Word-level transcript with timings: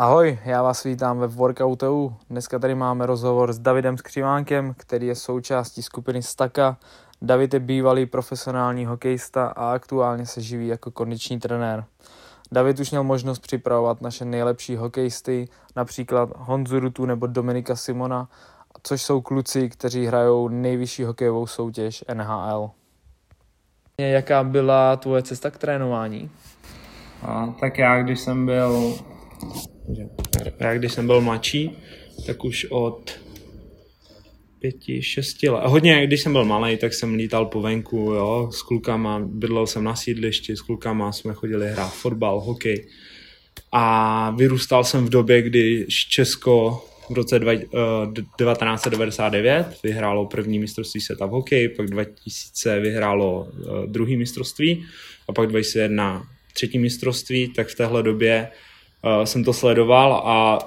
Ahoj, 0.00 0.38
já 0.44 0.62
vás 0.62 0.84
vítám 0.84 1.18
ve 1.18 1.26
Workoutu. 1.26 2.16
Dneska 2.30 2.58
tady 2.58 2.74
máme 2.74 3.06
rozhovor 3.06 3.52
s 3.52 3.58
Davidem 3.58 3.98
Skřivánkem, 3.98 4.74
který 4.76 5.06
je 5.06 5.14
součástí 5.14 5.82
skupiny 5.82 6.22
Staka. 6.22 6.76
David 7.22 7.54
je 7.54 7.60
bývalý 7.60 8.06
profesionální 8.06 8.86
hokejista 8.86 9.46
a 9.46 9.72
aktuálně 9.72 10.26
se 10.26 10.40
živí 10.40 10.66
jako 10.66 10.90
kondiční 10.90 11.38
trenér. 11.38 11.84
David 12.52 12.80
už 12.80 12.90
měl 12.90 13.04
možnost 13.04 13.38
připravovat 13.38 14.00
naše 14.00 14.24
nejlepší 14.24 14.76
hokejisty, 14.76 15.48
například 15.76 16.30
Honzu 16.36 16.80
Rutu 16.80 17.06
nebo 17.06 17.26
Dominika 17.26 17.76
Simona, 17.76 18.28
což 18.82 19.02
jsou 19.02 19.20
kluci, 19.20 19.68
kteří 19.68 20.06
hrajou 20.06 20.48
nejvyšší 20.48 21.04
hokejovou 21.04 21.46
soutěž 21.46 22.04
NHL. 22.14 22.70
Jaká 23.98 24.44
byla 24.44 24.96
tvoje 24.96 25.22
cesta 25.22 25.50
k 25.50 25.58
trénování? 25.58 26.30
A, 27.22 27.54
tak 27.60 27.78
já, 27.78 28.02
když 28.02 28.20
jsem 28.20 28.46
byl 28.46 28.94
já 30.60 30.74
když 30.74 30.92
jsem 30.92 31.06
byl 31.06 31.20
mladší, 31.20 31.70
tak 32.26 32.44
už 32.44 32.66
od 32.70 33.20
pěti, 34.60 35.02
šesti 35.02 35.48
let. 35.48 35.60
A 35.60 35.68
hodně, 35.68 36.06
když 36.06 36.20
jsem 36.20 36.32
byl 36.32 36.44
malý, 36.44 36.76
tak 36.76 36.94
jsem 36.94 37.14
lítal 37.14 37.46
po 37.46 37.60
venku, 37.60 37.98
jo, 37.98 38.50
s 38.52 38.62
klukama, 38.62 39.20
bydlel 39.26 39.66
jsem 39.66 39.84
na 39.84 39.96
sídlišti, 39.96 40.56
s 40.56 40.60
klukama 40.60 41.12
jsme 41.12 41.34
chodili 41.34 41.68
hrát 41.68 41.94
fotbal, 41.94 42.40
hokej. 42.40 42.86
A 43.72 44.30
vyrůstal 44.30 44.84
jsem 44.84 45.06
v 45.06 45.08
době, 45.08 45.42
kdy 45.42 45.86
Česko 46.08 46.84
v 47.10 47.14
roce 47.14 47.38
dva, 47.38 47.52
uh, 47.52 47.58
1999 48.12 49.66
vyhrálo 49.82 50.26
první 50.26 50.58
mistrovství 50.58 51.00
světa 51.00 51.26
v 51.26 51.30
hokeji, 51.30 51.68
pak 51.68 51.86
2000 51.86 52.80
vyhrálo 52.80 53.40
uh, 53.40 53.86
druhý 53.86 54.16
mistrovství 54.16 54.84
a 55.28 55.32
pak 55.32 55.48
2001 55.48 56.26
třetí 56.52 56.78
mistrovství, 56.78 57.48
tak 57.48 57.68
v 57.68 57.74
téhle 57.74 58.02
době 58.02 58.48
uh, 59.04 59.24
jsem 59.24 59.44
to 59.44 59.52
sledoval 59.52 60.14
a 60.14 60.58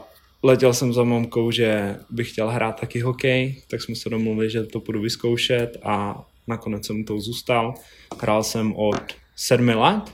letěl 0.43 0.73
jsem 0.73 0.93
za 0.93 1.03
mamkou, 1.03 1.51
že 1.51 1.97
bych 2.09 2.31
chtěl 2.31 2.49
hrát 2.49 2.79
taky 2.79 2.99
hokej, 2.99 3.61
tak 3.67 3.81
jsme 3.81 3.95
se 3.95 4.09
domluvili, 4.09 4.49
že 4.49 4.63
to 4.63 4.79
půjdu 4.79 5.01
vyzkoušet 5.01 5.77
a 5.83 6.25
nakonec 6.47 6.85
jsem 6.85 7.03
to 7.03 7.19
zůstal. 7.19 7.73
Hrál 8.21 8.43
jsem 8.43 8.75
od 8.75 9.01
sedmi 9.35 9.73
let 9.73 10.13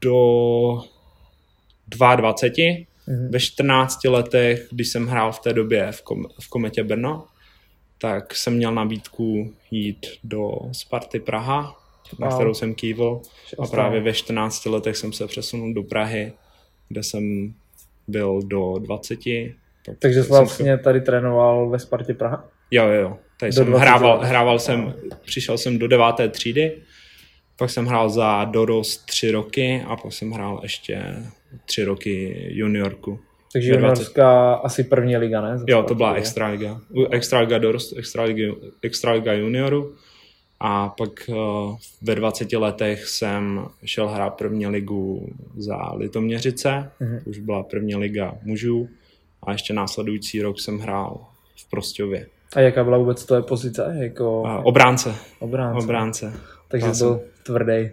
do 0.00 0.82
22. 1.88 2.32
Mm-hmm. 2.32 3.30
Ve 3.30 3.40
14 3.40 4.04
letech, 4.04 4.68
když 4.70 4.88
jsem 4.88 5.06
hrál 5.06 5.32
v 5.32 5.40
té 5.40 5.52
době 5.52 5.92
v, 5.92 6.02
kom- 6.02 6.28
v 6.40 6.48
Kometě 6.48 6.84
Brno, 6.84 7.26
tak 7.98 8.34
jsem 8.34 8.54
měl 8.54 8.74
nabídku 8.74 9.54
jít 9.70 10.06
do 10.24 10.50
Sparty 10.72 11.20
Praha, 11.20 11.76
na 12.18 12.28
wow. 12.28 12.36
kterou 12.36 12.54
jsem 12.54 12.74
kývil. 12.74 13.20
A 13.58 13.66
právě 13.66 14.00
ve 14.00 14.12
14 14.12 14.66
letech 14.66 14.96
jsem 14.96 15.12
se 15.12 15.26
přesunul 15.26 15.74
do 15.74 15.82
Prahy, 15.82 16.32
kde 16.92 17.02
jsem 17.02 17.54
byl 18.08 18.40
do 18.42 18.74
20. 18.78 19.18
Pak 19.86 19.96
Takže 19.98 20.22
jsi 20.22 20.28
vlastně 20.28 20.78
tady 20.78 21.00
trénoval 21.00 21.68
ve 21.68 21.78
Spartě 21.78 22.14
Praha? 22.14 22.48
Jo, 22.70 22.88
jo, 22.88 23.18
Tady 23.40 23.52
jsem 23.52 23.72
hrával, 23.72 24.20
hrával 24.24 24.58
jsem, 24.58 24.94
přišel 25.24 25.58
jsem 25.58 25.78
do 25.78 25.88
deváté 25.88 26.28
třídy, 26.28 26.76
pak 27.58 27.70
jsem 27.70 27.86
hrál 27.86 28.10
za 28.10 28.44
dorost 28.44 29.06
tři 29.06 29.30
roky 29.30 29.84
a 29.86 29.96
pak 29.96 30.12
jsem 30.12 30.30
hrál 30.30 30.60
ještě 30.62 31.02
tři 31.66 31.84
roky 31.84 32.46
juniorku. 32.50 33.20
Takže 33.52 33.72
juniorská 33.72 34.54
asi 34.54 34.84
první 34.84 35.16
liga, 35.16 35.40
ne? 35.40 35.58
Jo, 35.66 35.82
to 35.82 35.94
byla 35.94 36.14
extraliga. 36.14 36.80
Extraliga 37.10 37.58
dorost, 37.58 37.96
extraliga, 37.96 38.54
extraliga 38.82 39.32
junioru. 39.32 39.94
A 40.64 40.88
pak 40.88 41.10
uh, 41.28 41.76
ve 42.02 42.14
20 42.14 42.52
letech 42.52 43.06
jsem 43.06 43.66
šel 43.84 44.08
hrát 44.08 44.30
první 44.30 44.66
ligu 44.66 45.28
za 45.56 45.92
Litoměřice, 45.92 46.90
mm-hmm. 47.00 47.20
už 47.24 47.38
byla 47.38 47.62
první 47.62 47.96
liga 47.96 48.34
mužů 48.42 48.88
a 49.42 49.52
ještě 49.52 49.72
následující 49.72 50.42
rok 50.42 50.60
jsem 50.60 50.78
hrál 50.78 51.26
v 51.56 51.70
Prostově. 51.70 52.26
A 52.56 52.60
jaká 52.60 52.84
byla 52.84 52.98
vůbec 52.98 53.24
tvoje 53.24 53.42
pozice? 53.42 53.96
Jako... 53.98 54.42
Obránce. 54.62 55.14
Obránce. 55.38 55.84
Obránce. 55.84 56.32
Takže 56.68 56.86
byl 56.86 56.94
jsem... 56.94 57.20
tvrdý. 57.42 57.90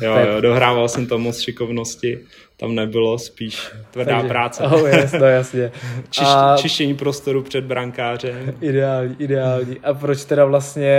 Jo, 0.00 0.18
jo, 0.18 0.40
dohrával 0.40 0.88
jsem 0.88 1.06
to 1.06 1.18
moc 1.18 1.40
šikovnosti, 1.40 2.18
tam 2.56 2.74
nebylo, 2.74 3.18
spíš 3.18 3.70
tvrdá 3.90 4.12
Takže, 4.12 4.28
práce. 4.28 4.62
Oh, 4.62 4.88
jasně, 4.88 5.18
no, 5.18 5.26
jasně. 5.26 5.72
Čiš, 6.10 6.26
a... 6.28 6.56
Čištění 6.56 6.94
prostoru 6.94 7.42
před 7.42 7.64
brankářem. 7.64 8.54
Ideální, 8.60 9.16
ideální. 9.18 9.78
A 9.78 9.94
proč 9.94 10.24
teda 10.24 10.44
vlastně 10.44 10.96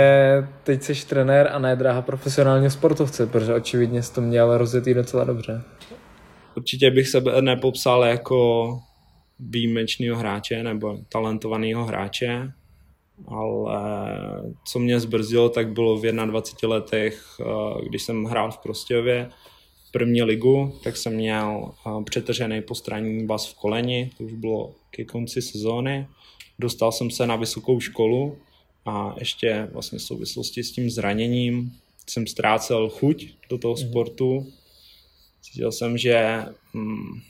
teď 0.62 0.82
jsi 0.82 1.06
trenér 1.06 1.48
a 1.52 1.58
ne 1.58 1.76
dráha 1.76 2.02
profesionálního 2.02 2.70
sportovce, 2.70 3.26
protože 3.26 3.54
očividně 3.54 4.02
jsi 4.02 4.14
to 4.14 4.20
měl 4.20 4.58
rozjetý 4.58 4.94
docela 4.94 5.24
dobře. 5.24 5.62
Určitě 6.56 6.90
bych 6.90 7.08
se 7.08 7.20
nepopsal 7.40 8.04
jako 8.04 8.68
výjimečného 9.40 10.16
hráče 10.18 10.62
nebo 10.62 10.98
talentovaného 11.08 11.84
hráče, 11.84 12.52
ale 13.28 13.78
co 14.68 14.78
mě 14.78 15.00
zbrzdilo, 15.00 15.48
tak 15.48 15.72
bylo 15.72 15.96
v 15.96 16.02
21 16.02 16.74
letech, 16.74 17.24
eh, 17.40 17.44
když 17.88 18.02
jsem 18.02 18.24
hrál 18.24 18.50
v 18.50 18.58
Prostějově 18.58 19.30
první 19.96 20.22
ligu, 20.22 20.78
tak 20.84 20.96
jsem 20.96 21.14
měl 21.14 21.72
eh, 21.86 22.04
přetržený 22.04 22.62
postranní 22.62 23.26
bas 23.26 23.46
v 23.46 23.54
koleni, 23.54 24.10
to 24.18 24.24
už 24.24 24.32
bylo 24.32 24.74
ke 24.90 25.04
konci 25.04 25.42
sezóny. 25.42 26.06
Dostal 26.58 26.92
jsem 26.92 27.10
se 27.10 27.26
na 27.26 27.36
vysokou 27.36 27.80
školu 27.80 28.38
a 28.86 29.14
ještě 29.18 29.68
vlastně 29.72 29.98
v 29.98 30.02
souvislosti 30.02 30.64
s 30.64 30.72
tím 30.72 30.90
zraněním 30.90 31.72
jsem 32.06 32.26
ztrácel 32.26 32.88
chuť 32.88 33.28
do 33.50 33.58
toho 33.58 33.74
mm. 33.74 33.88
sportu. 33.88 34.52
Cítil 35.42 35.72
jsem, 35.72 35.98
že 35.98 36.44
hm, 36.74 37.20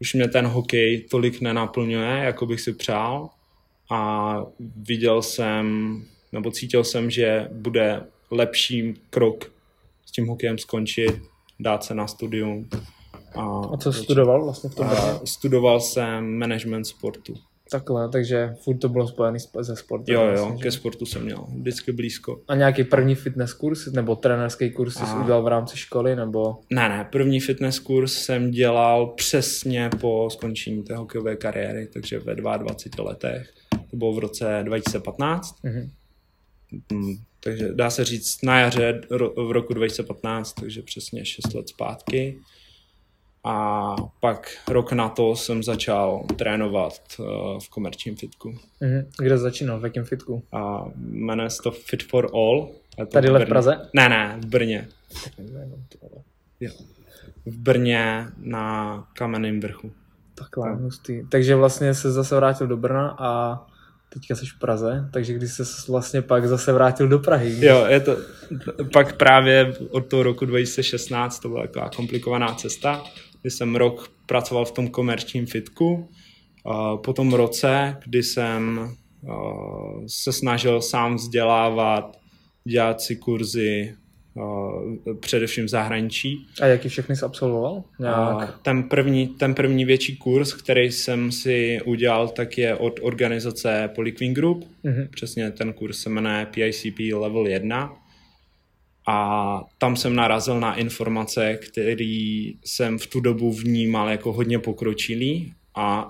už 0.00 0.14
mě 0.14 0.28
ten 0.28 0.46
hokej 0.46 1.00
tolik 1.10 1.40
nenaplňuje, 1.40 2.18
jako 2.24 2.46
bych 2.46 2.60
si 2.60 2.72
přál 2.72 3.30
a 3.90 4.42
viděl 4.76 5.22
jsem, 5.22 5.96
nebo 6.32 6.50
cítil 6.50 6.84
jsem, 6.84 7.10
že 7.10 7.48
bude 7.52 8.06
lepší 8.30 8.94
krok 9.10 9.59
s 10.10 10.12
tím 10.12 10.26
hokejem 10.26 10.58
skončit, 10.58 11.22
dát 11.60 11.84
se 11.84 11.94
na 11.94 12.06
studium. 12.06 12.68
A, 13.34 13.60
a 13.72 13.76
co 13.76 13.92
studoval 13.92 14.44
vlastně 14.44 14.70
v 14.70 14.74
tom 14.74 14.86
a 14.86 15.20
Studoval 15.24 15.80
jsem 15.80 16.38
management 16.38 16.84
sportu. 16.84 17.34
Takhle, 17.70 18.08
takže 18.08 18.54
furt 18.62 18.78
to 18.78 18.88
bylo 18.88 19.08
spojené 19.08 19.38
se 19.62 19.76
sportem. 19.76 20.14
Jo, 20.14 20.22
jo, 20.22 20.30
vlastně, 20.30 20.62
ke 20.62 20.70
že? 20.70 20.78
sportu 20.78 21.06
jsem 21.06 21.24
měl 21.24 21.46
vždycky 21.58 21.92
blízko. 21.92 22.40
A 22.48 22.54
nějaký 22.54 22.84
první 22.84 23.14
fitness 23.14 23.52
kurz 23.52 23.86
nebo 23.86 24.16
trenerský 24.16 24.70
kurz 24.70 24.94
jsi 24.94 25.02
a... 25.02 25.22
udělal 25.22 25.42
v 25.42 25.48
rámci 25.48 25.76
školy, 25.76 26.16
nebo? 26.16 26.58
Ne, 26.70 26.88
ne, 26.88 27.08
první 27.12 27.40
fitness 27.40 27.78
kurz 27.78 28.12
jsem 28.12 28.50
dělal 28.50 29.06
přesně 29.06 29.90
po 30.00 30.28
skončení 30.30 30.82
té 30.82 30.96
hokejové 30.96 31.36
kariéry, 31.36 31.86
takže 31.86 32.18
ve 32.18 32.34
22 32.34 33.04
letech 33.04 33.52
to 33.90 33.96
bylo 33.96 34.12
v 34.12 34.18
roce 34.18 34.60
2015. 34.62 35.56
Mm-hmm. 35.64 35.90
Takže 37.40 37.68
dá 37.72 37.90
se 37.90 38.04
říct 38.04 38.42
na 38.42 38.60
jaře 38.60 39.00
v 39.36 39.50
roku 39.50 39.74
2015, 39.74 40.52
takže 40.52 40.82
přesně 40.82 41.24
6 41.24 41.54
let 41.54 41.68
zpátky. 41.68 42.40
A 43.44 43.96
pak 44.20 44.56
rok 44.68 44.92
na 44.92 45.08
to 45.08 45.36
jsem 45.36 45.62
začal 45.62 46.26
trénovat 46.36 46.92
uh, 47.18 47.26
v 47.58 47.68
komerčním 47.68 48.16
fitku. 48.16 48.50
Mm-hmm. 48.82 49.06
Kde 49.18 49.38
začínal? 49.38 49.80
V 49.80 49.84
jakém 49.84 50.04
fitku? 50.04 50.42
A 50.52 50.84
jmenuje 50.96 51.50
se 51.50 51.62
to 51.62 51.70
Fit 51.70 52.02
for 52.02 52.30
All. 52.34 52.72
Je 52.98 53.06
to 53.06 53.12
Tady 53.12 53.28
v, 53.28 53.44
v 53.44 53.48
Praze? 53.48 53.88
Ne, 53.92 54.08
ne, 54.08 54.38
v 54.42 54.46
Brně. 54.46 54.88
Jo. 56.60 56.70
V 57.46 57.56
Brně 57.56 58.26
na 58.36 59.08
Kamenném 59.14 59.60
vrchu. 59.60 59.92
Takhle, 60.34 60.74
hustý. 60.74 61.22
Takže 61.28 61.54
vlastně 61.54 61.94
se 61.94 62.12
zase 62.12 62.36
vrátil 62.36 62.66
do 62.66 62.76
Brna 62.76 63.16
a 63.18 63.60
teďka 64.12 64.36
jsi 64.36 64.46
v 64.46 64.58
Praze, 64.58 65.08
takže 65.12 65.34
když 65.34 65.52
jsi 65.52 65.62
vlastně 65.88 66.22
pak 66.22 66.48
zase 66.48 66.72
vrátil 66.72 67.08
do 67.08 67.18
Prahy. 67.18 67.66
Jo, 67.66 67.84
je 67.88 68.00
to, 68.00 68.16
pak 68.92 69.16
právě 69.16 69.74
od 69.90 70.00
toho 70.06 70.22
roku 70.22 70.44
2016 70.44 71.38
to 71.38 71.48
byla 71.48 71.62
taková 71.62 71.90
komplikovaná 71.96 72.54
cesta, 72.54 73.04
kdy 73.42 73.50
jsem 73.50 73.76
rok 73.76 74.12
pracoval 74.26 74.64
v 74.64 74.72
tom 74.72 74.88
komerčním 74.88 75.46
fitku, 75.46 76.08
po 77.04 77.12
tom 77.12 77.32
roce, 77.32 77.96
kdy 78.04 78.22
jsem 78.22 78.90
se 80.06 80.32
snažil 80.32 80.82
sám 80.82 81.16
vzdělávat, 81.16 82.16
dělat 82.64 83.00
si 83.00 83.16
kurzy, 83.16 83.94
především 85.20 85.64
v 85.64 85.68
zahraničí. 85.68 86.46
A 86.60 86.66
jaký 86.66 86.88
všechny 86.88 87.16
jsi 87.16 87.24
absolvoval? 87.24 87.82
Nějak? 87.98 88.58
Ten, 88.62 88.82
první, 88.82 89.26
ten 89.26 89.54
první 89.54 89.84
větší 89.84 90.16
kurz, 90.16 90.54
který 90.54 90.92
jsem 90.92 91.32
si 91.32 91.80
udělal, 91.84 92.28
tak 92.28 92.58
je 92.58 92.74
od 92.76 93.00
organizace 93.02 93.90
Polyqueen 93.94 94.34
Group. 94.34 94.64
Mm-hmm. 94.84 95.08
Přesně 95.10 95.50
ten 95.50 95.72
kurz 95.72 95.98
se 95.98 96.10
jmenuje 96.10 96.46
PICP 96.46 96.98
Level 97.14 97.46
1. 97.46 97.92
A 99.06 99.60
tam 99.78 99.96
jsem 99.96 100.14
narazil 100.14 100.60
na 100.60 100.74
informace, 100.74 101.56
které 101.56 102.52
jsem 102.64 102.98
v 102.98 103.06
tu 103.06 103.20
dobu 103.20 103.52
vnímal 103.52 104.08
jako 104.08 104.32
hodně 104.32 104.58
pokročilý 104.58 105.52
a 105.74 106.06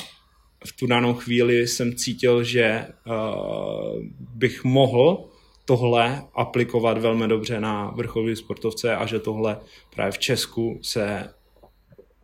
v 0.67 0.77
tu 0.77 0.87
danou 0.87 1.15
chvíli 1.15 1.69
jsem 1.69 1.95
cítil, 1.95 2.45
že 2.45 2.87
uh, 3.07 4.05
bych 4.35 4.65
mohl 4.65 5.30
tohle 5.71 6.23
aplikovat 6.35 6.99
velmi 6.99 7.29
dobře 7.29 7.61
na 7.61 7.91
vrcholové 7.91 8.37
sportovce 8.37 8.97
a 8.97 9.07
že 9.07 9.19
tohle 9.19 9.61
právě 9.95 10.13
v 10.13 10.19
Česku 10.19 10.79
se 10.83 11.35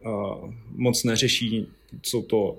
uh, 0.05 0.51
moc 0.71 1.05
neřeší, 1.05 1.67
co 2.03 2.23
to 2.23 2.59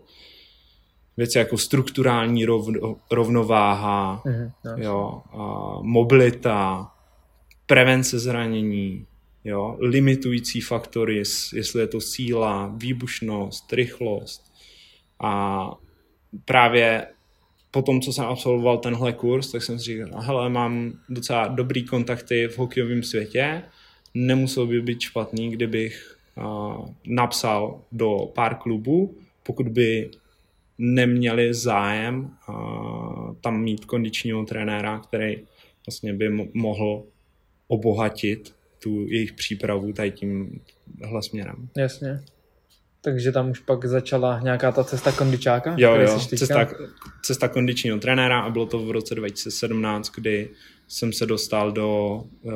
věci 1.17 1.37
jako 1.37 1.57
strukturální 1.57 2.45
rovno, 2.45 2.95
rovnováha, 3.11 4.21
mm-hmm, 4.25 4.51
jo, 4.77 5.21
a 5.33 5.77
mobilita, 5.81 6.91
prevence 7.65 8.19
zranění, 8.19 9.05
jo, 9.43 9.77
limitující 9.79 10.61
faktory, 10.61 11.17
jestli 11.53 11.79
je 11.79 11.87
to 11.87 12.01
síla, 12.01 12.73
výbušnost, 12.75 13.73
rychlost. 13.73 14.53
A 15.19 15.71
právě 16.45 17.07
po 17.77 17.81
tom, 17.81 18.01
co 18.01 18.13
jsem 18.13 18.25
absolvoval 18.25 18.77
tenhle 18.77 19.13
kurz, 19.13 19.51
tak 19.51 19.63
jsem 19.63 19.79
si 19.79 19.85
říkal, 19.85 20.21
hele, 20.21 20.49
mám 20.49 20.93
docela 21.09 21.47
dobrý 21.47 21.85
kontakty 21.85 22.47
v 22.47 22.57
hokejovém 22.57 23.03
světě, 23.03 23.63
nemusel 24.13 24.67
by 24.67 24.81
být 24.81 25.01
špatný, 25.01 25.51
kdybych 25.51 26.17
uh, 26.37 26.85
napsal 27.05 27.81
do 27.91 28.31
pár 28.35 28.55
klubů, 28.55 29.17
pokud 29.43 29.67
by 29.67 30.09
neměli 30.77 31.53
zájem 31.53 32.29
uh, 32.49 33.35
tam 33.41 33.61
mít 33.61 33.85
kondičního 33.85 34.45
trenéra, 34.45 34.99
který 34.99 35.37
vlastně 35.87 36.13
by 36.13 36.29
mohl 36.53 37.03
obohatit 37.67 38.55
tu 38.83 39.07
jejich 39.07 39.33
přípravu 39.33 39.93
tady 39.93 40.11
tímhle 40.11 41.21
směrem. 41.21 41.69
Jasně. 41.77 42.23
Takže 43.01 43.31
tam 43.31 43.49
už 43.49 43.59
pak 43.59 43.85
začala 43.85 44.39
nějaká 44.39 44.71
ta 44.71 44.83
cesta 44.83 45.11
kondičáka? 45.11 45.75
Jo, 45.77 45.95
jo, 45.95 46.19
cesta, 46.19 46.67
cesta 47.21 47.47
kondičního 47.47 47.99
trenéra 47.99 48.39
a 48.39 48.49
bylo 48.49 48.65
to 48.65 48.79
v 48.79 48.91
roce 48.91 49.15
2017, 49.15 50.11
kdy 50.15 50.49
jsem 50.87 51.13
se 51.13 51.25
dostal 51.25 51.71
do 51.71 52.21
uh, 52.41 52.53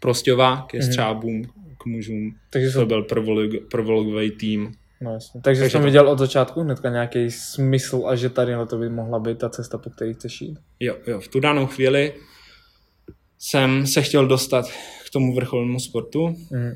Prostěva 0.00 0.66
ke 0.70 0.78
mhm. 0.78 0.86
střábům, 0.86 1.42
mm-hmm. 1.42 1.76
k 1.78 1.86
mužům. 1.86 2.34
Takže 2.50 2.70
to 2.70 2.86
byl 2.86 3.06
prvologový 3.70 4.30
tým. 4.30 4.74
No 5.00 5.12
jasně. 5.12 5.40
Takže, 5.40 5.60
Takže 5.60 5.72
jsem 5.72 5.80
to... 5.80 5.84
viděl 5.84 6.08
od 6.08 6.18
začátku 6.18 6.60
hnedka 6.60 6.90
nějaký 6.90 7.30
smysl 7.30 8.04
a 8.06 8.16
že 8.16 8.30
tady 8.30 8.52
to 8.68 8.78
by 8.78 8.88
mohla 8.88 9.18
být 9.18 9.38
ta 9.38 9.48
cesta, 9.48 9.78
po 9.78 9.90
které 9.90 10.14
chceš 10.14 10.40
jít. 10.40 10.58
Jo, 10.80 10.96
jo, 11.06 11.20
v 11.20 11.28
tu 11.28 11.40
danou 11.40 11.66
chvíli 11.66 12.14
jsem 13.38 13.86
se 13.86 14.02
chtěl 14.02 14.26
dostat 14.26 14.64
k 15.08 15.12
tomu 15.12 15.34
vrcholnému 15.34 15.80
sportu, 15.80 16.28
mm. 16.28 16.72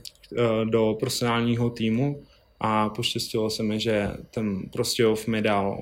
do 0.70 0.96
profesionálního 1.00 1.70
týmu 1.70 2.22
a 2.64 2.88
poštěstilo 2.88 3.50
se 3.50 3.62
mi, 3.62 3.80
že 3.80 4.10
ten 4.30 4.62
Prostějov 4.72 5.26
mi 5.26 5.42
dal 5.42 5.78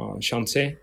eh, 0.00 0.22
šanci. 0.22 0.78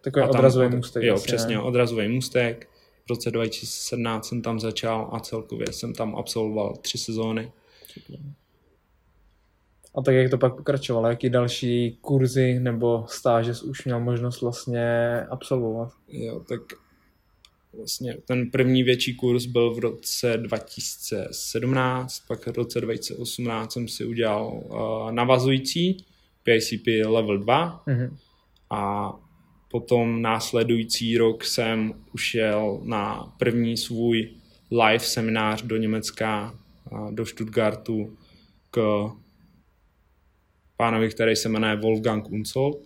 Takový 0.00 0.28
odrazový 0.28 0.76
můstek. 0.76 1.02
Jo, 1.02 1.14
jasně, 1.14 1.26
přesně, 1.26 1.54
ne? 1.54 1.62
odrazový 1.62 2.08
můstek. 2.08 2.68
V 3.06 3.10
roce 3.10 3.30
2017 3.30 4.28
jsem 4.28 4.42
tam 4.42 4.60
začal 4.60 5.08
a 5.12 5.20
celkově 5.20 5.72
jsem 5.72 5.92
tam 5.92 6.16
absolvoval 6.16 6.76
tři 6.76 6.98
sezóny. 6.98 7.52
A 9.94 10.02
tak 10.02 10.14
jak 10.14 10.30
to 10.30 10.38
pak 10.38 10.56
pokračovalo? 10.56 11.08
Jaký 11.08 11.30
další 11.30 11.98
kurzy 12.00 12.60
nebo 12.60 13.04
stáže 13.08 13.54
jsi 13.54 13.64
už 13.64 13.84
měl 13.84 14.00
možnost 14.00 14.40
vlastně 14.40 15.20
absolvovat? 15.30 15.92
Jo, 16.08 16.40
tak 16.48 16.60
vlastně 17.76 18.16
ten 18.24 18.50
první 18.50 18.82
větší 18.82 19.14
kurz 19.14 19.46
byl 19.46 19.74
v 19.74 19.78
roce 19.78 20.36
2017, 20.36 22.22
pak 22.28 22.46
v 22.46 22.56
roce 22.56 22.80
2018 22.80 23.72
jsem 23.72 23.88
si 23.88 24.04
udělal 24.04 24.46
uh, 24.46 25.12
navazující 25.12 25.96
PICP 26.42 26.86
level 27.06 27.38
2 27.38 27.82
mm-hmm. 27.86 28.16
a 28.70 29.12
potom 29.70 30.22
následující 30.22 31.18
rok 31.18 31.44
jsem 31.44 31.94
ušel 32.14 32.80
na 32.84 33.34
první 33.38 33.76
svůj 33.76 34.30
live 34.70 35.04
seminář 35.04 35.62
do 35.62 35.76
Německa, 35.76 36.58
uh, 36.90 37.12
do 37.12 37.26
Stuttgartu 37.26 38.16
k 38.70 39.10
pánovi, 40.76 41.08
který 41.08 41.36
se 41.36 41.48
jmenuje 41.48 41.76
Wolfgang 41.76 42.30
Unzold, 42.30 42.78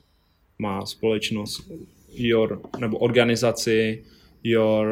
má 0.58 0.86
společnost 0.86 1.70
Your, 2.12 2.60
nebo 2.78 2.98
organizaci 2.98 4.04
Your 4.42 4.86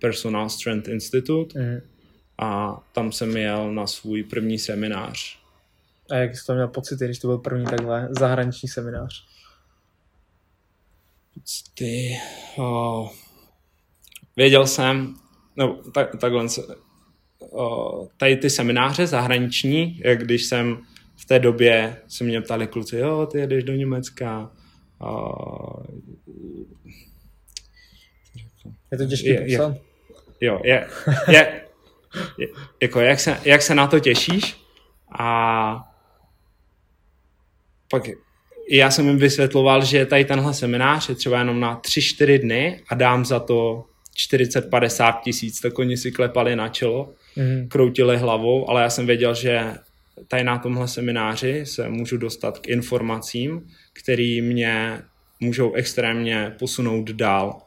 Personal 0.00 0.48
Strength 0.48 0.88
Institute 0.88 1.60
mm. 1.60 1.80
a 2.38 2.80
tam 2.92 3.12
jsem 3.12 3.36
jel 3.36 3.72
na 3.74 3.86
svůj 3.86 4.22
první 4.22 4.58
seminář. 4.58 5.38
A 6.10 6.14
jak 6.14 6.36
jsi 6.36 6.46
to 6.46 6.54
měl 6.54 6.68
pocity, 6.68 7.04
když 7.04 7.18
to 7.18 7.28
byl 7.28 7.38
první 7.38 7.64
takhle 7.64 8.08
zahraniční 8.10 8.68
seminář? 8.68 9.24
Pocity... 11.34 12.16
Oh, 12.56 13.08
věděl 14.36 14.66
jsem, 14.66 15.14
no 15.56 15.82
tak, 15.94 16.16
takhle 16.20 16.46
oh, 17.38 18.06
tady 18.16 18.36
ty 18.36 18.50
semináře 18.50 19.06
zahraniční, 19.06 20.00
jak 20.04 20.24
když 20.24 20.44
jsem 20.44 20.78
v 21.16 21.24
té 21.24 21.38
době 21.38 21.96
se 22.08 22.24
mě 22.24 22.40
ptali 22.40 22.66
kluci, 22.66 22.96
jo, 22.96 23.26
ty 23.26 23.38
jedeš 23.38 23.64
do 23.64 23.72
Německa, 23.72 24.50
uh, 25.02 25.84
je 28.92 28.98
to 28.98 29.06
těžké 29.06 29.34
popsat? 29.34 29.76
Jo, 30.40 30.60
je, 30.64 30.86
je, 31.28 31.60
je, 32.38 32.48
jako 32.82 33.00
jak 33.00 33.20
se, 33.20 33.40
jak 33.44 33.62
se 33.62 33.74
na 33.74 33.86
to 33.86 34.00
těšíš 34.00 34.56
a 35.18 35.90
pak 37.90 38.08
já 38.70 38.90
jsem 38.90 39.06
jim 39.06 39.18
vysvětloval, 39.18 39.84
že 39.84 40.06
tady 40.06 40.24
tenhle 40.24 40.54
seminář 40.54 41.08
je 41.08 41.14
třeba 41.14 41.38
jenom 41.38 41.60
na 41.60 41.80
3-4 41.80 42.38
dny 42.38 42.80
a 42.88 42.94
dám 42.94 43.24
za 43.24 43.40
to 43.40 43.84
40-50 44.28 45.20
tisíc, 45.20 45.60
tak 45.60 45.78
oni 45.78 45.96
si 45.96 46.12
klepali 46.12 46.56
na 46.56 46.68
čelo, 46.68 47.12
mm. 47.36 47.68
kroutili 47.68 48.16
hlavou, 48.16 48.70
ale 48.70 48.82
já 48.82 48.90
jsem 48.90 49.06
věděl, 49.06 49.34
že 49.34 49.74
tady 50.28 50.44
na 50.44 50.58
tomhle 50.58 50.88
semináři 50.88 51.66
se 51.66 51.88
můžu 51.88 52.16
dostat 52.16 52.58
k 52.58 52.68
informacím, 52.68 53.66
které 53.92 54.38
mě 54.42 55.02
můžou 55.40 55.72
extrémně 55.72 56.54
posunout 56.58 57.10
dál. 57.10 57.62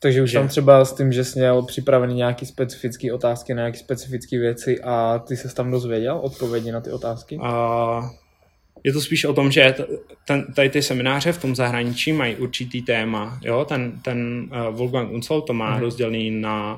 Takže 0.00 0.22
už 0.22 0.30
že... 0.30 0.38
tam 0.38 0.48
třeba 0.48 0.84
s 0.84 0.92
tím, 0.92 1.12
že 1.12 1.24
jsi 1.24 1.38
měl 1.38 1.62
připravený 1.62 2.14
nějaký 2.14 2.46
specifické 2.46 3.12
otázky 3.12 3.54
na 3.54 3.62
nějaké 3.62 3.78
specifické 3.78 4.38
věci 4.38 4.80
a 4.80 5.18
ty 5.18 5.36
se 5.36 5.54
tam 5.54 5.70
dozvěděl 5.70 6.18
odpovědi 6.22 6.72
na 6.72 6.80
ty 6.80 6.90
otázky? 6.90 7.36
Uh, 7.36 8.10
je 8.84 8.92
to 8.92 9.00
spíš 9.00 9.24
o 9.24 9.32
tom, 9.32 9.50
že 9.50 9.74
ten, 10.26 10.46
tady 10.54 10.70
ty 10.70 10.82
semináře 10.82 11.32
v 11.32 11.40
tom 11.40 11.56
zahraničí 11.56 12.12
mají 12.12 12.36
určitý 12.36 12.82
téma. 12.82 13.40
Jo? 13.42 13.64
Ten, 13.64 14.00
ten 14.04 14.50
uh, 14.52 14.76
Wolfgang 14.76 15.12
Unsol 15.12 15.42
to 15.42 15.52
má 15.52 15.70
hmm. 15.70 15.80
rozdělený 15.80 16.30
na 16.30 16.74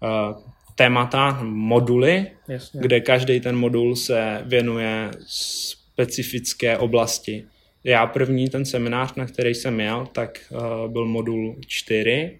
uh, 0.00 0.42
témata, 0.74 1.38
moduly, 1.42 2.26
Jasně. 2.48 2.80
kde 2.80 3.00
každý 3.00 3.40
ten 3.40 3.56
modul 3.56 3.96
se 3.96 4.42
věnuje 4.44 5.10
specifické 5.26 6.78
oblasti. 6.78 7.44
Já 7.84 8.06
první 8.06 8.48
ten 8.48 8.64
seminář, 8.64 9.14
na 9.14 9.26
který 9.26 9.54
jsem 9.54 9.80
jel, 9.80 10.06
tak 10.12 10.38
uh, 10.50 10.92
byl 10.92 11.04
modul 11.04 11.56
4, 11.66 12.39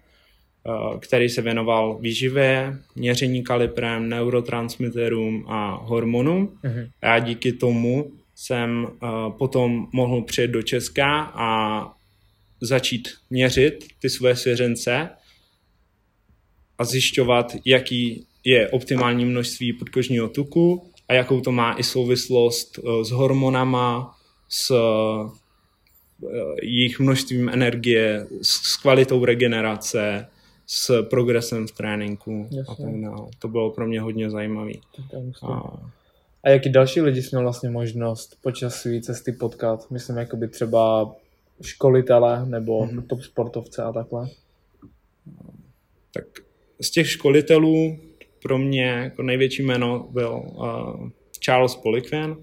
který 0.99 1.29
se 1.29 1.41
věnoval 1.41 1.97
výživě, 2.01 2.77
měření 2.95 3.43
kalibrem, 3.43 4.09
neurotransmiterům 4.09 5.45
a 5.47 5.75
hormonům. 5.75 6.59
Mm-hmm. 6.63 6.89
Já 7.01 7.19
díky 7.19 7.53
tomu 7.53 8.11
jsem 8.35 8.83
uh, 8.85 9.31
potom 9.37 9.87
mohl 9.93 10.21
přijet 10.21 10.51
do 10.51 10.61
Česka 10.61 11.21
a 11.35 11.91
začít 12.61 13.09
měřit 13.29 13.85
ty 13.99 14.09
své 14.09 14.35
svěřence 14.35 15.09
a 16.77 16.83
zjišťovat, 16.85 17.55
jaký 17.65 18.25
je 18.43 18.69
optimální 18.69 19.25
množství 19.25 19.73
podkožního 19.73 20.29
tuku 20.29 20.91
a 21.09 21.13
jakou 21.13 21.41
to 21.41 21.51
má 21.51 21.75
i 21.77 21.83
souvislost 21.83 22.77
uh, 22.77 23.03
s 23.03 23.11
hormonama, 23.11 24.15
s 24.49 24.75
jejich 26.63 26.99
množstvím 26.99 27.49
energie, 27.49 28.27
s 28.41 28.77
kvalitou 28.77 29.25
regenerace, 29.25 30.27
s 30.73 31.03
progresem 31.03 31.67
v 31.67 31.71
tréninku 31.71 32.47
Jasně. 32.51 32.85
a 32.85 32.89
tak 32.89 33.01
dále. 33.01 33.27
To 33.39 33.47
bylo 33.47 33.71
pro 33.71 33.87
mě 33.87 34.01
hodně 34.01 34.29
zajímavé. 34.29 34.71
A... 35.43 35.79
a 36.43 36.49
jaký 36.49 36.69
další 36.69 37.01
lidi 37.01 37.21
jsme 37.21 37.41
vlastně 37.41 37.69
možnost 37.69 38.37
počas 38.41 38.75
své 38.75 39.01
cesty 39.01 39.31
potkat? 39.31 39.91
Myslím, 39.91 40.17
jako 40.17 40.37
by 40.37 40.47
třeba 40.47 41.11
školitele 41.61 42.45
nebo 42.45 42.85
mm-hmm. 42.85 43.07
top 43.07 43.21
sportovce 43.21 43.83
a 43.83 43.91
takhle. 43.91 44.29
Tak 46.13 46.25
z 46.81 46.91
těch 46.91 47.09
školitelů 47.09 47.99
pro 48.43 48.57
mě 48.57 48.85
jako 48.85 49.23
největší 49.23 49.63
jméno 49.63 50.07
byl 50.11 50.43
uh, 50.45 51.09
Charles 51.39 51.75
Poliquin, 51.75 52.35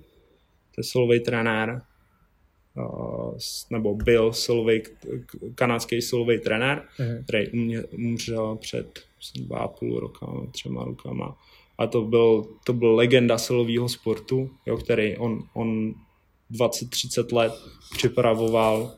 to 0.75 0.79
je 0.79 0.85
solový 0.85 1.21
trenér 1.21 1.83
nebo 3.71 3.95
byl 3.95 4.33
silový, 4.33 4.83
kanadský 5.55 6.03
silový 6.03 6.39
trenér, 6.39 6.83
mm-hmm. 6.99 7.25
který 7.25 7.79
umřel 7.99 8.57
před 8.57 8.99
dva 9.37 9.59
a 9.59 9.69
půl 9.69 10.01
roka, 10.01 10.27
třema 10.51 10.85
rokama. 10.85 11.37
A 11.79 11.87
to 11.87 12.03
byl, 12.03 12.47
to 12.65 12.73
byl 12.73 12.95
legenda 12.95 13.39
silového 13.39 13.89
sportu, 13.89 14.51
jo, 14.67 14.77
který 14.77 15.17
on, 15.17 15.43
on 15.55 15.95
20-30 16.53 17.37
let 17.37 17.53
připravoval 17.93 18.95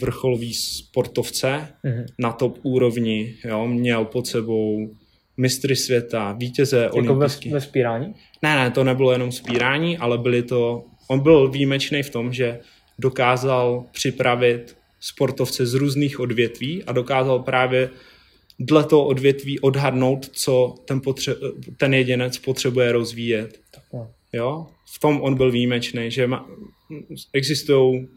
vrcholový 0.00 0.54
sportovce 0.54 1.68
mm-hmm. 1.84 2.04
na 2.18 2.32
top 2.32 2.58
úrovni. 2.62 3.34
Jo, 3.44 3.66
měl 3.66 4.04
pod 4.04 4.26
sebou 4.26 4.90
mistry 5.36 5.76
světa, 5.76 6.32
vítěze 6.32 6.78
Jako 6.78 6.96
olympijských. 6.96 7.52
ve, 7.52 7.58
ve 7.58 7.64
spírání? 7.64 8.14
Ne, 8.42 8.56
ne, 8.56 8.70
to 8.70 8.84
nebylo 8.84 9.12
jenom 9.12 9.32
spírání, 9.32 9.98
ale 9.98 10.18
byly 10.18 10.42
to, 10.42 10.84
on 11.08 11.20
byl 11.20 11.50
výjimečný 11.50 12.02
v 12.02 12.10
tom, 12.10 12.32
že 12.32 12.60
dokázal 12.98 13.84
připravit 13.92 14.76
sportovce 15.00 15.66
z 15.66 15.74
různých 15.74 16.20
odvětví 16.20 16.84
a 16.84 16.92
dokázal 16.92 17.38
právě 17.38 17.90
dle 18.58 18.84
toho 18.84 19.04
odvětví 19.04 19.60
odhadnout, 19.60 20.28
co 20.32 20.74
ten, 20.84 20.98
potře- 21.00 21.36
ten 21.76 21.94
jedinec 21.94 22.38
potřebuje 22.38 22.92
rozvíjet. 22.92 23.60
Jo? 24.32 24.66
V 24.94 24.98
tom 24.98 25.20
on 25.22 25.34
byl 25.34 25.50
výjimečný, 25.50 26.10
že 26.10 26.26
ma- 26.26 26.44
existují 27.32 28.08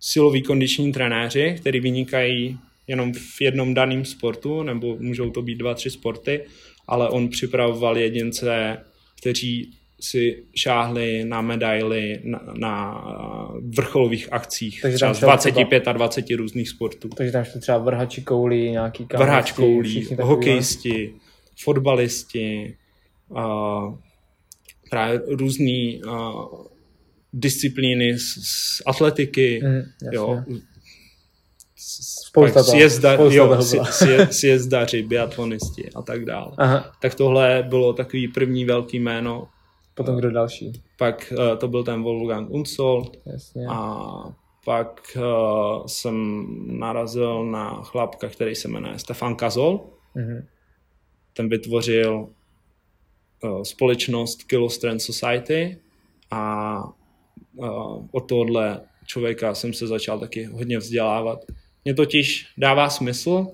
siloví 0.00 0.42
kondiční 0.42 0.92
trenéři, 0.92 1.56
kteří 1.60 1.80
vynikají 1.80 2.58
jenom 2.86 3.12
v 3.12 3.40
jednom 3.40 3.74
daném 3.74 4.04
sportu, 4.04 4.62
nebo 4.62 4.96
můžou 5.00 5.30
to 5.30 5.42
být 5.42 5.54
dva, 5.54 5.74
tři 5.74 5.90
sporty, 5.90 6.44
ale 6.86 7.08
on 7.08 7.28
připravoval 7.28 7.98
jedince, 7.98 8.78
kteří 9.20 9.75
si 10.00 10.44
šáhli 10.56 11.24
na 11.24 11.40
medaily 11.40 12.20
na, 12.24 12.40
na 12.58 13.04
vrcholových 13.76 14.32
akcích, 14.32 14.82
Takže 14.82 14.96
třeba 14.96 15.14
z 15.14 15.18
šel 15.18 15.28
25 15.28 15.88
a 15.88 15.92
20 15.92 16.30
různých 16.30 16.68
sportů. 16.68 17.08
Takže 17.08 17.32
tam 17.32 17.44
šli 17.44 17.60
třeba 17.60 17.78
vrhači 17.78 18.22
koulí, 18.22 18.70
nějaký 18.70 19.06
kámošti, 19.06 19.24
Vrhač 19.26 19.52
koulí, 19.52 20.08
hokejisti, 20.20 21.14
fotbalisti, 21.64 22.76
a 23.36 23.80
právě 24.90 25.20
různý 25.26 26.02
a, 26.08 26.32
disciplíny 27.32 28.18
z, 28.18 28.22
z 28.44 28.82
atletiky, 28.86 29.60
jasně. 29.64 30.08
jo, 30.12 30.44
Spousta 31.78 32.62
toho, 32.62 32.78
sjezda, 32.78 33.14
spousta 33.14 34.06
jo, 34.06 34.26
sjezdaři, 34.30 35.02
biatlonisti 35.02 35.90
a 35.94 36.02
tak 36.02 36.24
dále. 36.24 36.52
Aha, 36.58 36.92
Tak 37.00 37.14
tohle 37.14 37.64
bylo 37.68 37.92
takový 37.92 38.28
první 38.28 38.64
velký 38.64 39.00
jméno, 39.00 39.48
potom 39.96 40.16
kdo 40.16 40.30
další? 40.30 40.72
pak 40.98 41.32
uh, 41.38 41.58
to 41.58 41.68
byl 41.68 41.84
ten 41.84 42.02
Wolfgang 42.02 42.50
Unsold 42.50 43.16
Jasně. 43.26 43.66
a 43.70 44.02
pak 44.64 45.16
uh, 45.16 45.86
jsem 45.86 46.46
narazil 46.78 47.44
na 47.44 47.82
chlapka, 47.82 48.28
který 48.28 48.54
se 48.54 48.68
jmenuje 48.68 48.98
Stefan 48.98 49.36
Kazol, 49.36 49.80
Mhm. 50.14 50.46
ten 51.32 51.48
vytvořil 51.48 52.28
uh, 53.42 53.62
společnost 53.62 54.42
Kilo 54.42 54.70
Strength 54.70 55.02
Society 55.04 55.78
a 56.30 56.78
uh, 57.54 58.06
od 58.12 58.20
tohohle 58.20 58.80
člověka 59.06 59.54
jsem 59.54 59.72
se 59.72 59.86
začal 59.86 60.18
taky 60.18 60.44
hodně 60.44 60.78
vzdělávat. 60.78 61.38
Mně 61.84 61.94
totiž 61.94 62.46
dává 62.58 62.90
smysl 62.90 63.46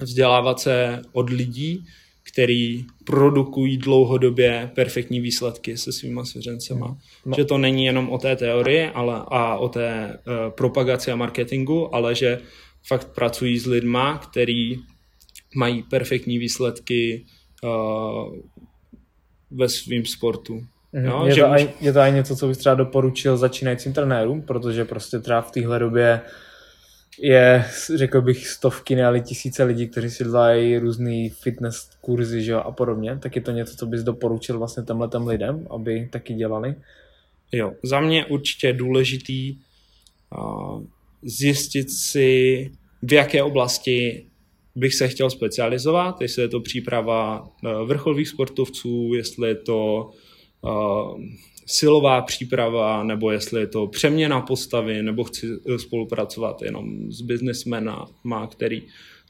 vzdělávat 0.00 0.60
se 0.60 1.02
od 1.12 1.30
lidí, 1.30 1.84
který 2.32 2.84
produkují 3.04 3.78
dlouhodobě 3.78 4.70
perfektní 4.74 5.20
výsledky 5.20 5.76
se 5.76 5.92
svýma 5.92 6.24
svěřencema. 6.24 6.98
No. 7.26 7.32
Že 7.36 7.44
to 7.44 7.58
není 7.58 7.84
jenom 7.84 8.10
o 8.10 8.18
té 8.18 8.36
teorii 8.36 8.86
ale, 8.86 9.14
a 9.28 9.56
o 9.56 9.68
té 9.68 10.18
uh, 10.26 10.54
propagaci 10.54 11.12
a 11.12 11.16
marketingu, 11.16 11.94
ale 11.94 12.14
že 12.14 12.40
fakt 12.86 13.08
pracují 13.14 13.58
s 13.58 13.66
lidma, 13.66 14.18
který 14.18 14.76
mají 15.56 15.82
perfektní 15.82 16.38
výsledky 16.38 17.24
uh, 17.62 18.36
ve 19.50 19.68
svém 19.68 20.04
sportu. 20.06 20.60
Mhm. 20.92 21.06
Jo, 21.06 21.22
je, 21.26 21.34
že 21.34 21.40
to 21.40 21.46
můž- 21.46 21.52
aj, 21.52 21.68
je 21.80 21.92
to 21.92 22.00
aj 22.00 22.12
něco, 22.12 22.36
co 22.36 22.48
bys 22.48 22.58
třeba 22.58 22.74
doporučil 22.74 23.36
začínajícím 23.36 23.92
trenérům, 23.92 24.42
protože 24.42 24.84
prostě 24.84 25.18
třeba 25.18 25.40
v 25.40 25.50
téhle 25.50 25.78
době 25.78 26.20
je, 27.18 27.64
řekl 27.94 28.22
bych, 28.22 28.46
stovky, 28.46 28.96
ne 28.96 29.06
ale 29.06 29.20
tisíce 29.20 29.64
lidí, 29.64 29.88
kteří 29.88 30.10
si 30.10 30.24
dělají 30.24 30.78
různý 30.78 31.30
fitness 31.30 31.90
kurzy 32.00 32.42
že 32.42 32.52
jo, 32.52 32.58
a 32.58 32.72
podobně, 32.72 33.18
tak 33.22 33.36
je 33.36 33.42
to 33.42 33.50
něco, 33.50 33.76
co 33.76 33.86
bys 33.86 34.02
doporučil 34.02 34.58
vlastně 34.58 34.82
těmhletem 34.82 35.26
lidem, 35.26 35.66
aby 35.70 36.08
taky 36.12 36.34
dělali. 36.34 36.74
Jo, 37.52 37.72
za 37.82 38.00
mě 38.00 38.26
určitě 38.26 38.66
je 38.66 38.72
důležitý 38.72 39.56
uh, 40.38 40.82
zjistit 41.22 41.90
si, 41.90 42.70
v 43.02 43.12
jaké 43.12 43.42
oblasti 43.42 44.26
bych 44.74 44.94
se 44.94 45.08
chtěl 45.08 45.30
specializovat, 45.30 46.20
jestli 46.20 46.42
je 46.42 46.48
to 46.48 46.60
příprava 46.60 47.40
uh, 47.42 47.88
vrcholových 47.88 48.28
sportovců, 48.28 49.14
jestli 49.14 49.48
je 49.48 49.54
to 49.54 50.10
uh, 50.60 51.20
silová 51.66 52.22
příprava, 52.22 53.02
nebo 53.02 53.30
jestli 53.30 53.60
je 53.60 53.66
to 53.66 53.86
přeměna 53.86 54.40
postavy, 54.40 55.02
nebo 55.02 55.24
chci 55.24 55.46
eh, 55.74 55.78
spolupracovat 55.78 56.62
jenom 56.62 57.12
s 57.12 57.20
biznesmenama, 57.20 58.46
který 58.50 58.82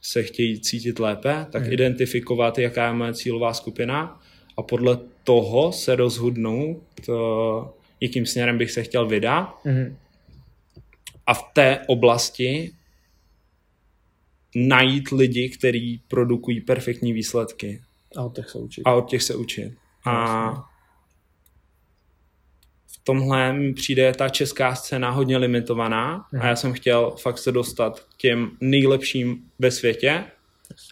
se 0.02 0.22
chtějí 0.22 0.60
cítit 0.60 0.98
lépe, 0.98 1.46
tak 1.52 1.62
Mhm. 1.62 1.72
identifikovat, 1.72 2.58
jaká 2.58 2.86
je 2.86 2.92
moje 2.92 3.14
cílová 3.14 3.54
skupina 3.54 4.20
a 4.56 4.62
podle 4.62 4.98
toho 5.24 5.72
se 5.72 5.96
rozhodnout, 5.96 6.82
uh, 7.08 7.14
jakým 8.00 8.26
směrem 8.26 8.58
bych 8.58 8.70
se 8.70 8.82
chtěl 8.82 9.06
vydat 9.08 9.64
Mhm. 9.64 9.96
a 11.26 11.34
v 11.34 11.42
té 11.52 11.80
oblasti 11.86 12.72
najít 14.56 15.08
lidi, 15.08 15.48
kteří 15.48 16.00
produkují 16.08 16.60
perfektní 16.60 17.12
výsledky 17.12 17.82
A 18.16 18.22
od 18.22 18.34
těch 18.36 18.50
se 18.50 18.58
učit. 18.58 18.82
a 18.84 18.94
od 18.94 19.08
těch 19.10 19.22
se 19.22 19.34
učit. 19.36 19.72
A 20.04 20.64
tomhle 23.04 23.52
mi 23.52 23.72
přijde 23.74 24.12
ta 24.18 24.28
česká 24.28 24.74
scéna 24.74 25.10
hodně 25.10 25.36
limitovaná 25.36 26.24
Mhm. 26.32 26.42
a 26.42 26.46
já 26.46 26.56
jsem 26.56 26.72
chtěl 26.72 27.10
fakt 27.22 27.38
se 27.38 27.52
dostat 27.52 28.00
k 28.00 28.16
těm 28.16 28.50
nejlepším 28.60 29.36
ve 29.58 29.70
světě 29.70 30.24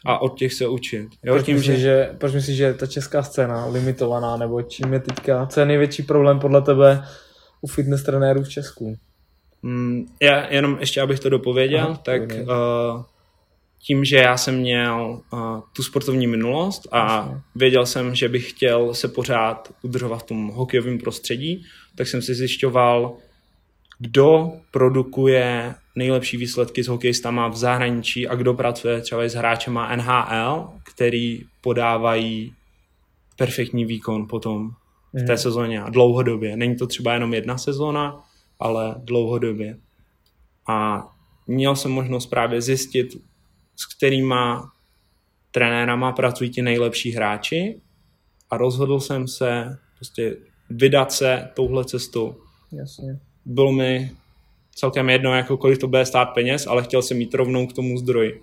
a 0.07 0.19
od 0.23 0.39
těch 0.39 0.53
se 0.55 0.67
učit. 0.69 1.09
Jo, 1.25 1.35
Proč 1.35 1.47
tím, 1.47 1.57
myslíš, 1.57 1.75
že... 1.77 1.81
že, 1.83 2.11
proč 2.19 2.33
myslíš, 2.33 2.57
že 2.57 2.65
je 2.65 2.75
ta 2.75 2.87
česká 2.87 3.23
scéna 3.23 3.67
limitovaná, 3.67 4.37
nebo 4.37 4.63
čím 4.63 4.93
je 4.93 5.01
teďka, 5.01 5.47
co 5.47 5.61
je 5.61 5.67
největší 5.67 6.03
problém 6.03 6.41
podle 6.41 6.63
tebe 6.63 7.05
u 7.61 7.67
fitness 7.67 8.03
trenérů 8.03 8.43
v 8.43 8.49
Česku? 8.49 8.97
Mm, 9.63 10.07
já 10.23 10.47
jenom 10.53 10.77
ještě, 10.81 11.01
abych 11.01 11.21
to 11.21 11.29
dopověděl, 11.29 11.81
Aha, 11.85 12.01
tak 12.05 12.23
uh, 12.23 13.03
tím, 13.85 14.05
že 14.05 14.17
já 14.17 14.37
jsem 14.37 14.57
měl 14.59 15.21
uh, 15.33 15.41
tu 15.73 15.83
sportovní 15.83 16.27
minulost 16.27 16.89
a 16.93 17.17
Jasně. 17.17 17.41
věděl 17.55 17.87
jsem, 17.87 18.15
že 18.15 18.29
bych 18.29 18.51
chtěl 18.51 18.95
se 18.95 19.09
pořád 19.09 19.73
udržovat 19.83 20.19
v 20.19 20.23
tom 20.27 20.49
hokejovém 20.49 20.99
prostředí, 20.99 21.65
tak 21.95 22.07
jsem 22.09 22.23
si 22.23 22.35
zjišťoval, 22.35 23.17
kdo 23.99 24.53
produkuje 24.71 25.75
nejlepší 25.97 26.37
výsledky 26.37 26.85
s 26.85 26.89
hokejistama 26.89 27.49
v 27.49 27.57
zahraničí 27.57 28.29
a 28.29 28.35
kdo 28.35 28.55
pracuje 28.55 29.01
třeba 29.01 29.23
s 29.29 29.35
hráčema 29.35 29.97
NHL, 29.97 30.71
který 30.95 31.41
podávají 31.61 32.53
perfektní 33.37 33.85
výkon 33.85 34.29
potom 34.29 34.71
v 35.13 35.17
té 35.27 35.33
Mhm. 35.33 35.39
sezóně 35.39 35.83
a 35.83 35.91
dlouhodobě. 35.91 36.57
Není 36.57 36.77
to 36.77 36.87
třeba 36.87 37.15
jenom 37.15 37.35
jedna 37.35 37.59
sezóna, 37.59 38.21
ale 38.61 38.95
dlouhodobě. 38.99 39.79
A 40.69 41.09
měl 41.47 41.77
jsem 41.77 41.91
možnost 41.91 42.27
právě 42.27 42.63
zjistit, 42.63 43.17
s 43.77 43.97
kterýma 43.97 44.73
trenérama 45.51 46.13
pracují 46.13 46.51
ti 46.51 46.63
nejlepší 46.63 47.11
hráči 47.11 47.81
a 48.51 48.57
rozhodl 48.57 49.01
jsem 49.01 49.29
se 49.29 49.79
prostě 49.97 50.37
vydat 50.71 51.13
se 51.13 51.49
touhle 51.55 51.85
cestou. 51.85 52.37
Jasně. 52.73 53.19
Bylo 53.45 53.73
mi 53.73 54.13
celkem 54.75 55.11
jedno, 55.11 55.35
jako 55.35 55.57
kolik 55.57 55.79
to 55.79 55.89
bude 55.89 56.07
stát 56.07 56.27
peněz, 56.27 56.67
ale 56.67 56.83
chtěl 56.83 57.03
jsem 57.03 57.17
mít 57.17 57.35
rovnou 57.35 57.67
k 57.67 57.73
tomu 57.73 57.99
zdroji. 57.99 58.43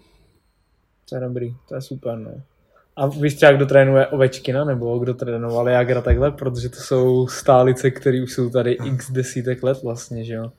To 1.10 1.16
je 1.16 1.22
dobrý, 1.22 1.56
to 1.68 1.76
je 1.76 1.82
super, 1.82 2.18
no. 2.18 2.32
A 2.96 3.08
víš 3.08 3.34
třeba, 3.34 3.52
kdo 3.52 3.66
trénuje 3.66 4.08
Ovečkina, 4.08 4.66
nebo 4.66 5.00
kdo 5.00 5.14
trénoval 5.14 5.70
Jagra 5.70 6.02
takhle, 6.02 6.32
protože 6.32 6.70
to 6.70 6.76
jsou 6.76 7.28
stálice, 7.28 7.92
které 7.92 8.24
už 8.24 8.34
jsou 8.34 8.50
tady 8.50 8.72
x 8.72 9.12
desítek 9.12 9.64
let 9.64 9.84
vlastně, 9.84 10.24
že 10.24 10.34
jo. 10.34 10.52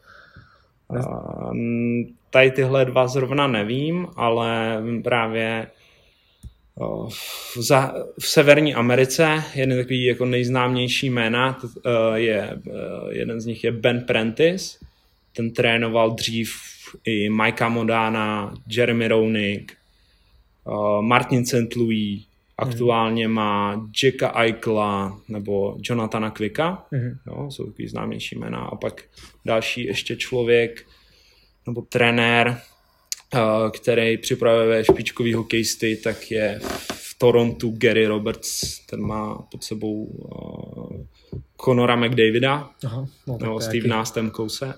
A, 0.89 1.51
tady 2.31 2.51
tyhle 2.51 2.85
dva 2.85 3.09
zrovna 3.09 3.47
nevím, 3.47 4.07
ale 4.17 4.83
právě 5.05 5.67
v, 7.09 7.57
za, 7.57 7.95
v 8.19 8.29
Severní 8.29 8.75
Americe 8.75 9.45
jeden 9.55 9.79
takový 9.79 10.05
jako 10.05 10.25
nejznámější 10.25 11.11
jména 11.11 11.59
eh, 11.87 12.19
je, 12.19 12.41
eh, 12.41 12.61
jeden 13.11 13.41
z 13.41 13.47
nich 13.47 13.65
je 13.65 13.73
Ben 13.73 14.01
Prentice, 14.01 14.79
ten 15.37 15.51
trénoval 15.51 16.11
dřív 16.11 16.55
i 17.05 17.29
Mikea 17.31 17.69
Modana, 17.69 18.55
Jeremy 18.69 19.09
Roenick, 19.09 19.73
Martin 21.01 21.47
St. 21.47 21.77
Louis, 21.77 22.23
aktuálně 22.59 23.29
má 23.29 23.87
Jacka 24.03 24.41
Eichla 24.41 25.21
nebo 25.29 25.77
Jonathana 25.83 26.31
Quicka, 26.31 26.87
Mhm. 26.91 27.19
Jo, 27.27 27.51
jsou 27.51 27.65
takový 27.67 27.89
známější 27.89 28.39
jména. 28.39 28.59
A 28.59 28.77
pak 28.77 29.03
další 29.45 29.85
ještě 29.85 30.17
člověk 30.17 30.87
nebo 31.67 31.83
trenér, 31.83 32.61
eh, 33.35 33.71
který 33.71 34.19
připravuje 34.19 34.85
špičkový 34.85 35.35
hokejisty, 35.35 35.97
tak 35.97 36.31
je 36.31 36.61
v 36.93 37.19
Torontu 37.19 37.75
Gary 37.79 38.07
Roberts. 38.07 38.79
Ten 38.87 39.01
má 39.01 39.35
pod 39.51 39.65
sebou 39.65 40.05
uh, 40.05 41.05
Conora 41.65 41.97
McDavida 41.97 42.71
Aha, 42.87 43.07
no, 43.27 43.39
nebo 43.41 43.55
to 43.55 43.61
Steve 43.61 43.89
Nástemkouse. 43.89 44.75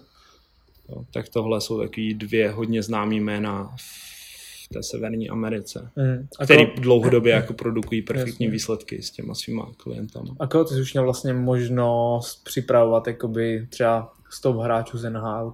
Jo, 0.89 1.05
tak 1.13 1.29
tohle 1.29 1.61
jsou 1.61 1.81
takový 1.81 2.15
dvě 2.15 2.51
hodně 2.51 2.83
známý 2.83 3.21
jména 3.21 3.71
v 3.77 4.69
té 4.75 4.83
severní 4.83 5.31
Americe, 5.31 5.91
Mm. 5.97 6.29
A 6.39 6.45
který 6.45 6.67
koho, 6.67 6.77
dlouhodobě 6.81 7.33
jako 7.33 7.53
produkují 7.63 8.03
perfektní 8.03 8.47
Jasně. 8.47 8.51
výsledky 8.53 9.03
s 9.03 9.11
těma 9.11 9.35
svýma 9.35 9.73
klientama. 9.77 10.35
a 10.41 10.47
koho 10.47 10.65
ty 10.65 10.75
jsi 10.75 10.81
už 10.81 10.93
měl 10.93 11.05
vlastně 11.05 11.33
možnost 11.33 12.45
připravovat 12.45 13.07
jakoby 13.07 13.67
třeba 13.71 14.13
z 14.31 14.41
top 14.41 14.57
hráčů 14.57 14.99
z 14.99 15.11
NHL? 15.11 15.53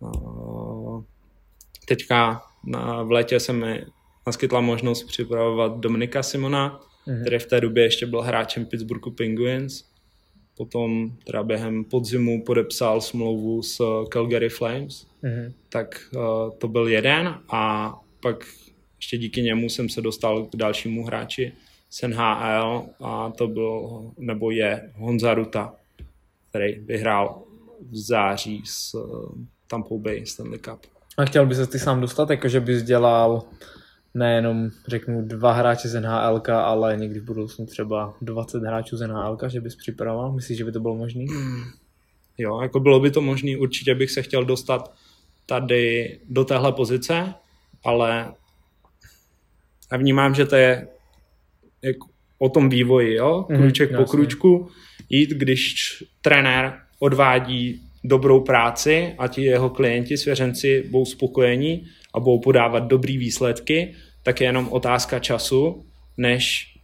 Uh, 0.00 1.02
teďka 1.88 2.42
na, 2.64 3.02
v 3.02 3.10
létě 3.10 3.40
se 3.40 3.52
mi 3.52 3.84
naskytla 4.26 4.60
možnost 4.60 5.04
připravovat 5.04 5.78
Dominika 5.80 6.22
Simona, 6.22 6.80
Mhm. 7.06 7.20
který 7.20 7.38
v 7.38 7.46
té 7.46 7.60
době 7.60 7.84
ještě 7.84 8.06
byl 8.06 8.22
hráčem 8.22 8.66
Pittsburghu 8.66 9.10
Penguins. 9.10 9.84
Potom 10.56 11.10
teda 11.24 11.42
během 11.42 11.84
podzimu 11.84 12.44
podepsal 12.44 13.00
smlouvu 13.00 13.62
s 13.62 14.04
Calgary 14.12 14.48
Flames, 14.48 15.06
Mhm. 15.22 15.52
tak 15.68 16.00
uh, 16.14 16.50
to 16.58 16.68
byl 16.68 16.88
jeden 16.88 17.40
a 17.48 17.94
pak 18.22 18.44
ještě 18.96 19.18
díky 19.18 19.42
němu 19.42 19.68
jsem 19.68 19.88
se 19.88 20.00
dostal 20.00 20.44
k 20.46 20.56
dalšímu 20.56 21.04
hráči 21.04 21.52
z 21.90 22.02
NHL 22.08 22.86
a 23.00 23.30
to 23.30 23.48
byl, 23.48 24.02
nebo 24.18 24.50
je 24.50 24.92
Honza 24.96 25.34
Ruta, 25.34 25.74
který 26.50 26.72
vyhrál 26.80 27.42
v 27.90 27.96
září 27.96 28.62
s 28.66 28.94
uh, 28.94 29.32
Tampa 29.70 29.94
Bay 29.98 30.26
Stanley 30.26 30.58
Cup. 30.58 30.80
A 31.18 31.24
chtěl 31.24 31.46
bys 31.46 31.56
se 31.56 31.66
ty 31.66 31.78
sám 31.78 32.00
dostat, 32.00 32.30
jakože 32.30 32.60
bys 32.60 32.82
dělal 32.82 33.42
nejenom, 34.14 34.70
řeknu, 34.88 35.22
dva 35.22 35.52
hráče 35.52 35.88
z 35.88 36.00
NHL, 36.00 36.42
ale 36.52 36.96
někdy 36.96 37.20
v 37.20 37.24
budoucnu 37.24 37.66
třeba 37.66 38.14
20 38.22 38.62
hráčů 38.62 38.96
z 38.96 39.06
NHL, 39.06 39.38
že 39.48 39.60
bys 39.60 39.76
připravoval? 39.76 40.32
Myslíš, 40.32 40.58
že 40.58 40.64
by 40.64 40.72
to 40.72 40.80
bylo 40.80 40.96
možné? 40.96 41.24
Jo, 42.38 42.60
jako 42.60 42.80
bylo 42.80 43.00
by 43.00 43.10
to 43.10 43.20
možné, 43.20 43.56
určitě 43.56 43.94
bych 43.94 44.10
se 44.10 44.22
chtěl 44.22 44.44
dostat 44.44 44.92
tady 45.46 46.18
do 46.28 46.44
téhle 46.44 46.72
pozice, 46.72 47.34
ale 47.84 48.32
já 49.92 49.98
vnímám, 49.98 50.34
že 50.34 50.46
to 50.46 50.56
je 50.56 50.88
jako 51.82 52.06
o 52.38 52.48
tom 52.48 52.68
vývoji, 52.68 53.14
jo, 53.14 53.46
Mhm, 53.48 53.62
kruček 53.62 53.88
po 53.90 53.94
jasně. 54.00 54.10
kručku, 54.10 54.68
jít, 55.08 55.30
když 55.30 55.74
trenér 56.22 56.78
odvádí 56.98 57.82
dobrou 58.04 58.40
práci 58.40 59.14
a 59.18 59.28
ti 59.28 59.42
jeho 59.42 59.70
klienti, 59.70 60.16
svěřenci 60.16 60.84
budou 60.90 61.04
spokojení 61.04 61.86
a 62.14 62.20
budou 62.20 62.38
podávat 62.38 62.80
dobrý 62.80 63.18
výsledky, 63.18 63.94
tak 64.22 64.40
je 64.40 64.46
jenom 64.46 64.68
otázka 64.68 65.18
času, 65.18 65.86
než 66.16 66.74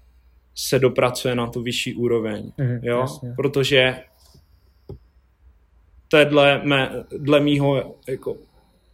se 0.54 0.78
dopracuje 0.78 1.34
na 1.34 1.46
tu 1.46 1.62
vyšší 1.62 1.94
úroveň. 1.94 2.52
Mhm, 2.58 2.80
jo? 2.82 2.98
jasně. 3.00 3.32
Protože 3.36 3.96
to 6.08 6.16
je 6.16 6.24
dle, 6.24 6.60
mé, 6.64 7.04
dle 7.18 7.40
mýho 7.40 7.96
jako 8.08 8.36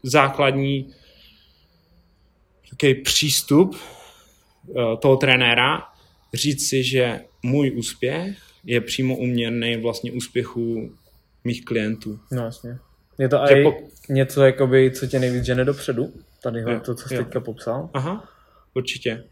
základní 0.02 0.88
takový 2.70 2.94
přístup 2.94 3.76
eh, 3.76 4.96
toho 4.96 5.16
trenéra 5.16 5.82
říct 6.34 6.68
si, 6.68 6.82
že 6.82 7.20
můj 7.42 7.72
úspěch 7.76 8.38
je 8.64 8.80
přímo 8.80 9.16
uměrný 9.16 9.76
vlastně 9.76 10.12
úspěchu 10.12 10.90
mých 11.44 11.64
klientů. 11.64 12.20
No 12.32 12.44
jasně. 12.44 12.78
Je 13.18 13.28
to 13.28 13.38
Že 13.48 13.60
i 13.60 13.62
po- 13.62 13.74
něco, 14.08 14.42
jakoby, 14.44 14.90
co 14.90 15.06
tě 15.06 15.18
nejvíc 15.18 15.44
žene 15.44 15.64
dopředu? 15.64 16.12
Tady 16.42 16.60
Jo, 16.60 16.80
to, 16.84 16.94
co 16.94 17.08
jsi 17.08 17.14
jo. 17.14 17.24
teďka 17.24 17.40
popsal? 17.40 17.90
Aha, 17.94 18.28
určitě. 18.74 19.24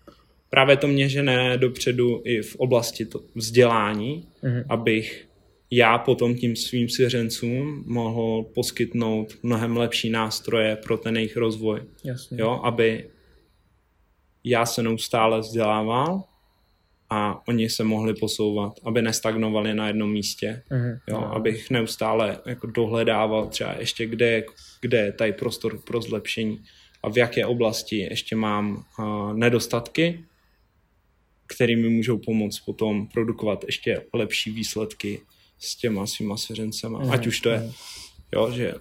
Právě 0.51 0.77
to 0.77 0.87
mě 0.87 1.09
žene 1.09 1.59
dopředu 1.59 2.23
i 2.25 2.43
v 2.43 2.57
oblasti 2.57 3.05
to 3.07 3.21
vzdělání, 3.35 4.29
Mhm. 4.43 4.65
abych 4.69 5.27
já 5.71 5.99
potom 5.99 6.35
tím 6.35 6.57
svým 6.57 6.89
svěřencům 6.89 7.85
mohl 7.87 8.43
poskytnout 8.55 9.35
mnohem 9.43 9.77
lepší 9.77 10.11
nástroje 10.11 10.77
pro 10.77 10.99
ten 10.99 11.17
jejich 11.17 11.37
rozvoj. 11.37 11.81
Jasně. 12.05 12.41
Jo, 12.41 12.61
aby 12.65 13.11
já 14.45 14.67
se 14.67 14.83
neustále 14.83 15.41
vzdělával 15.41 16.23
a 17.11 17.49
oni 17.49 17.71
se 17.71 17.85
mohli 17.85 18.15
posouvat, 18.15 18.73
aby 18.85 19.03
nestagnovali 19.03 19.75
na 19.75 19.87
jednom 19.87 20.13
místě. 20.13 20.63
Mhm. 20.71 20.99
Jo, 21.09 21.21
No. 21.21 21.35
abych 21.35 21.71
neustále 21.71 22.39
jako 22.47 22.67
dohledával 22.67 23.47
třeba 23.47 23.75
ještě, 23.79 24.07
kde 24.07 24.31
je, 24.31 24.45
kde 24.81 24.99
je 24.99 25.13
tady 25.13 25.33
prostor 25.33 25.79
pro 25.79 26.01
zlepšení 26.03 26.63
a 27.03 27.11
v 27.11 27.17
jaké 27.19 27.47
oblasti 27.47 27.97
ještě 27.97 28.37
mám 28.37 28.85
uh, 28.99 29.35
nedostatky, 29.35 30.25
které 31.47 31.77
mi 31.77 31.89
můžou 31.89 32.19
pomoct 32.19 32.59
potom 32.61 33.07
produkovat 33.07 33.65
ještě 33.65 34.03
lepší 34.15 34.51
výsledky 34.51 35.21
s 35.59 35.77
těma 35.77 36.07
svýma 36.07 36.37
svěřencema. 36.37 36.99
Mhm, 36.99 37.11
Ať 37.11 37.27
už 37.27 37.41
to 37.41 37.49
je, 37.51 37.59
mhm. 37.59 37.73
jo, 38.35 38.51
že 38.53 38.75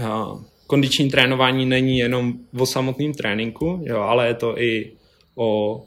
uh, 0.00 0.42
kondiční 0.66 1.10
trénování 1.10 1.66
není 1.66 1.98
jenom 1.98 2.34
o 2.58 2.66
samotném 2.66 3.12
tréninku, 3.14 3.82
jo, 3.86 4.00
ale 4.00 4.26
je 4.26 4.34
to 4.34 4.60
i 4.60 4.92
o 5.34 5.84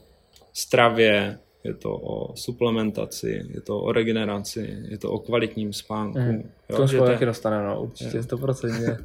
stravě, 0.56 1.38
je 1.64 1.74
to 1.74 1.90
o 1.92 2.36
suplementaci, 2.36 3.42
je 3.54 3.60
to 3.60 3.78
o 3.80 3.92
regeneraci, 3.92 4.78
je 4.88 4.98
to 4.98 5.10
o 5.10 5.18
kvalitním 5.18 5.72
spánku. 5.72 6.18
Mhm. 6.18 6.50
Jo, 6.68 6.76
To 6.88 6.94
je- 6.94 7.00
taky 7.00 7.24
dostaneme, 7.26 7.66
no, 7.66 7.82
určitě, 7.82 8.22
100%. 8.22 8.96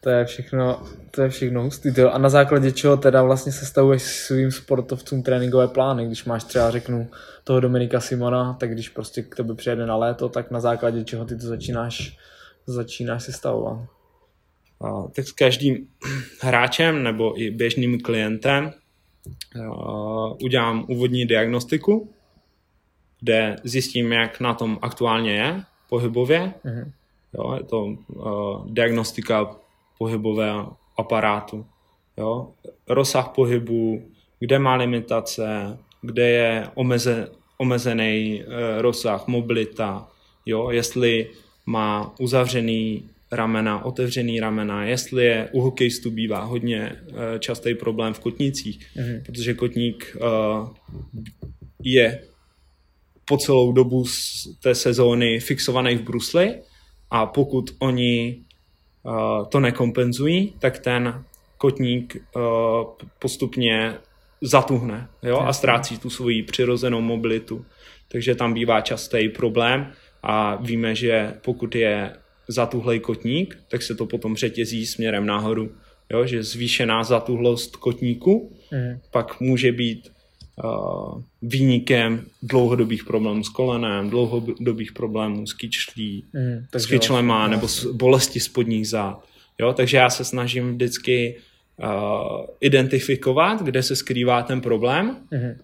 To 0.00 0.10
je 0.10 0.24
všechno, 0.24 0.82
to 1.10 1.22
je 1.22 1.28
všechno 1.28 1.62
hustý. 1.62 1.92
tyjo. 1.94 2.10
A 2.10 2.18
na 2.18 2.28
základě 2.28 2.72
čeho 2.72 2.96
teda 2.96 3.22
vlastně 3.22 3.52
sestavuješ 3.52 4.02
svým 4.02 4.50
sportovcům 4.52 5.22
tréninkové 5.22 5.68
plány? 5.68 6.06
Když 6.06 6.24
máš 6.24 6.44
třeba, 6.44 6.70
řeknu, 6.70 7.08
toho 7.44 7.60
Dominika 7.60 8.00
Simona, 8.00 8.52
tak 8.60 8.72
když 8.72 8.88
prostě 8.88 9.22
k 9.22 9.34
tebe 9.36 9.54
přijede 9.54 9.86
na 9.86 9.96
léto, 9.96 10.28
tak 10.28 10.50
na 10.50 10.60
základě 10.60 11.04
čeho 11.04 11.24
ty 11.24 11.36
to 11.36 11.46
začínáš, 11.46 12.18
začínáš 12.66 13.22
sestavovat? 13.24 13.78
A, 14.80 15.02
tak 15.16 15.26
s 15.28 15.32
každým 15.32 15.86
hráčem 16.40 17.02
nebo 17.02 17.40
i 17.42 17.50
běžným 17.50 18.00
klientem 18.00 18.72
udělám 20.42 20.84
úvodní 20.88 21.26
diagnostiku, 21.26 22.10
kde 23.20 23.56
zjistím, 23.64 24.12
jak 24.12 24.40
na 24.40 24.54
tom 24.54 24.78
aktuálně 24.82 25.32
je 25.32 25.64
pohybově. 25.88 26.54
Mhm. 26.64 26.92
Jo, 27.34 27.54
je 27.54 27.62
to 27.62 27.84
uh, 27.84 28.70
diagnostika 28.70 29.56
pohybového 29.98 30.76
aparátu. 30.98 31.66
Jo. 32.16 32.48
Rozsah 32.88 33.28
pohybu, 33.28 34.02
kde 34.38 34.58
má 34.58 34.74
limitace, 34.74 35.78
kde 36.02 36.28
je 36.28 36.68
omeze, 36.74 37.28
omezený 37.58 38.42
uh, 38.46 38.52
rozsah, 38.80 39.26
mobilita, 39.26 40.08
jo, 40.46 40.70
jestli 40.70 41.30
má 41.66 42.14
uzavřený 42.18 43.10
ramena, 43.34 43.84
otevřený 43.84 44.40
ramena, 44.40 44.84
jestli 44.84 45.24
je 45.24 45.48
u 45.52 45.60
hokejistů 45.60 46.10
bývá 46.10 46.44
hodně 46.44 46.92
uh, 47.08 47.16
častý 47.38 47.74
problém 47.74 48.14
v 48.14 48.18
kotnicích, 48.20 48.86
Mhm. 48.96 49.22
protože 49.26 49.54
kotník 49.54 50.16
uh, 50.20 50.68
je 51.82 52.20
po 53.24 53.36
celou 53.36 53.72
dobu 53.72 54.04
z 54.06 54.46
té 54.62 54.74
sezóny 54.74 55.40
fixovaný 55.40 55.96
v 55.96 56.02
brusli 56.02 56.54
a 57.10 57.26
pokud 57.26 57.70
oni 57.78 58.38
uh, 59.02 59.46
to 59.48 59.60
nekompenzují, 59.60 60.54
tak 60.58 60.78
ten 60.78 61.24
kotník 61.58 62.16
postupně 63.18 63.94
zatuhne 64.40 65.08
jo? 65.22 65.38
a 65.40 65.52
ztrácí 65.52 65.98
tu 65.98 66.10
svoji 66.10 66.42
přirozenou 66.42 67.00
mobilitu. 67.00 67.64
Takže 68.08 68.34
tam 68.34 68.54
bývá 68.54 68.80
častý 68.80 69.28
problém 69.28 69.92
a 70.22 70.56
víme, 70.56 70.94
že 70.94 71.34
pokud 71.44 71.74
je 71.74 72.16
zatuhlej 72.48 73.00
kotník, 73.00 73.58
tak 73.68 73.82
se 73.82 73.94
to 73.94 74.06
potom 74.06 74.36
řetězí 74.36 74.86
směrem 74.86 75.26
nahoru. 75.26 75.70
Jo? 76.12 76.26
Že 76.26 76.42
zvýšená 76.42 77.04
zatuhlost 77.04 77.76
kotníku 77.76 78.52
Mhm. 78.72 79.00
pak 79.10 79.40
může 79.40 79.72
být 79.72 80.08
uh, 80.64 81.22
výnikem 81.42 82.26
dlouhodobých 82.42 83.04
problémů 83.04 83.44
s 83.44 83.48
kolenem, 83.48 84.10
dlouhodobých 84.10 84.92
problémů 84.92 85.46
s 85.46 85.52
kyčlí, 85.52 86.24
Mhm. 86.32 86.66
s 86.74 86.86
kyčlema 86.86 87.36
vlastně- 87.38 87.56
nebo 87.56 87.68
s 87.68 87.84
bolesti 87.84 88.40
spodních 88.40 88.88
zád. 88.88 89.24
Jo, 89.60 89.72
takže 89.72 89.96
já 89.96 90.10
se 90.10 90.24
snažím 90.24 90.72
vždycky 90.72 91.36
uh, 91.82 92.46
identifikovat, 92.60 93.62
kde 93.62 93.82
se 93.82 93.96
skrývá 93.96 94.42
ten 94.42 94.60
problém, 94.60 95.16
Mhm. 95.30 95.58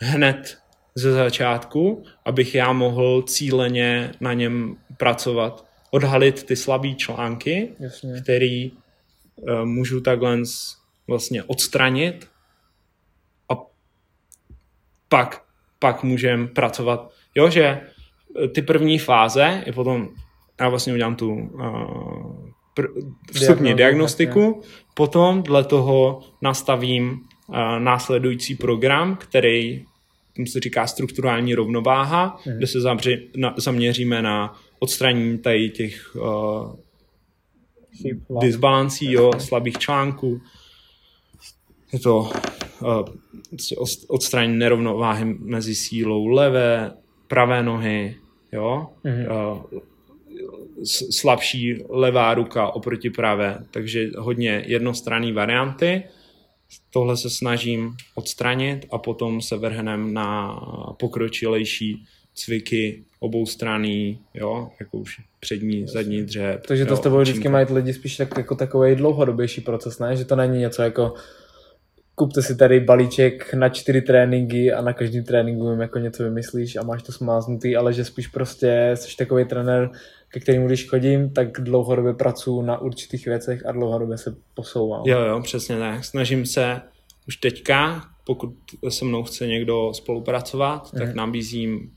hned 0.00 0.58
ze 0.94 1.12
začátku, 1.12 2.04
abych 2.24 2.54
já 2.54 2.72
mohl 2.72 3.22
cíleně 3.22 4.12
na 4.20 4.32
něm 4.32 4.76
pracovat, 4.96 5.65
odhalit 5.96 6.42
ty 6.44 6.56
slabé 6.56 6.94
články, 6.94 7.68
Jasně. 7.80 8.20
který 8.22 8.70
uh, 8.70 9.64
můžu 9.64 10.00
takhle 10.00 10.38
vlastně 11.08 11.42
odstranit 11.42 12.28
a 13.48 13.54
pak, 15.08 15.42
pak 15.78 16.02
můžeme 16.02 16.46
pracovat. 16.46 17.10
Jo, 17.34 17.50
že 17.50 17.64
eh, 17.64 18.48
ty 18.48 18.62
první 18.62 18.98
fáze 18.98 19.62
je 19.66 19.72
potom, 19.72 20.08
já 20.60 20.68
vlastně 20.68 20.92
udělám 20.92 21.16
tu 21.16 21.28
uh, 21.34 21.60
pr- 22.76 23.12
vstupní 23.32 23.74
diagnostiku, 23.74 24.62
potom 24.94 25.42
dle 25.42 25.64
toho 25.64 26.22
nastavím 26.42 27.10
uh, 27.10 27.56
následující 27.78 28.54
program, 28.54 29.16
který 29.16 29.84
tomu 30.36 30.46
se 30.46 30.60
říká 30.60 30.86
strukturální 30.86 31.54
rovnováha, 31.54 32.40
Mhm. 32.46 32.56
kde 32.56 32.66
se 32.66 32.80
zamři, 32.80 33.28
na, 33.36 33.54
zaměříme 33.56 34.22
na 34.22 34.58
odstranění 34.86 35.38
tady 35.38 35.70
těch 35.70 36.16
uh, 36.16 36.76
disbalancí, 38.40 39.12
jo, 39.12 39.30
slabých 39.38 39.78
článků. 39.78 40.40
je 41.92 41.98
to 41.98 42.30
uh, 42.82 43.02
odstranění 44.08 44.58
nerovnováhy 44.58 45.24
mezi 45.24 45.74
sílou 45.74 46.26
levé, 46.26 46.92
pravé 47.26 47.62
nohy, 47.62 48.16
jo, 48.52 48.86
mm-hmm. 49.04 49.26
uh, 49.74 49.80
slabší 51.10 51.82
levá 51.88 52.34
ruka 52.34 52.70
oproti 52.70 53.10
pravé, 53.10 53.58
takže 53.70 54.10
hodně 54.18 54.64
jednostranné 54.66 55.32
varianty. 55.32 56.02
Tohle 56.90 57.16
se 57.16 57.30
snažím 57.30 57.96
odstranit 58.14 58.86
a 58.90 58.98
potom 58.98 59.42
se 59.42 59.56
vrhnem 59.56 60.14
na 60.14 60.60
pokročilejší 60.98 62.06
cviky 62.36 63.04
obou 63.20 63.46
strany, 63.46 64.18
jo, 64.34 64.68
jako 64.80 64.98
už 64.98 65.20
přední, 65.40 65.86
zadní 65.86 66.22
dřep. 66.22 66.66
Takže 66.66 66.84
to 66.84 66.92
jo, 66.92 66.96
s 66.96 67.00
tebou 67.00 67.20
vždycky 67.20 67.48
mají 67.48 67.66
lidi 67.70 67.92
spíš 67.92 68.16
tak, 68.16 68.38
jako 68.38 68.54
takový 68.54 68.94
dlouhodobější 68.94 69.60
proces, 69.60 69.98
ne? 69.98 70.16
Že 70.16 70.24
to 70.24 70.36
není 70.36 70.58
něco 70.58 70.82
jako 70.82 71.14
kupte 72.16 72.42
si 72.42 72.56
tady 72.56 72.80
balíček 72.80 73.54
na 73.54 73.68
čtyři 73.68 74.02
tréninky 74.02 74.72
a 74.72 74.82
na 74.82 74.92
každý 74.92 75.22
tréninku 75.22 75.70
jim 75.70 75.80
jako 75.80 75.98
něco 75.98 76.22
vymyslíš 76.22 76.76
a 76.76 76.82
máš 76.82 77.02
to 77.02 77.12
smáznutý, 77.12 77.76
ale 77.76 77.92
že 77.92 78.04
spíš 78.04 78.26
prostě 78.26 78.90
jsi 78.94 79.16
takový 79.16 79.44
trenér, 79.44 79.90
ke 80.28 80.40
kterému 80.40 80.66
když 80.66 80.88
chodím, 80.88 81.30
tak 81.30 81.60
dlouhodobě 81.60 82.14
pracuji 82.14 82.62
na 82.62 82.78
určitých 82.78 83.26
věcech 83.26 83.66
a 83.66 83.72
dlouhodobě 83.72 84.18
se 84.18 84.36
posouvám. 84.54 85.02
Jo, 85.06 85.20
jo, 85.20 85.40
přesně 85.40 85.78
tak. 85.78 86.04
Snažím 86.04 86.46
se 86.46 86.80
už 87.28 87.36
teďka, 87.36 88.02
pokud 88.26 88.54
se 88.88 89.04
mnou 89.04 89.22
chce 89.22 89.46
někdo 89.46 89.92
spolupracovat, 89.94 90.92
mm. 90.92 90.98
tak 90.98 91.08
mhm. 91.08 91.16
nabízím 91.16 91.90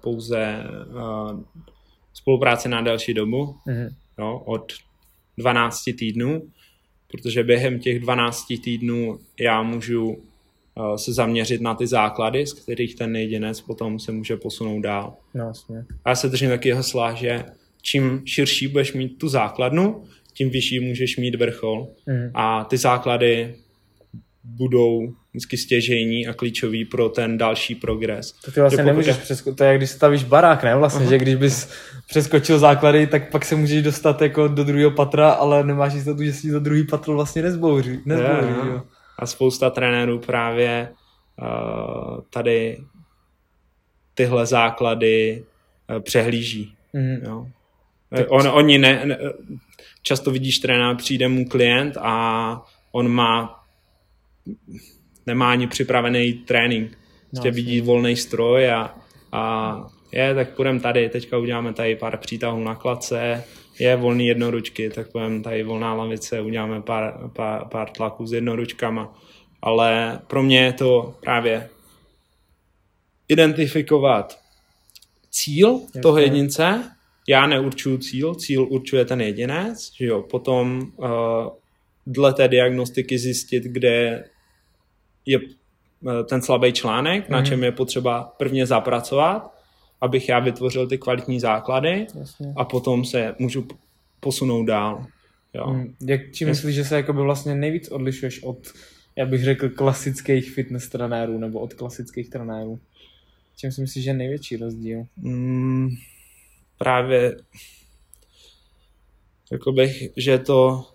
pouze 0.00 0.64
spolupráci 2.14 2.68
na 2.68 2.80
delší 2.80 3.14
dobu, 3.14 3.56
mm. 3.66 3.88
jo, 4.18 4.42
od 4.44 4.72
12 5.38 5.84
týdnů, 5.98 6.42
protože 7.10 7.44
během 7.44 7.78
těch 7.78 8.00
12 8.00 8.46
týdnů 8.64 9.18
já 9.40 9.62
můžu 9.62 10.16
se 10.96 11.12
zaměřit 11.12 11.60
na 11.60 11.74
ty 11.74 11.86
základy, 11.86 12.46
z 12.46 12.52
kterých 12.52 12.94
ten 12.94 13.16
jedinec 13.16 13.60
potom 13.60 13.98
se 13.98 14.12
může 14.12 14.36
posunout 14.36 14.80
dál. 14.80 15.14
No, 15.34 15.44
jasně. 15.44 15.84
A 16.04 16.08
já 16.08 16.14
se 16.14 16.28
držím 16.28 16.48
taky 16.48 16.72
hesla, 16.72 17.14
že 17.14 17.44
čím 17.82 18.22
širší 18.24 18.68
budeš 18.68 18.92
mít 18.92 19.18
tu 19.18 19.28
základnu, 19.28 20.04
tím 20.32 20.50
vyšší 20.50 20.80
můžeš 20.80 21.16
mít 21.16 21.34
vrchol. 21.34 21.88
Mm. 22.06 22.30
A 22.34 22.64
ty 22.64 22.76
základy 22.76 23.54
budou 24.46 25.14
vždycky 25.30 25.56
stěžejní 25.56 26.26
a 26.26 26.34
klíčový 26.34 26.84
pro 26.84 27.08
ten 27.08 27.38
další 27.38 27.74
progres. 27.74 28.32
To 28.32 28.50
ty 28.50 28.60
vlastně 28.60 28.84
nemůžeš 28.84 29.16
je... 29.16 29.22
přeskočit, 29.22 29.56
to 29.56 29.64
je 29.64 29.68
jak 29.68 29.78
když 29.78 29.90
stavíš 29.90 30.24
barák, 30.24 30.64
ne? 30.64 30.76
Vlastně, 30.76 31.06
uh-huh. 31.06 31.10
že 31.10 31.18
když 31.18 31.34
bys 31.34 31.70
přeskočil 32.08 32.58
základy, 32.58 33.06
tak 33.06 33.30
pak 33.30 33.44
se 33.44 33.56
můžeš 33.56 33.82
dostat 33.82 34.22
jako 34.22 34.48
do 34.48 34.64
druhého 34.64 34.90
patra, 34.90 35.30
ale 35.30 35.64
nemáš 35.64 35.94
jistotu, 35.94 36.24
že 36.24 36.32
si 36.32 36.50
to 36.50 36.60
druhý 36.60 36.86
patro 36.86 37.14
vlastně 37.14 37.42
nezbouří. 37.42 38.00
nezbouří 38.04 38.48
je, 38.48 38.72
jo. 38.72 38.82
A 39.18 39.26
spousta 39.26 39.70
trenérů 39.70 40.18
právě 40.18 40.88
uh, 41.42 42.20
tady 42.30 42.78
tyhle 44.14 44.46
základy 44.46 45.44
uh, 45.90 46.02
přehlíží. 46.02 46.74
Mm. 46.92 47.16
Jo. 47.24 47.46
On, 48.28 48.48
oni 48.48 48.78
ne, 48.78 49.02
ne, 49.04 49.18
často 50.02 50.30
vidíš 50.30 50.58
trenéra, 50.58 50.94
přijde 50.94 51.28
mu 51.28 51.44
klient 51.44 51.96
a 52.00 52.62
on 52.92 53.08
má 53.08 53.65
nemá 55.26 55.50
ani 55.50 55.66
připravený 55.66 56.32
trénink. 56.32 56.98
Prostě 57.30 57.48
no, 57.48 57.54
vidí 57.54 57.80
volný 57.80 58.16
stroj 58.16 58.70
a, 58.70 58.94
a 59.32 59.86
je, 60.12 60.34
tak 60.34 60.56
půjdeme 60.56 60.80
tady, 60.80 61.08
teďka 61.08 61.38
uděláme 61.38 61.72
tady 61.72 61.96
pár 61.96 62.16
přítahů 62.16 62.64
na 62.64 62.74
klace, 62.74 63.44
je 63.78 63.96
volný 63.96 64.26
jednoručky, 64.26 64.90
tak 64.90 65.12
půjdeme 65.12 65.40
tady 65.40 65.62
volná 65.62 65.94
lavice, 65.94 66.40
uděláme 66.40 66.82
pár, 66.82 67.30
pár, 67.32 67.64
pár 67.68 67.90
tlaků 67.90 68.26
s 68.26 68.32
jednoručkama. 68.32 69.18
Ale 69.62 70.20
pro 70.26 70.42
mě 70.42 70.64
je 70.64 70.72
to 70.72 71.14
právě 71.20 71.68
identifikovat 73.28 74.38
cíl 75.30 75.80
Jasně. 75.82 76.00
toho 76.00 76.18
jedince, 76.18 76.90
já 77.28 77.46
neurčuju 77.46 77.98
cíl, 77.98 78.34
cíl 78.34 78.66
určuje 78.70 79.04
ten 79.04 79.20
jedinec, 79.20 79.92
že 79.98 80.06
jo, 80.06 80.22
potom 80.22 80.92
uh, 80.96 81.08
dle 82.06 82.34
té 82.34 82.48
diagnostiky 82.48 83.18
zjistit, 83.18 83.62
kde 83.64 84.24
je 85.26 85.38
uh, 85.38 86.22
ten 86.28 86.42
slabý 86.42 86.72
článek, 86.72 87.28
mm. 87.28 87.32
na 87.32 87.38
mhm. 87.38 87.46
čem 87.46 87.64
je 87.64 87.72
potřeba 87.72 88.34
prvně 88.36 88.66
zapracovat, 88.66 89.54
abych 90.00 90.28
já 90.28 90.38
vytvořil 90.38 90.88
ty 90.88 90.98
kvalitní 90.98 91.40
základy 91.40 92.06
Jasně. 92.18 92.52
a 92.56 92.64
potom 92.64 93.04
se 93.04 93.34
můžu 93.38 93.66
posunout 94.20 94.64
dál. 94.64 95.06
Jo. 95.54 95.70
Mm. 95.70 95.94
Jak 96.00 96.20
či 96.32 96.44
myslíš, 96.44 96.74
že 96.74 96.84
se 96.84 96.96
jakoby 96.96 97.20
vlastně 97.20 97.54
nejvíc 97.54 97.88
odlišuješ 97.88 98.42
od, 98.42 98.58
já 99.16 99.26
bych 99.26 99.44
řekl, 99.44 99.68
klasických 99.68 100.50
fitness 100.50 100.88
trenérů 100.88 101.38
nebo 101.38 101.60
od 101.60 101.74
klasických 101.74 102.30
trenérů? 102.30 102.80
Čím 103.56 103.72
si 103.72 103.80
myslíš, 103.80 104.04
že 104.04 104.10
je 104.10 104.14
největší 104.14 104.56
rozdíl? 104.56 105.04
Mm, 105.16 105.88
právě 106.78 107.36
řekl 109.52 109.72
bych, 109.72 110.08
že 110.16 110.30
je 110.30 110.38
to 110.38 110.86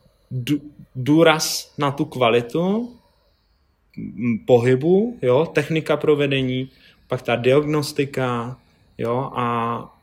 důraz 0.96 1.74
na 1.78 1.92
tu 1.92 2.06
kvalitu 2.06 2.94
pohybu, 4.46 5.20
jo, 5.22 5.46
technika 5.46 5.98
provedení, 5.98 6.70
pak 7.08 7.22
ta 7.22 7.36
diagnostika, 7.36 8.58
jo, 8.98 9.32
a 9.36 9.98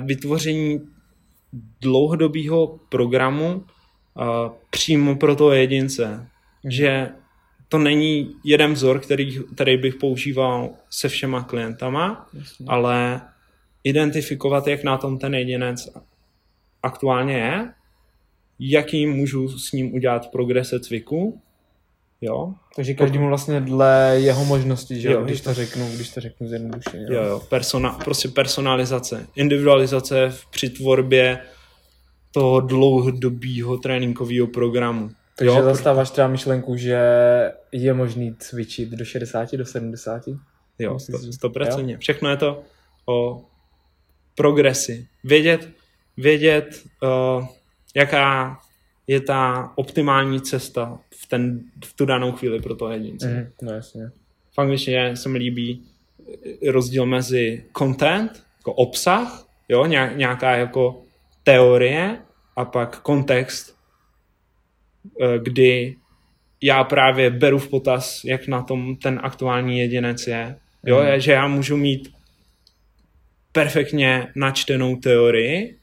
vytvoření 0.00 0.80
dlouhodobého 1.80 2.78
programu 2.88 3.54
uh, 3.54 3.62
přímo 4.70 5.16
pro 5.16 5.36
toho 5.36 5.52
jedince. 5.52 6.28
Že 6.64 7.08
to 7.68 7.78
není 7.78 8.34
jeden 8.44 8.72
vzor, 8.72 9.00
který, 9.00 9.38
který 9.54 9.76
bych 9.76 9.94
používal 9.94 10.70
se 10.90 11.08
všema 11.08 11.42
klientama, 11.42 12.28
Jasně. 12.34 12.66
ale 12.68 13.20
identifikovat, 13.84 14.66
jak 14.66 14.84
na 14.84 14.98
tom 14.98 15.18
ten 15.18 15.34
jedinec 15.34 15.88
aktuálně 16.82 17.34
je, 17.34 17.72
jaký 18.58 19.06
můžu 19.06 19.48
s 19.48 19.72
ním 19.72 19.94
udělat 19.94 20.30
progrese 20.30 20.80
cviku, 20.80 21.42
jo. 22.22 22.54
Takže 22.76 22.94
každému 22.94 23.28
vlastně 23.28 23.60
dle 23.60 24.16
jeho 24.16 24.44
možností, 24.44 25.00
že 25.00 25.12
jo, 25.12 25.24
když 25.24 25.40
to 25.40 25.54
řeknu, 25.54 25.88
když 25.94 26.10
to 26.10 26.20
řeknu 26.20 26.48
zjednodušeně. 26.48 27.06
Jo, 27.10 27.22
jo, 27.22 27.40
Persona, 27.48 27.90
prostě 28.04 28.28
personalizace, 28.28 29.26
individualizace 29.36 30.30
v, 30.30 30.46
při 30.46 30.70
tvorbě 30.70 31.38
toho 32.30 32.60
dlouhodobého 32.60 33.76
tréninkového 33.76 34.46
programu. 34.46 35.10
Takže 35.36 35.58
jo, 35.58 35.64
zastáváš 35.64 36.10
třeba 36.10 36.28
myšlenku, 36.28 36.76
že 36.76 37.00
je 37.72 37.94
možný 37.94 38.36
cvičit 38.38 38.88
do 38.88 39.04
60, 39.04 39.52
do 39.52 39.66
70? 39.66 40.22
Jo, 40.78 40.96
100%. 40.96 41.98
Všechno 41.98 42.30
je 42.30 42.36
to 42.36 42.62
o 43.06 43.44
progresy. 44.34 45.06
Vědět, 45.24 45.68
vědět 46.16 46.82
uh, 47.02 47.46
jaká 47.94 48.58
je 49.06 49.20
ta 49.20 49.72
optimální 49.76 50.40
cesta 50.40 50.98
v, 51.10 51.26
ten, 51.26 51.60
v 51.84 51.92
tu 51.92 52.06
danou 52.06 52.32
chvíli 52.32 52.60
pro 52.60 52.74
to 52.74 52.90
jedince. 52.90 53.28
Mm, 53.28 53.68
no 53.68 53.72
jasně. 53.72 54.10
V 54.50 54.58
angličtině 54.58 55.16
se 55.16 55.28
mi 55.28 55.38
líbí 55.38 55.82
rozdíl 56.68 57.06
mezi 57.06 57.64
content, 57.78 58.44
jako 58.58 58.72
obsah, 58.72 59.46
jo, 59.68 59.86
nějaká 59.86 60.56
jako 60.56 61.02
teorie 61.42 62.18
a 62.56 62.64
pak 62.64 63.00
kontext, 63.00 63.76
eh, 65.20 65.38
kdy 65.38 65.96
já 66.62 66.84
právě 66.84 67.30
beru 67.30 67.58
v 67.58 67.68
potaz, 67.68 68.24
jak 68.24 68.48
na 68.48 68.62
tom 68.62 68.96
ten 68.96 69.20
aktuální 69.22 69.78
jedinec 69.78 70.26
je. 70.26 70.56
Jo, 70.86 71.02
mm. 71.02 71.20
že 71.20 71.32
já 71.32 71.48
můžu 71.48 71.76
mít 71.76 72.12
perfektně 73.52 74.26
načtenou 74.36 74.96
teorii, 74.96 75.78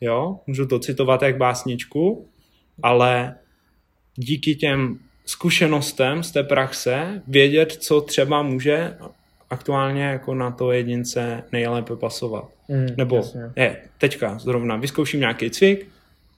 jo, 0.00 0.40
můžu 0.46 0.66
to 0.66 0.78
citovat 0.78 1.22
jak 1.22 1.36
básničku, 1.36 2.28
ale 2.82 3.34
díky 4.16 4.54
těm 4.54 4.98
zkušenostem 5.26 6.22
z 6.22 6.30
té 6.30 6.42
praxe 6.42 7.22
vědět, 7.28 7.72
co 7.72 8.00
třeba 8.00 8.42
může 8.42 8.96
aktuálně 9.50 10.02
jako 10.02 10.34
na 10.34 10.50
to 10.50 10.72
jedince 10.72 11.42
nejlépe 11.52 11.96
pasovat. 11.96 12.44
Mm, 12.68 12.86
Nebo 12.96 13.24
je, 13.56 13.76
teďka 13.98 14.38
zrovna 14.38 14.76
vyzkouším 14.76 15.20
nějaký 15.20 15.50
cvik, 15.50 15.88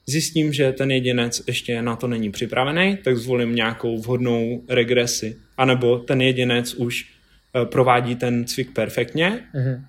zjistím, 0.05 0.53
že 0.53 0.71
ten 0.71 0.91
jedinec 0.91 1.41
ještě 1.47 1.81
na 1.81 1.95
to 1.95 2.07
není 2.07 2.31
připravený, 2.31 2.97
tak 3.03 3.17
zvolím 3.17 3.55
nějakou 3.55 3.97
vhodnou 3.97 4.61
regresi. 4.69 5.35
A 5.57 5.65
nebo 5.65 5.99
ten 5.99 6.21
jedinec 6.21 6.73
už 6.73 7.05
uh, 7.55 7.65
provádí 7.65 8.15
ten 8.15 8.45
cvik 8.45 8.73
perfektně, 8.73 9.39
mm 9.53 9.85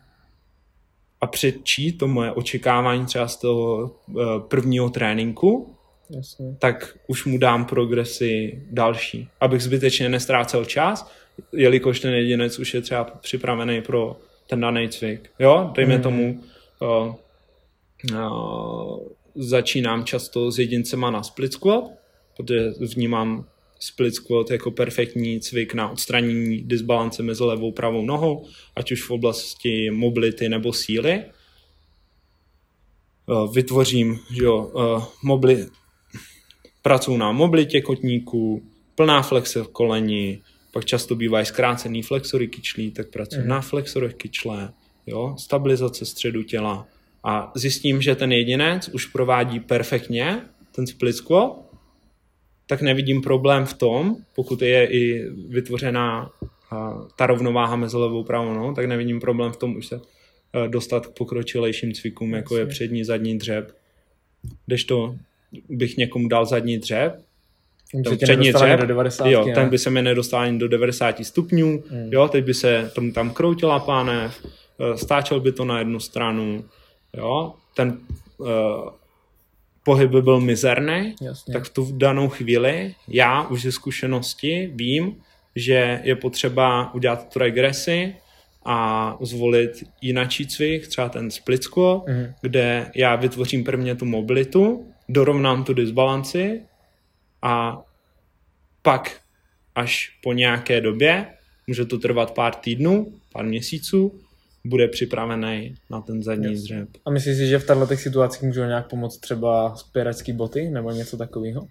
a 1.21 1.27
předčí 1.27 1.93
to 1.93 2.09
moje 2.09 2.33
očekávání 2.33 3.07
třeba 3.07 3.29
z 3.29 3.37
toho 3.37 3.91
uh, 4.09 4.23
prvního 4.49 4.91
tréninku, 4.91 5.75
Jasně. 6.17 6.57
tak 6.59 6.97
už 7.07 7.25
mu 7.25 7.39
dám 7.39 7.65
progresy 7.65 8.63
další, 8.71 9.29
abych 9.41 9.63
zbytečně 9.63 10.09
nestrácel 10.09 10.65
čas, 10.65 11.11
jelikož 11.53 12.01
ten 12.01 12.15
jedinec 12.15 12.59
už 12.59 12.75
je 12.75 12.81
třeba 12.81 13.05
připravený 13.05 13.83
pro 13.83 14.17
ten 14.47 14.61
daný 14.61 14.89
cvik. 14.89 15.31
Jo, 15.39 15.71
dejme 15.75 15.97
mm. 15.97 16.03
tomu, 16.03 16.43
uh, 16.81 17.15
uh, 18.13 18.99
začínám 19.35 20.05
často 20.05 20.51
s 20.51 20.59
jedincema 20.59 21.11
na 21.11 21.23
split 21.23 21.53
squat, 21.53 21.85
protože 22.37 22.73
vnímám 22.95 23.45
split 23.79 24.15
squat 24.15 24.51
jako 24.51 24.71
perfektní 24.71 25.41
cvik 25.41 25.75
na 25.75 25.91
odstranění 25.91 26.63
disbalance 26.63 27.23
mezi 27.23 27.45
levou 27.45 27.73
a 27.73 27.75
pravou 27.75 28.05
nohou, 28.05 28.47
ať 28.77 28.93
už 28.93 29.03
v 29.03 29.11
oblasti 29.11 29.91
mobility 29.91 30.49
nebo 30.49 30.73
síly. 30.73 31.13
Eh, 31.13 31.25
vytvořím, 33.53 34.19
že 34.37 34.45
jo, 34.45 34.73
mobili, 35.23 35.67
pracuji 36.83 37.17
na 37.17 37.33
mobilitě 37.33 37.81
kotníků, 37.81 38.63
plná 38.95 39.23
flexe 39.23 39.63
v 39.63 39.69
koleni, 39.69 40.43
pak 40.73 40.85
často 40.85 41.15
bývají 41.15 41.47
zkrácený 41.47 42.03
flexory 42.03 42.49
kyčlí, 42.49 42.91
tak 42.91 43.11
pracuji 43.11 43.43
mm. 43.43 43.49
na 43.49 43.61
flexorech 43.61 44.15
kyčle, 44.15 44.73
jo, 45.07 45.35
stabilizace 45.39 46.07
středu 46.07 46.43
těla 46.43 46.87
a 47.25 47.53
zjistím, 47.55 48.03
že 48.03 48.15
ten 48.15 48.33
jedinec 48.33 48.89
už 48.89 49.07
provádí 49.07 49.61
perfektně 49.61 50.43
ten 50.73 50.87
split 50.87 51.13
squat, 51.17 51.57
tak 52.67 52.83
nevidím 52.83 53.23
problém 53.23 53.67
v 53.67 53.75
tom, 53.75 54.17
pokud 54.35 54.63
je 54.63 54.87
i 54.87 55.31
vytvořená 55.49 56.31
ta 57.17 57.27
rovnováha 57.27 57.77
mezi 57.77 57.97
levou 57.97 58.21
a 58.21 58.27
pravou 58.27 58.53
no, 58.55 58.75
tak 58.75 58.87
nevidím 58.87 59.21
problém 59.21 59.53
v 59.53 59.57
tom 59.57 59.77
už 59.77 59.87
se 59.87 60.01
dostat 60.69 61.07
k 61.07 61.11
pokročilejším 61.11 61.93
cvikům, 61.93 62.33
jako 62.33 62.57
je 62.57 62.67
přední, 62.67 63.05
zadní 63.05 63.39
dřep. 63.39 63.77
Když 64.67 64.85
to 64.85 65.17
bych 65.69 65.97
někomu 65.97 66.29
dal 66.29 66.47
zadní 66.47 66.79
dřep, 66.79 67.21
přední 68.17 68.53
dřep, 68.53 68.81
do 68.81 68.87
90, 68.87 69.27
jo, 69.27 69.47
ne? 69.47 69.55
ten 69.55 69.69
by 69.69 69.79
se 69.79 69.91
mi 69.91 70.03
nedostal 70.03 70.41
ani 70.41 70.59
do 70.59 70.69
90 70.69 71.25
stupňů, 71.25 71.83
hmm. 71.91 72.13
jo, 72.13 72.29
teď 72.29 72.45
by 72.45 72.55
se 72.55 72.91
tam, 72.95 73.13
tam 73.13 73.31
kroutila 73.31 73.79
pánev, 73.79 74.45
e, 74.45 74.97
stáčel 74.99 75.41
by 75.41 75.53
to 75.53 75.65
na 75.65 75.79
jednu 75.79 76.01
stranu, 76.01 76.65
jo, 77.17 77.55
ten 77.75 77.99
uh, 78.39 78.49
pohyb 79.85 80.11
by 80.11 80.23
byl 80.23 80.41
mizerný, 80.41 81.15
Jasně. 81.23 81.55
tak 81.55 81.65
v 81.65 81.69
tu 81.69 81.89
danou 81.93 82.29
chvíli 82.29 82.95
já 83.09 83.49
už 83.49 83.63
ze 83.63 83.73
zkušenosti 83.73 84.73
vím, 84.75 85.17
že 85.57 86.01
je 86.05 86.17
potřeba 86.17 86.95
udělat 86.95 87.33
tu 87.33 87.39
regresi 87.39 88.15
a 88.65 89.17
zvolit 89.21 89.71
jinačí 90.01 90.47
cvik, 90.47 90.89
třeba 90.89 91.09
ten 91.09 91.31
split 91.31 91.63
squat, 91.63 92.07
mm. 92.09 92.27
kde 92.41 92.91
já 92.95 93.17
vytvořím 93.17 93.65
prvně 93.65 93.95
tu 93.95 94.05
mobilitu, 94.05 94.87
dorovnám 95.13 95.65
tu 95.65 95.75
disbalanci 95.75 96.63
a 97.43 97.83
pak 98.83 99.21
až 99.75 100.19
po 100.23 100.33
nějaké 100.33 100.81
době, 100.81 101.27
může 101.67 101.85
to 101.85 101.99
trvat 101.99 102.35
pár 102.35 102.55
týdnů, 102.55 103.13
pár 103.33 103.45
měsíců, 103.45 104.21
bude 104.65 104.89
připravený 104.89 105.75
na 105.91 106.01
ten 106.01 106.23
zadní 106.23 106.53
yes. 106.53 106.63
dřep. 106.63 106.89
A 107.05 107.11
myslíš 107.11 107.37
si, 107.37 107.47
že 107.47 107.59
v 107.59 107.67
těchto 107.67 107.97
situacích 107.97 108.43
můžou 108.43 108.65
nějak 108.65 108.91
pomoct 108.91 109.19
třeba 109.19 109.77
spěračský 109.77 110.33
boty 110.33 110.71
nebo 110.71 110.91
něco 110.91 111.17
takového? 111.17 111.69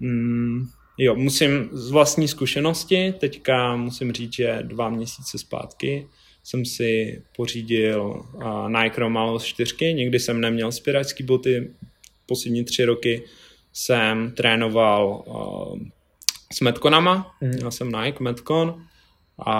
Mm, 0.00 0.68
jo, 0.98 1.14
musím 1.16 1.68
z 1.72 1.90
vlastní 1.90 2.28
zkušenosti, 2.28 3.14
teďka 3.18 3.76
musím 3.76 4.12
říct, 4.12 4.32
že 4.32 4.58
dva 4.62 4.88
měsíce 4.88 5.38
zpátky 5.38 6.06
jsem 6.44 6.64
si 6.64 7.22
pořídil 7.36 8.02
uh, 8.34 8.70
Nike 8.70 9.00
Romalos 9.00 9.44
4, 9.44 9.94
nikdy 9.94 10.18
jsem 10.18 10.40
neměl 10.40 10.72
spěračský 10.72 11.24
boty, 11.24 11.70
poslední 12.30 12.64
tři 12.64 12.84
roky 12.84 13.22
jsem 13.72 14.32
trénoval 14.36 15.24
uh, 15.26 15.78
s 16.52 16.60
Metconama, 16.60 17.34
mm. 17.40 17.48
měl 17.48 17.70
jsem 17.70 17.92
Nike 17.92 18.24
Metcon 18.24 18.86
a 19.38 19.54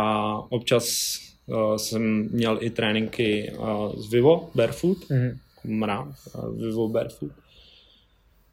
občas 0.52 1.16
uh, 1.46 1.76
jsem 1.76 2.28
měl 2.32 2.58
i 2.60 2.70
tréninky 2.70 3.52
uh, 3.58 3.96
z 3.96 4.10
Vivo 4.10 4.50
Barefoot, 4.54 5.10
mm. 5.10 5.30
mrám, 5.64 6.14
uh, 6.34 6.58
Vivo 6.58 6.88
Barefoot. 6.88 7.32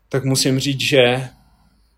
Tak 0.09 0.25
musím 0.25 0.59
říct, 0.59 0.81
že 0.81 1.29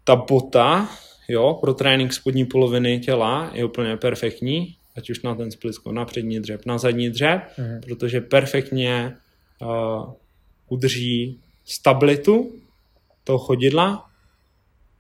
ta 0.04 0.16
bota, 0.16 0.90
jo, 1.28 1.58
pro 1.62 1.74
trénink 1.74 2.14
spodní 2.14 2.46
poloviny 2.46 3.00
těla 3.00 3.52
je 3.54 3.66
úplně 3.66 3.98
perfektní, 3.98 4.76
ať 4.96 5.10
už 5.10 5.22
na 5.22 5.36
ten 5.36 5.52
splisko, 5.52 5.92
na 5.92 6.06
přední 6.06 6.40
dřep, 6.40 6.66
na 6.66 6.78
zadní 6.78 7.10
dřep, 7.10 7.42
mm. 7.58 7.82
protože 7.82 8.22
perfektně 8.22 9.16
uh, 9.62 10.14
udrží 10.70 11.40
stabilitu 11.70 12.52
toho 13.24 13.40
chodidla 13.40 14.06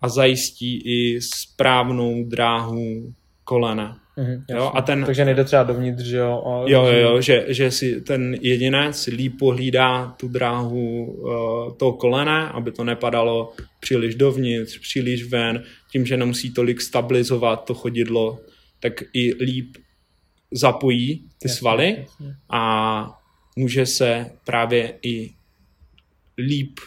a 0.01 0.09
zajistí 0.09 0.81
i 0.85 1.21
správnou 1.21 2.23
dráhu 2.23 3.13
kolena. 3.43 3.97
Mm, 4.17 4.43
jo, 4.49 4.71
a 4.75 4.81
ten, 4.81 5.03
Takže 5.05 5.25
nejde 5.25 5.43
třeba 5.43 5.63
dovnitř, 5.63 6.03
že 6.03 6.17
jo? 6.17 6.43
A 6.45 6.69
jo, 6.69 6.85
jo, 6.85 6.99
jo 6.99 7.21
že, 7.21 7.45
že 7.47 7.71
si 7.71 8.01
ten 8.01 8.35
jedinec 8.41 9.07
líp 9.07 9.33
pohlídá 9.39 10.15
tu 10.19 10.27
dráhu 10.27 11.05
uh, 11.05 11.77
toho 11.77 11.93
kolena, 11.93 12.47
aby 12.47 12.71
to 12.71 12.83
nepadalo 12.83 13.53
příliš 13.79 14.15
dovnitř, 14.15 14.79
příliš 14.79 15.23
ven, 15.23 15.63
tím, 15.91 16.05
že 16.05 16.17
nemusí 16.17 16.53
tolik 16.53 16.81
stabilizovat 16.81 17.65
to 17.65 17.73
chodidlo, 17.73 18.39
tak 18.79 18.93
i 19.13 19.43
líp 19.43 19.77
zapojí 20.51 21.15
ty 21.17 21.47
jasně, 21.47 21.57
svaly 21.57 21.95
jasně. 21.99 22.35
a 22.49 22.63
může 23.55 23.85
se 23.85 24.25
právě 24.45 24.93
i 25.01 25.31
líp 26.39 26.79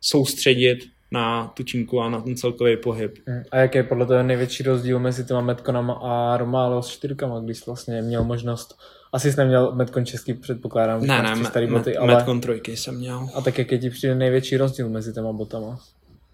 soustředit 0.00 0.78
na 1.12 1.48
tu 1.48 1.62
činku 1.62 2.00
a 2.00 2.10
na 2.10 2.20
ten 2.20 2.36
celkový 2.36 2.76
pohyb. 2.76 3.18
Mm. 3.26 3.42
A 3.50 3.56
jaký 3.56 3.78
je 3.78 3.84
podle 3.84 4.06
toho 4.06 4.22
největší 4.22 4.62
rozdíl 4.62 4.98
mezi 4.98 5.24
těma 5.24 5.40
Metkonama 5.40 5.94
a 5.94 6.36
Romalo 6.36 6.82
s 6.82 6.88
čtyřkama, 6.88 7.40
když 7.40 7.66
vlastně 7.66 8.02
měl 8.02 8.24
možnost 8.24 8.78
asi 9.12 9.32
jsi 9.32 9.38
neměl 9.38 9.74
Metcon 9.74 10.06
český, 10.06 10.34
předpokládám. 10.34 11.06
Ne, 11.06 11.22
ne, 11.22 11.44
starý 11.44 11.66
me, 11.66 11.78
boty, 11.78 11.96
ale... 11.96 12.14
Metcon 12.14 12.40
trojky 12.40 12.76
jsem 12.76 12.96
měl. 12.96 13.28
A 13.34 13.40
tak 13.40 13.58
jaký 13.58 13.78
ti 13.78 13.90
přijde 13.90 14.14
největší 14.14 14.56
rozdíl 14.56 14.88
mezi 14.88 15.12
těma 15.12 15.32
botama? 15.32 15.80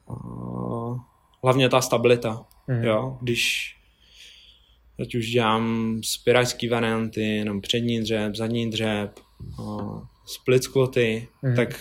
Uh, 0.07 0.99
hlavně 1.43 1.69
ta 1.69 1.81
stabilita, 1.81 2.45
mm. 2.69 2.85
jo, 2.85 3.19
když 3.21 3.75
ať 5.01 5.15
už 5.15 5.31
dělám 5.31 5.97
spiráčský 6.05 6.69
varianty, 6.69 7.45
nebo 7.45 7.61
přední 7.61 8.01
dřep, 8.01 8.35
zadní 8.35 8.71
dřep, 8.71 9.11
uh, 9.59 10.03
split 10.27 10.65
squaty, 10.65 11.29
mm. 11.43 11.57
tak 11.57 11.81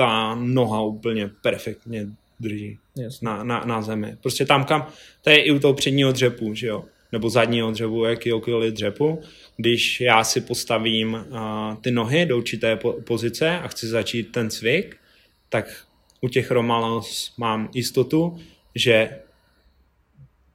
ta 0.00 0.34
noha 0.34 0.82
úplně 0.82 1.30
perfektně 1.42 2.06
drží 2.40 2.78
na, 3.22 3.44
na, 3.44 3.64
na 3.64 3.82
zemi. 3.82 4.16
Prostě 4.20 4.46
tam 4.46 4.64
kam, 4.64 4.86
to 5.22 5.30
je 5.30 5.42
i 5.42 5.50
u 5.50 5.58
toho 5.58 5.74
předního 5.74 6.12
dřepu, 6.12 6.54
že 6.54 6.66
jo, 6.66 6.84
nebo 7.12 7.30
zadního 7.30 7.70
dřepu, 7.70 8.04
jakýkoliv 8.04 8.74
dřepu, 8.74 9.20
když 9.56 10.00
já 10.00 10.24
si 10.24 10.40
postavím 10.40 11.14
uh, 11.14 11.74
ty 11.80 11.90
nohy 11.90 12.26
do 12.26 12.36
určité 12.36 12.76
po- 12.76 12.92
pozice 12.92 13.58
a 13.58 13.68
chci 13.68 13.86
začít 13.86 14.32
ten 14.32 14.50
cvik, 14.50 14.96
tak 15.48 15.84
u 16.20 16.28
těch 16.28 16.50
Romalos 16.50 17.32
mám 17.38 17.68
jistotu, 17.74 18.38
že 18.74 19.20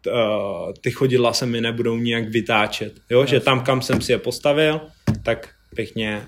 uh, 0.08 0.74
ty 0.82 0.92
chodidla 0.92 1.34
se 1.34 1.46
mi 1.46 1.62
nebudou 1.62 1.98
nijak 1.98 2.30
vytáčet. 2.30 2.94
Jo? 3.10 3.26
Že 3.26 3.40
tam, 3.40 3.64
kam 3.64 3.82
jsem 3.82 4.02
si 4.02 4.12
je 4.12 4.18
postavil, 4.18 4.82
tak 5.24 5.50
pěkně 5.76 6.28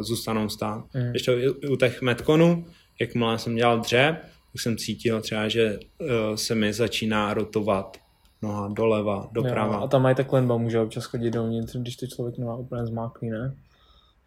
zůstanou 0.00 0.48
stát. 0.48 0.84
Mm. 0.94 1.12
Ještě 1.12 1.50
u, 1.50 1.76
těch 1.76 2.02
metkonů, 2.02 2.66
jakmile 3.00 3.38
jsem 3.38 3.56
dělal 3.56 3.80
dřep, 3.80 4.14
tak 4.52 4.60
jsem 4.60 4.76
cítil 4.76 5.20
třeba, 5.20 5.48
že 5.48 5.78
uh, 5.98 6.08
se 6.34 6.54
mi 6.54 6.72
začíná 6.72 7.34
rotovat 7.34 7.96
noha 8.42 8.68
doleva, 8.68 9.28
doprava. 9.32 9.74
Jo, 9.74 9.80
a 9.82 9.86
tam 9.86 10.02
mají 10.02 10.14
tak 10.14 10.26
klenba, 10.26 10.56
může 10.56 10.80
občas 10.80 11.04
chodit 11.04 11.30
dovnitř, 11.30 11.76
když 11.76 11.96
to 11.96 12.06
člověk 12.06 12.38
nemá 12.38 12.56
úplně 12.56 12.86
zmáklý, 12.86 13.30
ne? 13.30 13.54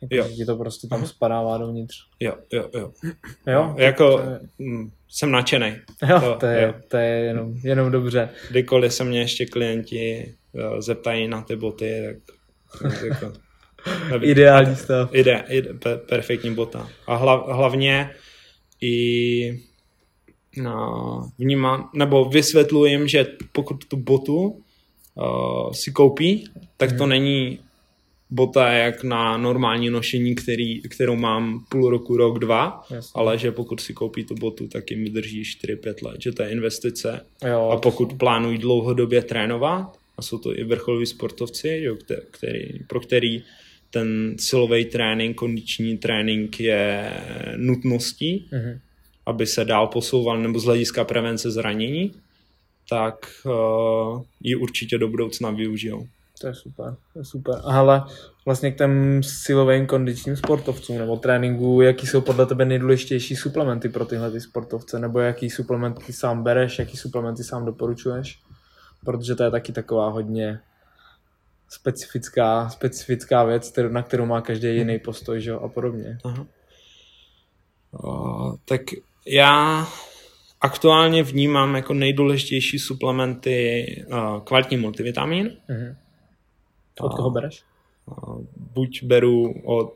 Jako, 0.02 0.16
jo. 0.16 0.36
ti 0.36 0.46
to 0.46 0.56
prostě 0.56 0.88
tam 0.88 1.08
spadává 1.08 1.58
dovnitř. 1.58 1.96
Jo, 2.20 2.34
jo, 2.54 2.70
jo. 2.74 2.92
Jo? 3.48 3.76
Jako 3.78 4.20
je... 4.20 4.40
Mm, 4.60 4.92
jsem 5.10 5.32
nadšený. 5.32 5.76
Jo, 6.10 6.20
to, 6.20 6.36
to, 6.40 6.46
je, 6.46 6.64
jo. 6.64 6.74
to 6.88 6.98
je 6.98 7.08
jenom, 7.08 7.54
jenom 7.64 7.92
dobře. 7.92 8.30
Kdykoliv 8.50 8.94
se 8.94 9.04
mě 9.04 9.20
ještě 9.20 9.46
klienti 9.46 10.36
jo, 10.54 10.82
zeptají 10.82 11.28
na 11.28 11.42
ty 11.42 11.56
boty, 11.56 12.22
tak 12.82 13.04
jako, 13.04 13.34
Ideální 14.22 14.76
stav. 14.76 15.16
Ide, 15.16 15.44
ide, 15.50 15.70
perfektní 16.10 16.56
bota. 16.56 16.90
A 17.08 17.16
hla, 17.16 17.54
hlavně 17.54 18.10
i 18.82 19.60
no, 20.58 21.30
vnímám, 21.38 21.90
nebo 21.94 22.26
vysvětlujem, 22.26 23.08
že 23.08 23.28
pokud 23.52 23.86
tu 23.86 23.98
botu 23.98 24.64
uh, 25.16 25.72
si 25.72 25.92
koupí, 25.92 26.50
tak 26.78 26.98
to 26.98 27.04
hmm. 27.04 27.10
není 27.10 27.60
bota 28.30 28.70
jak 28.70 29.04
na 29.04 29.38
normální 29.38 29.90
nošení, 29.90 30.36
který, 30.36 30.82
kterou 30.82 31.16
mám 31.16 31.66
půl 31.70 31.90
roku, 31.90 32.18
rok, 32.18 32.40
dva, 32.40 32.84
Jasně. 32.90 33.12
ale 33.16 33.38
že 33.38 33.52
pokud 33.52 33.80
si 33.80 33.94
koupí 33.94 34.24
tu 34.24 34.36
botu, 34.36 34.68
tak 34.68 34.92
jim 34.92 35.04
vydrží 35.04 35.44
4-5 35.44 36.08
let, 36.08 36.22
že 36.22 36.32
to 36.32 36.44
je 36.44 36.52
investice. 36.52 37.26
Jo, 37.50 37.70
a 37.70 37.78
pokud 37.78 38.10
to... 38.10 38.16
plánují 38.16 38.58
dlouhodobě 38.58 39.22
trénovat, 39.22 39.98
a 40.18 40.22
jsou 40.22 40.38
to 40.38 40.58
i 40.58 40.64
vrcholoví 40.64 41.06
sportovci, 41.06 41.80
jo, 41.84 41.96
který, 42.32 42.80
pro 42.88 43.00
který 43.00 43.44
ten 43.96 44.36
silový 44.40 44.86
trénink, 44.86 45.38
kondiční 45.38 45.98
trénink 45.98 46.60
je 46.60 47.12
nutností, 47.56 48.50
mm-hmm. 48.52 48.80
aby 49.26 49.48
se 49.48 49.66
dál 49.66 49.88
posouval 49.88 50.38
nebo 50.38 50.60
z 50.60 50.64
hlediska 50.64 51.04
prevence 51.04 51.52
zranění, 51.52 52.12
tak 52.90 53.16
uh, 53.46 54.22
ji 54.42 54.56
určitě 54.56 54.98
do 54.98 55.08
budoucna 55.08 55.52
využijou. 55.52 56.08
To 56.42 56.48
je 56.48 56.56
super, 56.56 56.96
to 57.14 57.20
je 57.20 57.26
super. 57.26 57.56
A 57.64 57.74
hele, 57.74 58.04
vlastně 58.46 58.72
k 58.72 58.78
těm 58.78 59.24
silovým 59.24 59.86
kondičním 59.86 60.36
sportovcům 60.36 60.98
nebo 60.98 61.18
tréninku, 61.18 61.82
jaký 61.82 62.08
jsou 62.08 62.22
podle 62.22 62.46
tebe 62.46 62.66
nejdůležitější 62.66 63.36
suplementy 63.36 63.90
pro 63.90 64.06
tyhle 64.06 64.32
ty 64.32 64.42
sportovce, 64.42 65.00
nebo 65.00 65.20
jaký 65.20 65.50
suplementy 65.50 66.14
sám 66.14 66.44
bereš, 66.44 66.80
jaký 66.80 66.98
suplementy 66.98 67.44
sám 67.44 67.66
doporučuješ? 67.66 68.40
Protože 69.06 69.36
to 69.36 69.44
je 69.44 69.52
taky 69.52 69.72
taková 69.72 70.10
hodně 70.10 70.60
specifická, 71.70 72.70
specifická 72.70 73.44
věc, 73.44 73.74
na 73.90 74.04
kterou 74.04 74.26
má 74.26 74.42
každý 74.42 74.68
jiný 74.68 75.00
postoj 75.00 75.42
že? 75.42 75.52
a 75.52 75.68
podobně. 75.68 76.18
Aha. 76.24 76.46
O, 78.04 78.54
tak 78.66 78.82
já 79.28 79.88
aktuálně 80.62 81.24
vnímám 81.24 81.76
jako 81.76 81.94
nejdůležitější 81.94 82.80
suplementy 82.80 83.86
uh, 84.08 84.40
kvalitní 84.40 84.78
multivitamin. 84.78 85.58
Uh-huh. 85.70 85.96
Od 87.02 87.14
koho 87.14 87.30
bereš? 87.30 87.64
Buď 88.74 89.04
beru 89.04 89.54
od 89.64 89.94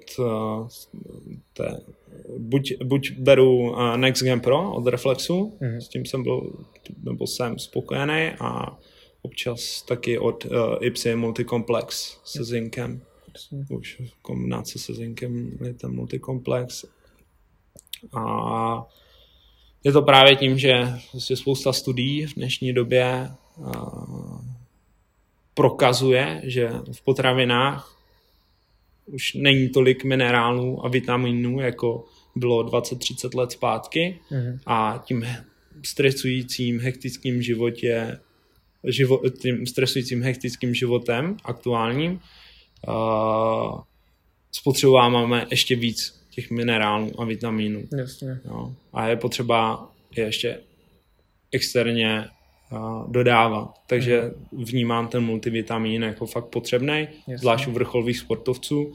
té, 1.53 1.81
buď, 2.37 2.73
buď 2.83 3.11
beru 3.11 3.75
Next 3.95 4.23
Gen 4.23 4.39
Pro 4.39 4.71
od 4.71 4.87
Reflexu, 4.87 5.57
uh-huh. 5.61 5.77
s 5.77 5.87
tím 5.87 6.05
jsem 6.05 6.23
byl, 6.23 6.65
nebo 7.03 7.27
jsem 7.27 7.59
spokojený 7.59 8.31
a 8.39 8.77
občas 9.21 9.81
taky 9.81 10.19
od 10.19 10.45
uh, 10.45 10.51
Ipsy 10.81 11.15
Multicomplex 11.15 12.17
se 12.23 12.43
zinkem. 12.43 13.01
Už 13.69 14.01
kombinace 14.21 14.79
se 14.79 14.93
zinkem 14.93 15.57
je 15.65 15.73
ten 15.73 15.91
multikomplex. 15.91 16.85
A 18.13 18.85
je 19.83 19.91
to 19.91 20.01
právě 20.01 20.35
tím, 20.35 20.57
že 20.57 20.87
vlastně 21.13 21.35
spousta 21.35 21.73
studií 21.73 22.25
v 22.25 22.35
dnešní 22.35 22.73
době 22.73 23.29
uh, 23.57 24.41
prokazuje, 25.53 26.41
že 26.43 26.69
v 26.91 27.01
potravinách 27.01 27.99
už 29.05 29.33
není 29.33 29.69
tolik 29.69 30.03
minerálů 30.03 30.85
a 30.85 30.89
vitaminů, 30.89 31.59
jako 31.59 32.05
bylo 32.35 32.63
20-30 32.63 33.37
let 33.37 33.51
zpátky 33.51 34.19
mm-hmm. 34.31 34.59
a 34.65 35.03
tím 35.05 35.25
stresujícím, 35.85 36.79
hektickým 36.79 37.41
životě 37.41 38.19
živo, 38.87 39.21
tím 39.41 39.67
stresujícím 39.67 40.21
hektickým 40.23 40.73
životem 40.73 41.37
aktuálním 41.43 42.19
uh, 42.87 43.81
spotřebováváme 44.51 45.47
ještě 45.51 45.75
víc 45.75 46.19
těch 46.29 46.51
minerálů 46.51 47.21
a 47.21 47.25
vitamínů. 47.25 47.83
Jasně. 47.97 48.39
Jo. 48.45 48.73
A 48.93 49.07
je 49.07 49.15
potřeba 49.15 49.89
je 50.17 50.23
ještě 50.23 50.59
externě 51.51 52.25
uh, 52.71 53.11
dodávat. 53.11 53.73
Takže 53.87 54.21
mm. 54.51 54.63
vnímám 54.63 55.07
ten 55.07 55.23
multivitamin 55.23 56.03
jako 56.03 56.25
fakt 56.25 56.45
potřebný, 56.45 57.07
zvlášť 57.37 57.67
u 57.67 57.71
vrcholových 57.71 58.17
sportovců. 58.17 58.93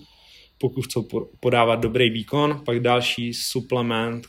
Pokud 0.59 0.83
chcou 0.83 1.09
podávat 1.41 1.77
dobrý 1.77 2.11
výkon, 2.11 2.63
pak 2.65 2.81
další 2.81 3.35
suplement, 3.35 4.27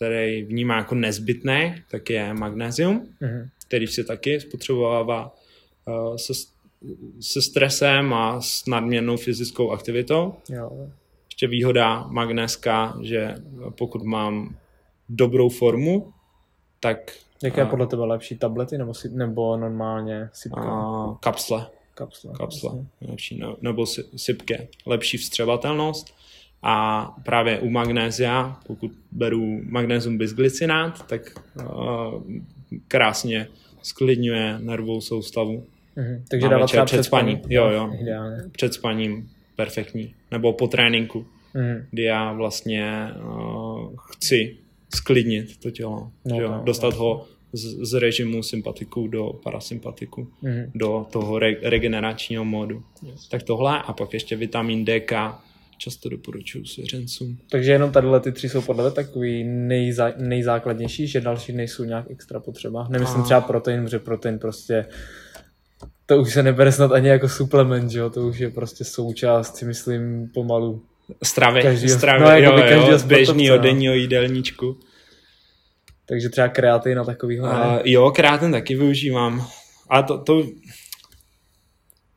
který 0.00 0.42
vnímá 0.42 0.76
jako 0.76 0.94
nezbytný, 0.94 1.74
tak 1.90 2.10
je 2.10 2.34
magnézium. 2.34 3.08
Mm 3.20 3.50
který 3.70 3.86
se 3.86 4.04
taky 4.04 4.40
spotřebovává 4.40 5.34
uh, 5.86 6.16
se, 6.16 6.32
se 7.20 7.42
stresem 7.42 8.14
a 8.14 8.40
s 8.40 8.66
nadměrnou 8.66 9.16
fyzickou 9.16 9.70
aktivitou. 9.70 10.34
Jo. 10.48 10.88
Ještě 11.26 11.46
výhoda 11.46 12.06
magnéska, 12.06 12.98
že 13.02 13.34
pokud 13.78 14.02
mám 14.02 14.56
dobrou 15.08 15.48
formu, 15.48 16.12
tak... 16.80 17.12
Jaké 17.42 17.60
je 17.60 17.66
podle 17.66 17.86
tebe 17.86 18.04
lepší 18.04 18.38
tablety 18.38 18.78
nebo, 18.78 18.94
si, 18.94 19.08
nebo 19.08 19.56
normálně 19.56 20.28
sypka? 20.32 20.62
Uh, 20.62 21.16
kapsle. 21.16 21.66
Kapsle. 21.94 22.32
Kapsle. 22.38 22.70
Lepší, 23.00 23.38
no, 23.38 23.56
nebo 23.60 23.86
sypky. 24.16 24.68
Lepší 24.86 25.16
vstřebatelnost. 25.18 26.14
A 26.62 27.06
právě 27.24 27.58
u 27.58 27.70
magnézia, 27.70 28.60
pokud 28.66 28.92
beru 29.12 29.60
magnézium 29.64 30.18
bisglycinát, 30.18 31.06
tak 31.06 31.22
uh, 31.54 32.22
krásně 32.88 33.46
sklidňuje 33.82 34.58
nervovou 34.58 35.00
soustavu. 35.00 35.66
Mm-hmm. 35.96 36.22
Takže 36.30 36.48
dávat 36.48 36.66
před, 36.66 36.84
před 36.84 37.02
spaním. 37.04 37.38
spaním. 37.38 37.56
Jo, 37.56 37.70
jo. 37.70 37.92
Ideálně. 38.02 38.36
Před 38.52 38.74
spaním 38.74 39.30
perfektní. 39.56 40.14
Nebo 40.30 40.52
po 40.52 40.66
tréninku, 40.66 41.26
mm-hmm. 41.54 41.84
kdy 41.90 42.02
já 42.02 42.32
vlastně 42.32 43.08
uh, 43.24 43.94
chci 44.10 44.56
sklidnit 44.94 45.56
to 45.56 45.70
tělo. 45.70 46.10
No, 46.24 46.36
že 46.36 46.42
jo? 46.42 46.50
No, 46.50 46.62
Dostat 46.64 46.94
no. 46.94 47.00
ho 47.00 47.26
z, 47.52 47.90
z 47.90 47.94
režimu 47.98 48.42
sympatiku 48.42 49.06
do 49.06 49.32
parasympatiku, 49.42 50.28
mm-hmm. 50.42 50.70
do 50.74 51.06
toho 51.12 51.38
re, 51.38 51.54
regeneračního 51.62 52.44
modu. 52.44 52.82
Yes. 53.02 53.28
Tak 53.28 53.42
tohle 53.42 53.82
a 53.82 53.92
pak 53.92 54.14
ještě 54.14 54.36
vitamin 54.36 54.84
DK, 54.84 55.12
často 55.80 56.08
doporučuju 56.08 56.64
svěřencům. 56.64 57.38
Takže 57.50 57.72
jenom 57.72 57.92
tady 57.92 58.08
ty 58.20 58.32
tři 58.32 58.48
jsou 58.48 58.62
podle 58.62 58.90
takový 58.90 59.44
nejzá, 59.44 60.12
nejzákladnější, 60.16 61.06
že 61.06 61.20
další 61.20 61.52
nejsou 61.52 61.84
nějak 61.84 62.10
extra 62.10 62.40
potřeba. 62.40 62.88
Nemyslím 62.90 63.20
a... 63.20 63.24
třeba 63.24 63.40
protein, 63.40 63.84
protože 63.84 63.98
protein 63.98 64.38
prostě 64.38 64.86
to 66.06 66.18
už 66.18 66.32
se 66.32 66.42
nebere 66.42 66.72
snad 66.72 66.92
ani 66.92 67.08
jako 67.08 67.28
suplement, 67.28 67.90
že 67.90 67.98
jo? 67.98 68.10
to 68.10 68.26
už 68.26 68.38
je 68.38 68.50
prostě 68.50 68.84
součást, 68.84 69.56
si 69.56 69.64
myslím, 69.64 70.30
pomalu. 70.34 70.82
Stravy, 71.22 71.62
každýho, 71.62 71.98
stravy, 71.98 72.42
no, 72.42 72.58
jo, 72.58 72.90
jo, 72.90 72.98
z 72.98 73.04
běžného 73.04 73.58
denního 73.58 73.94
jídelníčku. 73.94 74.80
Takže 76.06 76.28
třeba 76.28 76.48
kreatin 76.48 76.98
a 76.98 77.04
takovýhle. 77.04 77.50
Uh, 77.50 77.78
jo, 77.84 78.10
kreatin 78.10 78.52
taky 78.52 78.74
využívám. 78.74 79.46
A 79.90 80.02
to, 80.02 80.18
to, 80.18 80.42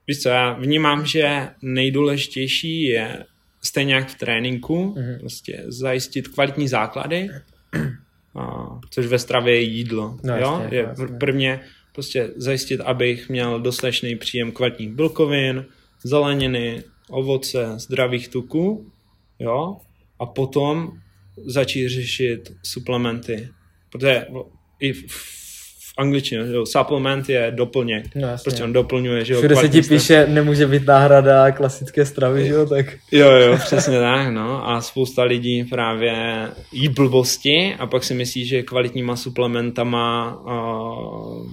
víš 0.07 0.21
co, 0.21 0.29
já 0.29 0.53
vnímám, 0.53 1.05
že 1.05 1.49
nejdůležitější 1.61 2.83
je 2.83 3.25
stejně 3.65 3.93
jak 3.93 4.09
v 4.09 4.17
tréninku, 4.17 4.93
mm-hmm. 4.97 5.19
prostě 5.19 5.63
zajistit 5.67 6.27
kvalitní 6.27 6.67
základy, 6.67 7.29
a, 8.35 8.79
což 8.89 9.05
ve 9.05 9.19
stravě 9.19 9.55
je 9.55 9.61
jídlo. 9.61 10.17
No, 10.23 10.37
jo? 10.37 10.59
Jasně, 10.61 10.77
je 10.77 10.83
jasně. 10.83 11.07
Prvně 11.19 11.59
prostě 11.93 12.31
zajistit, 12.35 12.81
abych 12.81 13.29
měl 13.29 13.59
dostatečný 13.59 14.15
příjem 14.15 14.51
kvalitních 14.51 14.89
bílkovin, 14.89 15.65
zeleniny, 16.03 16.83
ovoce, 17.09 17.79
zdravých 17.79 18.27
tuků, 18.27 18.91
jo, 19.39 19.77
a 20.19 20.25
potom 20.25 20.91
začít 21.45 21.89
řešit 21.89 22.53
suplementy. 22.63 23.49
Protože 23.89 24.25
i 24.79 24.93
v 24.93 25.42
angličtině, 25.97 26.41
jo, 26.51 26.65
supplement 26.65 27.29
je 27.29 27.51
doplněk. 27.55 28.15
No, 28.15 28.27
prostě 28.43 28.63
on 28.63 28.73
doplňuje, 28.73 29.25
že 29.25 29.33
jo. 29.33 29.39
Všude 29.39 29.55
se 29.55 29.69
ti 29.69 29.81
píše, 29.81 30.27
nemůže 30.27 30.67
být 30.67 30.85
náhrada 30.85 31.51
klasické 31.51 32.05
stravy, 32.05 32.47
že 32.47 32.53
jo, 32.53 32.65
tak. 32.65 32.85
Jo, 33.11 33.31
jo, 33.31 33.57
přesně 33.57 33.99
tak, 33.99 34.33
no. 34.33 34.69
A 34.69 34.81
spousta 34.81 35.23
lidí 35.23 35.63
právě 35.63 36.47
jí 36.71 36.89
blbosti 36.89 37.75
a 37.79 37.87
pak 37.87 38.03
si 38.03 38.13
myslí, 38.13 38.45
že 38.45 38.63
kvalitníma 38.63 39.15
suplementama 39.15 40.35
uh, 40.45 41.47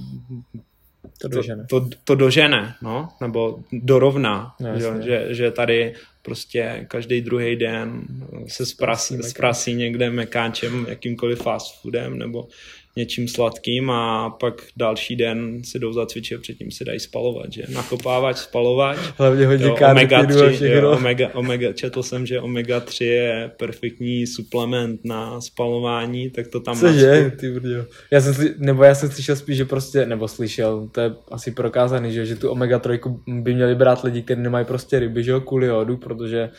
to 1.20 1.28
dožene. 1.28 1.66
To, 1.70 1.80
to, 1.80 1.88
to 2.04 2.14
dožene, 2.14 2.74
no, 2.82 3.08
nebo 3.20 3.58
dorovná, 3.72 4.54
no, 4.60 4.78
že, 4.78 5.02
že, 5.02 5.34
že 5.34 5.50
tady 5.50 5.94
prostě 6.22 6.86
každý 6.88 7.20
druhý 7.20 7.56
den 7.56 8.02
se 8.46 8.66
zprasí, 8.66 9.18
zprasí 9.22 9.74
někde 9.74 10.10
mekáčem, 10.10 10.86
jakýmkoliv 10.88 11.42
fast 11.42 11.80
foodem, 11.82 12.18
nebo 12.18 12.48
něčím 12.96 13.28
sladkým 13.28 13.90
a 13.90 14.30
pak 14.30 14.54
další 14.76 15.16
den 15.16 15.64
si 15.64 15.78
jdou 15.78 15.92
zacvičit, 15.92 16.40
předtím 16.40 16.70
si 16.70 16.84
dají 16.84 17.00
spalovat, 17.00 17.52
že? 17.52 17.62
Nakopávač, 17.68 18.36
spalovač. 18.36 18.98
Hlavně 19.16 19.46
hodně 19.46 19.66
jo, 19.66 19.76
omega 19.90 20.26
3, 20.26 20.66
jo, 20.66 20.90
omega, 20.90 21.34
omega, 21.34 21.72
četl 21.72 22.02
jsem, 22.02 22.26
že 22.26 22.40
omega 22.40 22.80
3 22.80 23.04
je 23.04 23.50
perfektní 23.56 24.26
suplement 24.26 25.00
na 25.04 25.40
spalování, 25.40 26.30
tak 26.30 26.48
to 26.48 26.60
tam 26.60 26.76
Cože, 26.76 27.32
ty 27.36 27.50
brďo. 27.50 27.86
Já 28.10 28.20
jsem, 28.20 28.34
sli, 28.34 28.54
nebo 28.58 28.84
já 28.84 28.94
jsem 28.94 29.10
slyšel 29.10 29.36
spíš, 29.36 29.56
že 29.56 29.64
prostě, 29.64 30.06
nebo 30.06 30.28
slyšel, 30.28 30.88
to 30.92 31.00
je 31.00 31.12
asi 31.30 31.50
prokázaný, 31.50 32.12
že, 32.12 32.26
že 32.26 32.36
tu 32.36 32.50
omega 32.50 32.78
3 32.78 33.00
by 33.26 33.54
měli 33.54 33.74
brát 33.74 34.04
lidi, 34.04 34.22
kteří 34.22 34.40
nemají 34.40 34.64
prostě 34.64 34.98
ryby, 34.98 35.24
že 35.24 35.30
jo, 35.30 35.40
kvůli 35.40 35.66
jodu, 35.66 35.96
protože 35.96 36.50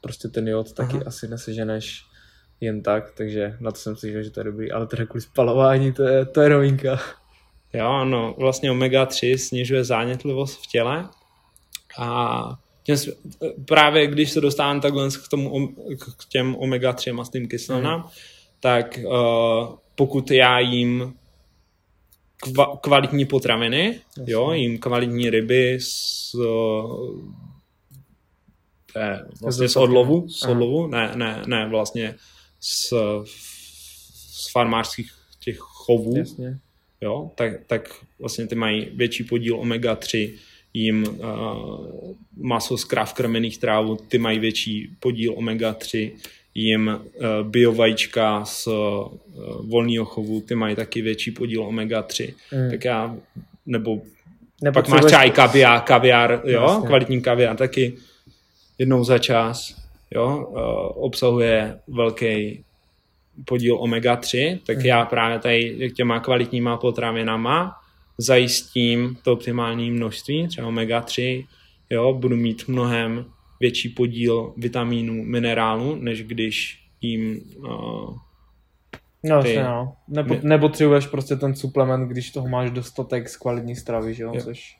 prostě 0.00 0.28
ten 0.28 0.48
jod 0.48 0.72
taky 0.72 0.96
Aha. 0.96 1.04
asi 1.06 1.28
neseženeš 1.28 2.02
jen 2.60 2.82
tak, 2.82 3.10
takže 3.10 3.56
na 3.60 3.70
to 3.70 3.78
jsem 3.78 3.96
si 3.96 4.24
že 4.24 4.30
to 4.30 4.40
je 4.40 4.44
dobrý, 4.44 4.72
ale 4.72 4.86
teda 4.86 5.06
kvůli 5.06 5.20
spalování, 5.20 5.92
to 5.92 6.02
je, 6.02 6.24
to 6.24 6.40
je 6.40 6.48
novinka. 6.48 6.98
Jo, 7.72 8.04
no, 8.04 8.34
vlastně 8.38 8.70
omega-3 8.70 9.36
snižuje 9.36 9.84
zánětlivost 9.84 10.62
v 10.62 10.66
těle 10.66 11.08
a 11.98 12.58
těm, 12.82 12.96
právě 13.64 14.06
když 14.06 14.30
se 14.30 14.40
dostávám 14.40 14.80
takhle 14.80 15.08
k, 15.10 15.28
tomu, 15.30 15.68
k 16.18 16.24
těm 16.28 16.54
omega-3 16.54 17.12
mastným 17.12 17.48
kyselinám, 17.48 18.00
mm. 18.00 18.06
tak 18.60 18.98
uh, 19.04 19.74
pokud 19.94 20.30
já 20.30 20.58
jim 20.58 21.14
kva, 22.40 22.76
kvalitní 22.80 23.24
potraviny, 23.24 24.00
Jasně. 24.18 24.32
jo, 24.32 24.52
jim 24.52 24.78
kvalitní 24.78 25.30
ryby 25.30 25.78
s 25.80 26.32
eh, 28.96 29.18
vlastně 29.42 29.68
z 29.68 29.76
odlovu, 29.76 30.28
z 30.28 30.42
odlovu, 30.42 30.86
ne, 30.86 31.12
ne, 31.14 31.42
ne, 31.46 31.68
vlastně 31.68 32.14
z, 32.66 32.92
z 34.32 34.52
farmářských 34.52 35.12
těch 35.40 35.56
chovů, 35.58 36.18
Jasně. 36.18 36.58
jo, 37.00 37.30
tak, 37.34 37.52
tak 37.66 37.94
vlastně 38.18 38.46
ty 38.46 38.54
mají 38.54 38.88
větší 38.92 39.24
podíl 39.24 39.56
omega-3, 39.56 40.32
jim 40.74 41.06
uh, 41.06 42.14
maso 42.36 42.78
z 42.78 42.84
kráv 42.84 43.14
krmených 43.14 43.58
trávů, 43.58 43.96
ty 43.96 44.18
mají 44.18 44.38
větší 44.38 44.90
podíl 45.00 45.32
omega-3, 45.32 46.12
jim 46.54 46.88
uh, 46.88 47.48
biovajíčka 47.48 48.44
z 48.44 48.66
uh, 48.66 49.08
volného 49.60 50.04
chovu, 50.04 50.40
ty 50.40 50.54
mají 50.54 50.76
taky 50.76 51.02
větší 51.02 51.30
podíl 51.30 51.62
omega-3. 51.62 52.34
Mm. 52.52 52.70
Tak 52.70 52.84
já, 52.84 53.16
nebo 53.66 54.02
pak 54.72 54.88
máš 54.88 55.10
čaj, 55.10 55.30
kaviár, 55.30 55.80
kaviár, 55.80 56.42
jo, 56.44 56.60
vlastně. 56.60 56.86
kvalitní 56.86 57.20
kaviár 57.20 57.56
taky 57.56 57.96
jednou 58.78 59.04
za 59.04 59.18
čas, 59.18 59.85
jo, 60.14 60.46
uh, 60.48 61.04
obsahuje 61.04 61.78
velký 61.88 62.64
podíl 63.44 63.76
omega-3, 63.76 64.58
tak 64.66 64.84
já 64.84 65.04
právě 65.04 65.38
tady 65.38 65.90
těma 65.96 66.20
kvalitníma 66.20 66.76
potravinama 66.76 67.76
zajistím 68.18 69.16
to 69.22 69.32
optimální 69.32 69.90
množství, 69.90 70.48
třeba 70.48 70.68
omega-3, 70.68 71.46
jo, 71.90 72.12
budu 72.12 72.36
mít 72.36 72.68
mnohem 72.68 73.24
větší 73.60 73.88
podíl 73.88 74.52
vitamínů, 74.56 75.24
minerálů, 75.24 75.94
než 75.94 76.22
když 76.22 76.82
jim 77.00 77.40
uh, 77.56 78.16
No, 79.28 79.42
ty... 79.42 79.56
no. 79.56 79.96
Nepo, 80.08 80.36
nepotřebuješ 80.42 81.06
prostě 81.06 81.36
ten 81.36 81.54
suplement, 81.54 82.08
když 82.08 82.30
toho 82.30 82.48
máš 82.48 82.70
dostatek 82.70 83.28
z 83.28 83.36
kvalitní 83.36 83.76
stravy, 83.76 84.14
že 84.14 84.22
jo, 84.22 84.32
jo. 84.34 84.40
což 84.40 84.76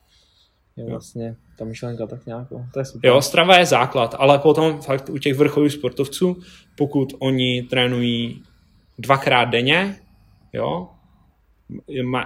je 0.77 0.85
vlastně 0.85 1.37
ta 1.59 1.65
myšlenka 1.65 2.07
tak 2.07 2.27
nějak, 2.27 2.49
to 2.73 2.79
je 2.79 2.85
super. 2.85 3.11
Jo, 3.11 3.23
strava 3.23 3.59
je 3.59 3.67
základ, 3.67 4.15
ale 4.19 4.39
potom 4.39 4.81
fakt 4.81 5.09
u 5.09 5.19
těch 5.19 5.35
vrcholových 5.35 5.73
sportovců, 5.73 6.37
pokud 6.77 7.15
oni 7.19 7.63
trénují 7.63 8.43
dvakrát 8.99 9.45
denně, 9.45 9.97
jo, 10.53 10.89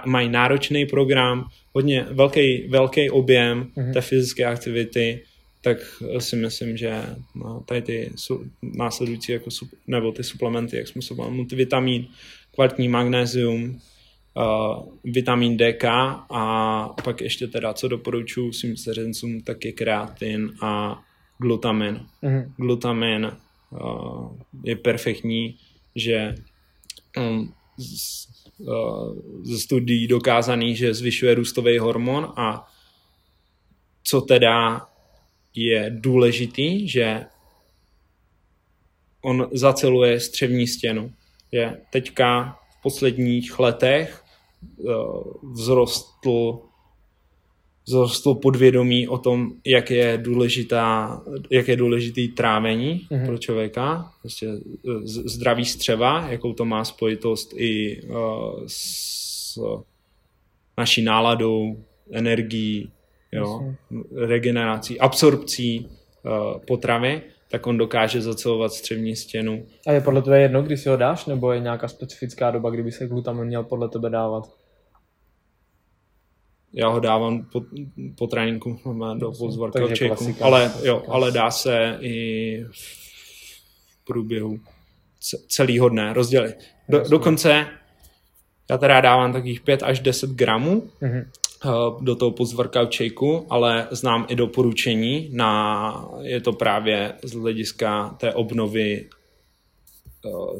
mají 0.05 0.29
náročný 0.29 0.85
program, 0.85 1.45
hodně 1.73 2.05
velký, 2.11 2.67
velký 2.67 3.09
objem 3.09 3.63
mm-hmm. 3.63 3.93
té 3.93 4.01
fyzické 4.01 4.45
aktivity, 4.45 5.23
tak 5.61 5.77
si 6.19 6.35
myslím, 6.35 6.77
že 6.77 7.03
no, 7.35 7.63
tady 7.67 7.81
ty 7.81 8.11
su, 8.15 8.45
následující 8.61 9.31
jako, 9.31 9.49
nebo 9.87 10.11
ty 10.11 10.23
suplementy, 10.23 10.77
jak 10.77 10.87
jsme 10.87 11.01
se 11.01 11.13
multivitamin, 11.13 12.07
kvalitní 12.53 12.87
magnézium, 12.87 13.79
uh, 14.35 14.87
vitamin 15.03 15.57
DK 15.57 15.83
a 16.29 16.89
pak 17.03 17.21
ještě 17.21 17.47
teda, 17.47 17.73
co 17.73 17.87
doporučuji 17.87 18.53
svým 18.53 18.77
seřencům, 18.77 19.41
tak 19.41 19.65
je 19.65 19.71
kreatin 19.71 20.53
a 20.61 21.03
glutamin. 21.37 22.05
Mm-hmm. 22.23 22.51
Glutamin 22.57 23.31
uh, 23.69 24.37
je 24.63 24.75
perfektní, 24.75 25.57
že 25.95 26.35
um, 27.17 27.53
z, 27.77 28.27
uh, 28.57 29.17
ze 29.43 29.59
studií 29.59 30.07
dokázaný, 30.07 30.75
že 30.75 30.93
zvyšuje 30.93 31.35
růstový 31.35 31.77
hormon 31.77 32.33
a 32.37 32.67
co 34.03 34.21
teda 34.21 34.87
je 35.55 35.91
důležitý, 35.95 36.87
že 36.87 37.25
on 39.21 39.49
zaceluje 39.51 40.19
střevní 40.19 40.67
stěnu. 40.67 41.13
Je 41.51 41.81
teďka 41.89 42.59
posledních 42.83 43.59
letech 43.59 44.23
uh, 44.77 45.53
vzrostl 45.53 46.59
vzrostl 47.83 48.33
podvědomí 48.33 49.07
o 49.07 49.17
tom, 49.17 49.51
jak 49.65 49.91
je, 49.91 50.17
důležitá, 50.17 51.21
jak 51.49 51.67
je 51.67 51.75
důležitý 51.75 52.27
trávení 52.27 53.07
mm-hmm. 53.11 53.25
pro 53.25 53.37
člověka, 53.37 54.11
prostě 54.21 54.47
zdraví 55.05 55.65
střeva, 55.65 56.27
jakou 56.29 56.53
to 56.53 56.65
má 56.65 56.85
spojitost 56.85 57.53
i 57.55 58.01
uh, 58.01 58.63
s 58.67 59.59
naší 60.77 61.01
náladou, 61.01 61.83
energií, 62.11 62.91
jo, 63.31 63.73
regenerací, 64.15 64.99
absorpcí 64.99 65.87
uh, 65.89 66.59
potravy, 66.67 67.21
tak 67.51 67.67
on 67.67 67.77
dokáže 67.77 68.21
zacelovat 68.21 68.73
střevní 68.73 69.15
stěnu. 69.15 69.65
A 69.87 69.91
je 69.91 70.01
podle 70.01 70.21
tebe 70.21 70.41
jedno, 70.41 70.63
kdy 70.63 70.77
si 70.77 70.89
ho 70.89 70.97
dáš, 70.97 71.25
nebo 71.25 71.51
je 71.51 71.59
nějaká 71.59 71.87
specifická 71.87 72.51
doba, 72.51 72.69
kdyby 72.69 72.91
se 72.91 73.07
glutamin 73.07 73.45
měl 73.45 73.63
podle 73.63 73.89
tebe 73.89 74.09
dávat? 74.09 74.43
Já 76.73 76.87
ho 76.87 76.99
dávám 76.99 77.45
po, 77.51 77.61
po 78.17 78.27
tréninku 78.27 78.79
do 79.17 79.31
post-workout 79.31 79.91
ale, 80.41 80.71
jo, 80.83 81.03
ale 81.07 81.31
dá 81.31 81.51
se 81.51 81.97
i 82.01 82.65
v 82.71 84.05
průběhu 84.05 84.59
celého 85.47 85.89
dne 85.89 86.13
rozdělit. 86.13 86.55
Do, 86.89 87.09
dokonce 87.09 87.67
já 88.69 88.77
teda 88.77 89.01
dávám 89.01 89.33
takových 89.33 89.61
5 89.61 89.83
až 89.83 89.99
10 89.99 90.29
gramů 90.29 90.89
mm-hmm. 91.01 91.25
Do 92.01 92.15
toho 92.15 92.31
post-workout 92.31 92.93
shakeu, 92.93 93.45
ale 93.49 93.87
znám 93.91 94.25
i 94.29 94.35
doporučení 94.35 95.29
na, 95.33 96.09
je 96.21 96.41
to 96.41 96.53
právě 96.53 97.13
z 97.23 97.33
hlediska 97.33 98.15
té 98.19 98.33
obnovy 98.33 99.09
uh, 100.25 100.59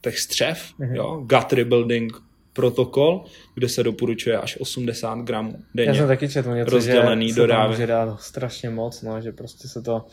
těch 0.00 0.18
střev, 0.18 0.72
mm-hmm. 0.80 0.94
jo, 0.94 1.26
gut 1.26 1.52
rebuilding 1.52 2.22
protokol, 2.52 3.24
kde 3.54 3.68
se 3.68 3.82
doporučuje 3.82 4.38
až 4.38 4.56
80 4.60 5.18
gramů 5.18 5.58
denně. 5.74 5.88
Já 5.88 5.94
jsem 5.94 6.06
taky 6.06 6.28
četl 6.28 6.54
něco, 6.54 6.70
rozdělený 6.70 7.28
že 7.28 7.34
do 7.34 7.46
se 7.46 7.68
může 7.68 7.86
dát 7.86 8.20
strašně 8.20 8.70
moc, 8.70 9.02
no, 9.02 9.20
že 9.20 9.32
prostě 9.32 9.68
se 9.68 9.82
to 9.82 10.04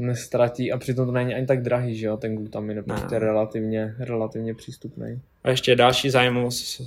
nestratí 0.00 0.72
a 0.72 0.78
přitom 0.78 1.06
to 1.06 1.12
není 1.12 1.34
ani 1.34 1.46
tak 1.46 1.62
drahý, 1.62 1.96
že 1.96 2.06
jo, 2.06 2.16
ten 2.16 2.36
glutamin 2.36 2.76
je 2.76 2.82
prostě 2.82 3.18
relativně, 3.18 3.94
relativně 3.98 4.54
přístupný. 4.54 5.20
A 5.44 5.50
ještě 5.50 5.76
další 5.76 6.10
zajímavost, 6.10 6.80
eh, 6.80 6.86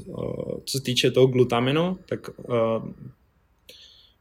co 0.65 0.77
se 0.77 0.83
týče 0.83 1.11
toho 1.11 1.27
glutaminu, 1.27 1.97
tak 2.05 2.29
eh, 2.39 3.13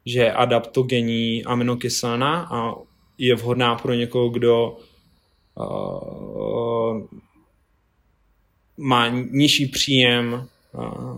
že 0.07 0.21
je 0.21 0.33
adaptogenní 0.33 1.45
aminokyselina 1.45 2.49
a 2.51 2.75
je 3.19 3.35
vhodná 3.35 3.75
pro 3.75 3.95
někoho, 3.95 4.29
kdo 4.29 4.77
uh, 5.55 7.07
má 8.77 9.09
nižší 9.09 9.67
příjem 9.67 10.49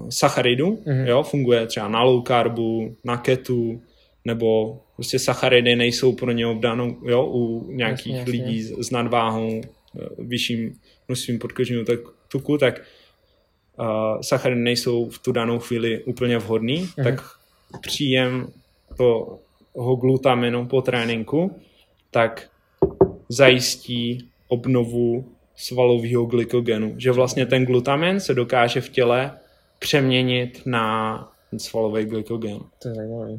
sacharidů, 0.08 0.76
mm-hmm. 0.76 1.06
jo, 1.06 1.22
funguje 1.22 1.66
třeba 1.66 1.88
na 1.88 2.02
low 2.02 2.22
carbu, 2.26 2.96
na 3.04 3.16
ketu, 3.16 3.82
nebo 4.24 4.80
prostě 4.94 5.18
sacharidy 5.18 5.76
nejsou 5.76 6.12
pro 6.12 6.32
ně 6.32 6.46
obdanou, 6.46 6.96
jo, 7.02 7.26
u 7.26 7.72
nějakých 7.72 8.14
jasně, 8.14 8.32
lidí 8.32 8.60
jasně. 8.60 8.84
s 8.84 8.90
nadváhou, 8.90 9.56
uh, 9.56 9.62
vyšším 10.18 10.74
množstvím 11.08 11.38
podkožního 11.38 11.84
tuku, 12.28 12.58
tak 12.58 12.80
uh, 13.78 14.20
sacharidy 14.20 14.60
nejsou 14.60 15.08
v 15.08 15.18
tu 15.18 15.32
danou 15.32 15.58
chvíli 15.58 16.04
úplně 16.04 16.38
vhodný, 16.38 16.84
mm-hmm. 16.84 17.04
tak 17.04 17.24
příjem 17.80 18.48
toho 18.96 19.96
glutaminu 19.96 20.66
po 20.66 20.82
tréninku, 20.82 21.60
tak 22.10 22.48
zajistí 23.28 24.28
obnovu 24.48 25.24
svalového 25.56 26.24
glykogenu. 26.24 26.94
Že 26.98 27.12
vlastně 27.12 27.46
ten 27.46 27.64
glutamin 27.64 28.20
se 28.20 28.34
dokáže 28.34 28.80
v 28.80 28.88
těle 28.88 29.38
přeměnit 29.78 30.62
na 30.66 31.18
svalový 31.58 32.04
glykogen. 32.04 32.58
To 32.82 32.88
je 32.88 32.94
zajímavé. 32.94 33.38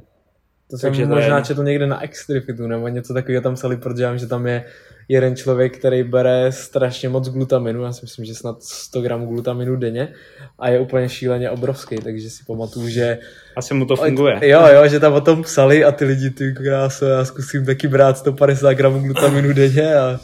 To 0.70 0.78
jsem 0.78 0.90
Takže 0.90 1.06
možná 1.06 1.36
to 1.36 1.42
je... 1.42 1.44
četl 1.44 1.64
někde 1.64 1.88
na 1.88 2.04
Extrifitu 2.04 2.68
nebo 2.68 2.88
něco 2.88 3.14
takového 3.14 3.42
tam 3.42 3.56
psali, 3.56 3.78
protože 3.78 4.10
vím, 4.10 4.18
že 4.18 4.28
tam 4.28 4.48
je 4.48 4.66
jeden 5.08 5.36
člověk, 5.36 5.78
který 5.78 6.04
bere 6.04 6.52
strašně 6.52 7.10
moc 7.10 7.30
glutaminu, 7.30 7.84
já 7.84 7.94
si 7.94 8.00
myslím, 8.04 8.26
že 8.26 8.36
snad 8.36 8.64
100 8.64 9.02
gramů 9.02 9.28
glutaminu 9.28 9.76
denně 9.76 10.14
a 10.60 10.70
je 10.70 10.80
úplně 10.80 11.10
šíleně 11.10 11.50
obrovský, 11.50 11.96
takže 11.96 12.30
si 12.30 12.44
pamatuju, 12.48 12.90
že... 12.90 13.18
Asi 13.56 13.74
mu 13.74 13.86
to 13.86 13.96
funguje. 13.96 14.40
Jo, 14.42 14.68
jo, 14.68 14.88
že 14.88 15.00
tam 15.00 15.14
o 15.14 15.22
tom 15.22 15.44
psali 15.44 15.84
a 15.84 15.92
ty 15.92 16.06
lidi, 16.06 16.30
ty 16.30 16.54
kráso, 16.54 17.06
já 17.06 17.26
zkusím 17.26 17.66
taky 17.66 17.88
brát 17.88 18.18
150 18.18 18.74
gramů 18.74 19.00
glutaminu 19.00 19.54
denně 19.54 19.96
a 19.96 20.20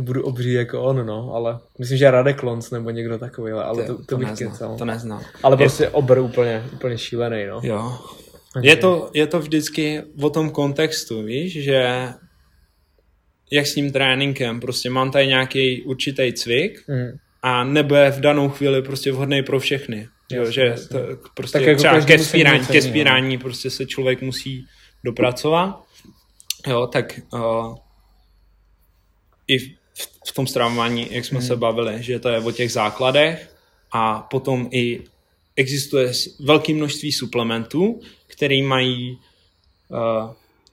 budu 0.00 0.22
obří 0.22 0.52
jako 0.52 0.82
on, 0.82 1.06
no, 1.06 1.34
ale 1.34 1.58
myslím, 1.78 1.98
že 1.98 2.10
Radek 2.10 2.42
Lons 2.42 2.70
nebo 2.70 2.90
někdo 2.90 3.18
takový, 3.18 3.52
ale 3.52 3.84
to, 3.84 3.94
to, 3.94 4.04
to 4.04 4.16
bych 4.16 4.28
neznám, 4.28 4.52
kecal. 4.52 4.76
To 4.78 4.84
neznám. 4.84 5.22
Ale 5.42 5.56
prostě 5.56 5.84
je... 5.84 5.90
obr 5.90 6.18
úplně, 6.18 6.64
úplně 6.72 6.98
šílený, 6.98 7.46
no. 7.46 7.60
Jo. 7.62 7.98
Okay. 8.56 8.68
Je, 8.68 8.76
to, 8.76 9.10
je 9.14 9.26
to 9.26 9.38
vždycky 9.40 10.02
o 10.20 10.30
tom 10.30 10.50
kontextu, 10.50 11.22
víš, 11.22 11.52
že 11.62 12.08
jak 13.52 13.66
s 13.66 13.74
tím 13.74 13.92
tréninkem, 13.92 14.60
prostě 14.60 14.90
mám 14.90 15.10
tady 15.10 15.26
nějaký 15.26 15.82
určitý 15.82 16.32
cvik 16.32 16.84
mm. 16.88 17.18
a 17.42 17.64
nebude 17.64 18.10
v 18.10 18.20
danou 18.20 18.48
chvíli 18.48 18.82
prostě 18.82 19.12
vhodný 19.12 19.42
pro 19.42 19.60
všechny. 19.60 20.08
Jasně, 20.32 20.36
jo, 20.36 20.50
že 20.50 20.60
jasně. 20.60 20.88
to, 20.88 21.18
prostě 21.34 21.58
tak 21.58 21.66
jako 21.66 21.78
třeba 21.78 22.00
ke 22.00 22.18
spírání, 22.18 22.66
ke 22.66 22.82
spírání 22.82 23.38
prostě 23.38 23.70
se 23.70 23.86
člověk 23.86 24.22
musí 24.22 24.66
dopracovat, 25.04 25.84
jo, 26.66 26.86
tak 26.86 27.20
uh, 27.32 27.76
i 29.48 29.58
v 30.28 30.32
tom 30.34 30.46
stravování, 30.46 31.08
jak 31.10 31.24
jsme 31.24 31.38
hmm. 31.38 31.48
se 31.48 31.56
bavili, 31.56 32.02
že 32.02 32.18
to 32.18 32.28
je 32.28 32.38
o 32.38 32.52
těch 32.52 32.72
základech 32.72 33.54
a 33.92 34.20
potom 34.20 34.68
i 34.72 35.04
existuje 35.56 36.12
velké 36.40 36.74
množství 36.74 37.12
suplementů, 37.12 38.00
které 38.36 38.62
mají 38.62 39.18
uh, 39.88 40.30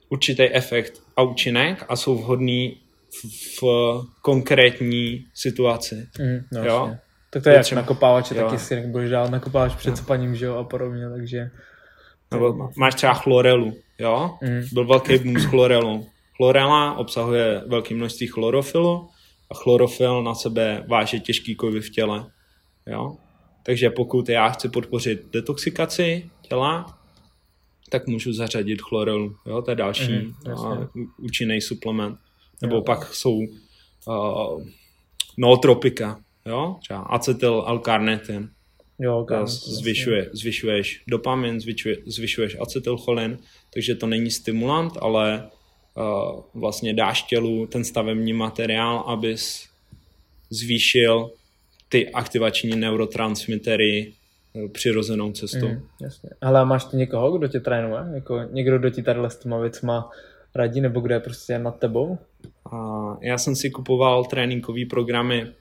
určitý 0.10 0.44
efekt 0.44 1.02
a 1.18 1.22
účinek 1.22 1.86
a 1.90 1.96
jsou 1.96 2.16
vhodný 2.16 2.78
v, 3.10 3.62
v 3.62 3.64
konkrétní 4.22 5.26
situaci. 5.34 6.08
Mm, 6.20 6.40
no, 6.52 6.66
jo? 6.66 6.96
Tak 7.30 7.44
to 7.44 7.50
je 7.50 7.56
jak 7.56 7.72
nakopávač, 7.72 8.30
taky 8.30 8.60
si 8.60 8.82
budeš 8.82 9.10
dát 9.10 9.32
nakopávač 9.32 9.76
před 9.76 9.90
no. 9.90 9.98
spaním, 9.98 10.36
že 10.36 10.46
jo, 10.46 10.56
a 10.56 10.64
podobně, 10.64 11.10
takže 11.10 11.50
Nebo 12.32 12.70
máš 12.78 12.96
třeba 12.96 13.14
chlorelu, 13.14 13.74
jo? 14.00 14.38
Mm. 14.42 14.62
Byl 14.74 14.86
velký 14.86 15.18
boom 15.18 15.40
s 15.40 15.46
chlorelou. 15.46 16.06
Chlorela 16.38 16.98
obsahuje 16.98 17.62
velké 17.68 17.96
množství 17.96 18.28
chlorofilu 18.28 19.10
a 19.52 19.56
chlorofil 19.56 20.24
na 20.24 20.36
sebe 20.36 20.84
váže 20.88 21.20
těžký 21.20 21.56
kovy 21.56 21.82
v 21.82 21.90
těle, 21.90 22.26
jo? 22.88 23.18
Takže 23.64 23.90
pokud 23.90 24.30
já 24.30 24.50
chci 24.50 24.70
podpořit 24.70 25.22
detoxikaci 25.32 26.30
těla, 26.42 27.00
tak 27.94 28.08
můžu 28.08 28.34
zařadit 28.34 28.82
chlorelu, 28.82 29.36
jo? 29.46 29.62
To 29.62 29.72
je 29.72 29.76
další 29.76 30.14
mm, 30.14 30.34
uh, 30.48 30.86
účinný 31.18 31.62
suplement. 31.62 32.20
Nebo 32.62 32.76
jo. 32.76 32.82
pak 32.82 33.14
jsou 33.14 33.38
uh, 33.38 34.64
nootropika, 35.38 36.20
jo? 36.46 36.76
Třeba 36.82 37.00
acetyl 37.00 37.64
alkarnetin. 37.66 38.50
Jo, 39.00 39.20
okay, 39.20 39.48
zvyšuje, 39.48 40.30
zvyšuješ 40.34 41.04
dopamin, 41.08 41.62
zvyšuje, 41.62 41.98
zvyšuješ 42.06 42.58
acetylcholin, 42.60 43.38
takže 43.74 43.96
to 43.96 44.08
není 44.08 44.32
stimulant, 44.32 44.94
ale 45.02 45.50
uh, 45.96 46.42
vlastně 46.54 46.94
dáš 46.94 47.24
tělu 47.24 47.68
ten 47.68 47.84
stavební 47.84 48.34
materiál, 48.34 49.04
abys 49.08 49.70
zvýšil 50.50 51.32
ty 51.90 52.10
aktivační 52.10 52.76
neurotransmitery 52.76 54.14
přirozenou 54.72 55.32
cestou. 55.32 55.68
Mm, 55.68 55.88
jasně. 56.02 56.30
Ale 56.42 56.66
máš 56.66 56.86
ty 56.86 56.98
někoho, 56.98 57.38
kdo 57.38 57.48
tě 57.48 57.60
trénuje? 57.60 58.04
Jako 58.14 58.40
někdo, 58.52 58.80
kdo 58.80 58.90
ti 58.90 59.04
tady 59.04 59.20
s 59.28 59.38
těma 59.38 59.58
věcma 59.58 60.10
radí, 60.56 60.82
nebo 60.82 61.00
kdo 61.00 61.14
je 61.14 61.20
prostě 61.20 61.60
nad 61.60 61.80
tebou? 61.80 62.18
Uh, 62.72 63.18
já 63.22 63.38
jsem 63.38 63.56
si 63.56 63.72
kupoval 63.72 64.26
tréninkové 64.26 64.86
programy 64.90 65.54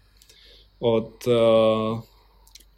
od 0.78 1.26
uh, 1.26 2.01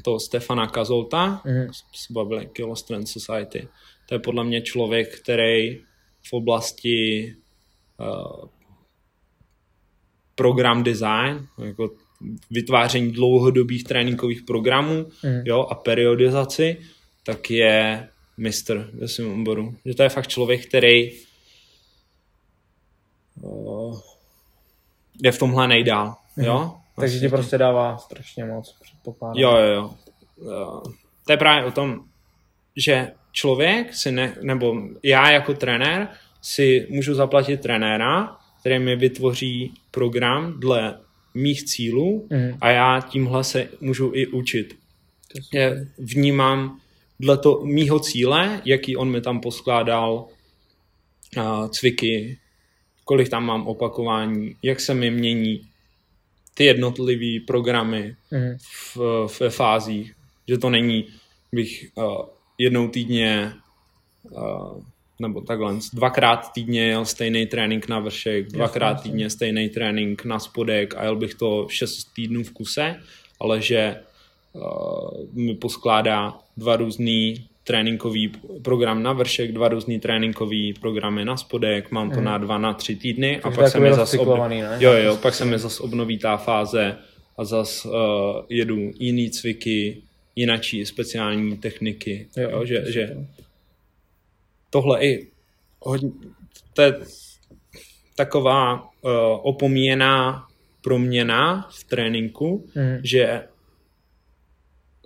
toho 0.05 0.21
Stefana 0.21 0.67
Kazolta, 0.67 1.43
mm. 1.45 1.67
se 1.95 2.12
bavili 2.12 2.47
Kilo 2.47 2.77
Strength 2.77 3.09
Society. 3.09 3.69
To 4.09 4.15
je 4.15 4.19
podle 4.19 4.45
mě 4.45 4.62
člověk, 4.62 5.21
který 5.21 5.79
v 6.29 6.33
oblasti 6.33 7.29
uh, 8.01 8.49
program 10.35 10.83
design, 10.83 11.47
jako 11.65 11.91
vytváření 12.51 13.12
dlouhodobých 13.12 13.85
tréninkových 13.85 14.43
programů 14.43 15.07
mm. 15.22 15.43
jo, 15.45 15.66
a 15.70 15.75
periodizaci, 15.75 16.77
tak 17.22 17.51
je 17.51 18.09
mistr 18.37 18.91
ve 18.95 19.09
svém 19.09 19.41
oboru. 19.41 19.75
Že 19.85 19.95
to 19.95 20.03
je 20.03 20.09
fakt 20.09 20.29
člověk, 20.29 20.66
který 20.66 21.12
uh, 23.41 24.01
je 25.22 25.33
v 25.33 25.39
tomhle 25.39 25.68
nejdál. 25.68 26.14
Mm. 26.37 26.45
Jo? 26.45 26.75
Takže 26.97 27.20
ti 27.20 27.29
prostě 27.29 27.59
dává 27.59 27.99
strašně 27.99 28.45
moc, 28.45 28.77
předpokládám. 28.83 29.37
Jo, 29.37 29.57
jo, 29.57 29.91
jo. 30.43 30.83
To 31.27 31.33
je 31.33 31.37
právě 31.37 31.64
o 31.64 31.70
tom, 31.70 32.05
že 32.77 33.12
člověk 33.33 33.95
si 33.95 34.12
ne, 34.12 34.37
nebo 34.43 34.75
já 35.03 35.31
jako 35.31 35.55
trenér 35.55 36.09
si 36.43 36.87
můžu 36.91 37.14
zaplatit 37.14 37.61
trenéra, 37.61 38.37
který 38.61 38.79
mi 38.79 38.97
vytvoří 38.97 39.75
program 39.91 40.61
dle 40.61 41.01
mých 41.35 41.64
cílů 41.64 42.28
mm. 42.30 42.59
a 42.61 42.70
já 42.70 43.01
tímhle 43.01 43.45
se 43.45 43.68
můžu 43.80 44.11
i 44.14 44.26
učit. 44.26 44.76
Je, 45.53 45.89
vnímám 45.99 46.80
dle 47.20 47.39
to 47.39 47.64
mýho 47.64 48.01
cíle, 48.01 48.62
jaký 48.64 48.97
on 48.97 49.11
mi 49.11 49.20
tam 49.20 49.41
poskládal 49.41 50.26
uh, 51.37 51.68
cviky, 51.68 52.39
kolik 53.05 53.28
tam 53.28 53.45
mám 53.45 53.66
opakování, 53.66 54.57
jak 54.62 54.80
se 54.80 54.95
mi 54.95 55.11
mění 55.11 55.68
ty 56.55 56.64
jednotlivé 56.64 57.45
programy 57.47 58.16
mm. 58.30 58.57
v, 58.59 58.97
v 59.26 59.51
fázích, 59.51 60.14
že 60.49 60.59
to 60.59 60.70
není, 60.70 61.07
bych 61.53 61.91
uh, 61.95 62.26
jednou 62.59 62.89
týdně 62.89 63.53
uh, 64.22 64.82
nebo 65.19 65.41
takhle, 65.41 65.75
dvakrát 65.93 66.53
týdně 66.53 66.87
jel 66.87 67.05
stejný 67.05 67.47
trénink 67.47 67.89
na 67.89 67.99
vršek, 67.99 68.49
dvakrát 68.49 69.03
týdně 69.03 69.31
stejný 69.31 69.69
trénink 69.69 70.25
na 70.25 70.39
spodek 70.39 70.95
a 70.97 71.05
jel 71.05 71.17
bych 71.17 71.35
to 71.35 71.67
šest 71.71 72.05
týdnů 72.15 72.45
v 72.45 72.51
kuse, 72.51 72.97
ale 73.41 73.61
že 73.61 73.97
uh, 74.53 74.62
mi 75.33 75.55
poskládá 75.55 76.35
dva 76.57 76.77
různý 76.77 77.47
tréninkový 77.65 78.33
program 78.62 79.03
na 79.03 79.12
vršek, 79.12 79.53
dva 79.53 79.69
různý 79.69 80.01
tréninkový 80.01 80.73
programy 80.73 81.25
na 81.25 81.37
spodek, 81.37 81.91
mám 81.91 82.11
to 82.11 82.19
mm. 82.19 82.25
na 82.25 82.39
dva, 82.39 82.59
na 82.59 82.75
tři 82.75 82.97
týdny 82.97 83.41
a 83.41 83.51
pak 83.51 83.69
se 83.69 83.81
mi 83.81 83.95
zase 83.95 84.19
obnoví, 84.19 84.59
jo, 84.79 84.93
jo, 84.93 85.17
pak 85.17 85.35
se 85.35 85.45
mi 85.45 85.59
zase 85.59 85.83
obnoví 85.83 86.19
ta 86.19 86.37
fáze 86.37 86.97
a 87.37 87.45
zase 87.45 87.89
uh, 87.89 87.95
jedu 88.49 88.93
jiný 88.99 89.31
cviky, 89.31 90.03
jinačí 90.37 90.87
speciální 90.87 91.57
techniky, 91.57 92.27
jo, 92.37 92.51
jo, 92.51 92.65
že, 92.65 92.85
že 92.87 93.17
tohle 94.75 95.05
i 95.05 95.31
hodně, 95.81 96.11
to 96.72 96.83
je 96.83 96.93
taková 98.16 98.83
uh, 98.83 99.11
opomíjená 99.43 100.47
proměna 100.81 101.68
v 101.70 101.85
tréninku, 101.85 102.66
mm. 102.75 102.99
že 103.05 103.49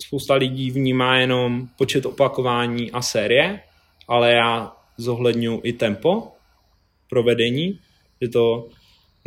spousta 0.00 0.34
lidí 0.34 0.70
vnímá 0.70 1.16
jenom 1.16 1.68
počet 1.78 2.06
opakování 2.06 2.92
a 2.92 3.02
série, 3.02 3.60
ale 4.08 4.32
já 4.32 4.72
zohledňuji 4.96 5.60
i 5.64 5.72
tempo 5.72 6.32
provedení, 7.10 7.78
že 8.20 8.28
to 8.28 8.68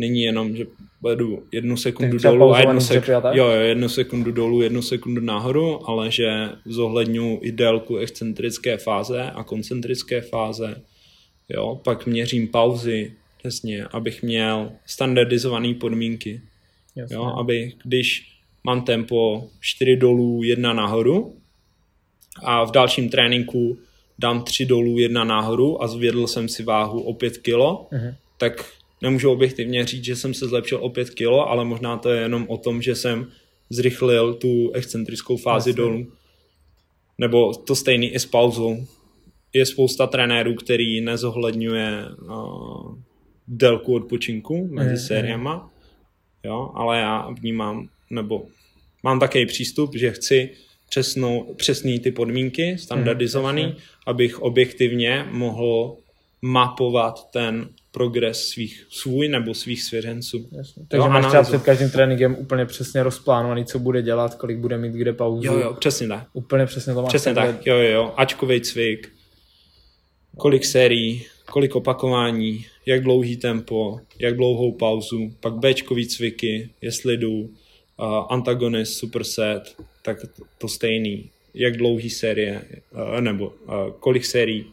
není 0.01 0.21
jenom, 0.21 0.55
že 0.55 0.65
vedu 1.01 1.43
jednu 1.51 1.77
sekundu 1.77 2.17
dolů 2.17 2.53
a 2.53 2.59
jednu, 2.59 2.79
sek- 2.79 3.35
jo, 3.35 3.45
jo, 3.45 3.61
jednu 3.61 3.89
sekundu 3.89 4.31
dolů, 4.31 4.61
jednu 4.61 4.81
sekundu 4.81 5.21
nahoru, 5.21 5.89
ale 5.89 6.11
že 6.11 6.49
zohledňuji 6.65 7.39
i 7.41 7.51
délku 7.51 7.97
excentrické 7.97 8.77
fáze 8.77 9.23
a 9.23 9.43
koncentrické 9.43 10.21
fáze. 10.21 10.81
Jo, 11.49 11.81
pak 11.83 12.05
měřím 12.05 12.47
pauzy, 12.47 13.13
přesně, 13.37 13.85
abych 13.85 14.23
měl 14.23 14.71
standardizované 14.85 15.73
podmínky. 15.73 16.41
Jasně. 16.95 17.15
Jo, 17.15 17.23
aby 17.23 17.73
když 17.83 18.27
mám 18.63 18.81
tempo 18.81 19.49
4 19.59 19.95
dolů, 19.95 20.43
1 20.43 20.73
nahoru 20.73 21.35
a 22.43 22.63
v 22.63 22.71
dalším 22.71 23.09
tréninku 23.09 23.77
dám 24.19 24.43
3 24.43 24.65
dolů, 24.65 24.99
1 24.99 25.23
nahoru 25.23 25.83
a 25.83 25.87
zvědl 25.87 26.27
jsem 26.27 26.49
si 26.49 26.63
váhu 26.63 27.01
o 27.01 27.13
5 27.13 27.37
kilo, 27.37 27.87
uh-huh. 27.91 28.15
tak 28.37 28.65
nemůžu 29.01 29.31
objektivně 29.31 29.85
říct, 29.85 30.03
že 30.03 30.15
jsem 30.15 30.33
se 30.33 30.47
zlepšil 30.47 30.77
o 30.81 30.89
5 30.89 31.09
kilo, 31.09 31.49
ale 31.49 31.65
možná 31.65 31.97
to 31.97 32.09
je 32.09 32.21
jenom 32.21 32.45
o 32.49 32.57
tom, 32.57 32.81
že 32.81 32.95
jsem 32.95 33.27
zrychlil 33.69 34.33
tu 34.33 34.71
excentrickou 34.71 35.37
fázi 35.37 35.69
Jasně. 35.69 35.83
dolů. 35.83 36.07
Nebo 37.17 37.53
to 37.53 37.75
stejný 37.75 38.09
i 38.13 38.19
s 38.19 38.25
pauzou. 38.25 38.87
Je 39.53 39.65
spousta 39.65 40.07
trenérů, 40.07 40.55
který 40.55 41.01
nezohledňuje 41.01 42.05
uh, 42.21 42.95
délku 43.47 43.95
odpočinku 43.95 44.67
mezi 44.71 44.89
mm, 44.89 44.97
sériama, 44.97 45.71
jo, 46.43 46.71
ale 46.75 46.99
já 46.99 47.29
vnímám, 47.29 47.89
nebo 48.09 48.45
mám 49.03 49.19
takový 49.19 49.45
přístup, 49.45 49.95
že 49.95 50.11
chci 50.11 50.49
přesnou, 50.89 51.53
přesný 51.53 51.99
ty 51.99 52.11
podmínky, 52.11 52.77
standardizovaný, 52.77 53.65
mm, 53.65 53.73
abych 54.07 54.39
objektivně 54.39 55.27
mohl 55.31 55.97
mapovat 56.41 57.31
ten 57.31 57.69
progres 57.91 58.47
svých 58.47 58.87
svůj 58.89 59.27
nebo 59.27 59.53
svých 59.53 59.83
svěřenců. 59.83 60.49
Jasně. 60.51 60.83
Takže 60.87 61.07
jo, 61.07 61.09
máš 61.09 61.25
třeba 61.27 61.43
před 61.43 61.63
každým 61.63 61.89
tréninkem 61.89 62.35
úplně 62.39 62.65
přesně 62.65 63.03
rozplánovaný, 63.03 63.65
co 63.65 63.79
bude 63.79 64.01
dělat, 64.01 64.35
kolik 64.35 64.57
bude 64.57 64.77
mít 64.77 64.93
kde 64.93 65.13
pauzu. 65.13 65.45
Jo, 65.45 65.59
jo, 65.59 65.73
přesně 65.73 66.07
tak. 66.07 66.27
Úplně 66.33 66.65
přesně 66.65 66.93
to 66.93 67.01
máš. 67.01 67.09
Přesně 67.09 67.33
tak, 67.33 67.65
jo, 67.65 67.75
jo, 67.75 68.13
ačkovej 68.17 68.61
cvik, 68.61 69.11
kolik 70.37 70.65
sérií, 70.65 71.25
kolik 71.45 71.75
opakování, 71.75 72.65
jak 72.85 73.03
dlouhý 73.03 73.37
tempo, 73.37 73.99
jak 74.19 74.35
dlouhou 74.35 74.71
pauzu, 74.71 75.31
pak 75.39 75.53
Bčkový 75.53 76.07
cviky, 76.07 76.69
jestli 76.81 77.17
jdu, 77.17 77.31
uh, 77.39 77.49
antagonist, 78.29 78.97
superset, 78.97 79.75
tak 80.01 80.17
to 80.57 80.67
stejný, 80.67 81.29
jak 81.53 81.77
dlouhý 81.77 82.09
série, 82.09 82.61
uh, 82.91 83.21
nebo 83.21 83.47
uh, 83.47 83.73
kolik 83.99 84.25
sérií, 84.25 84.65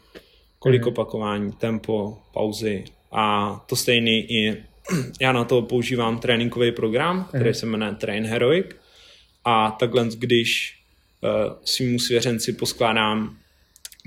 kolik 0.58 0.82
mm. 0.82 0.88
opakování, 0.88 1.52
tempo, 1.52 2.18
pauzy 2.32 2.84
a 3.12 3.54
to 3.68 3.76
stejný 3.76 4.32
i 4.32 4.56
já 5.20 5.32
na 5.32 5.44
to 5.44 5.62
používám 5.62 6.18
tréninkový 6.18 6.72
program, 6.72 7.24
který 7.28 7.50
mm. 7.50 7.54
se 7.54 7.66
jmenuje 7.66 7.94
Train 7.94 8.24
Heroic 8.24 8.66
a 9.44 9.70
takhle, 9.70 10.08
když 10.16 10.78
uh, 11.20 11.52
svýmu 11.64 11.98
svěřenci 11.98 12.52
poskládám 12.52 13.36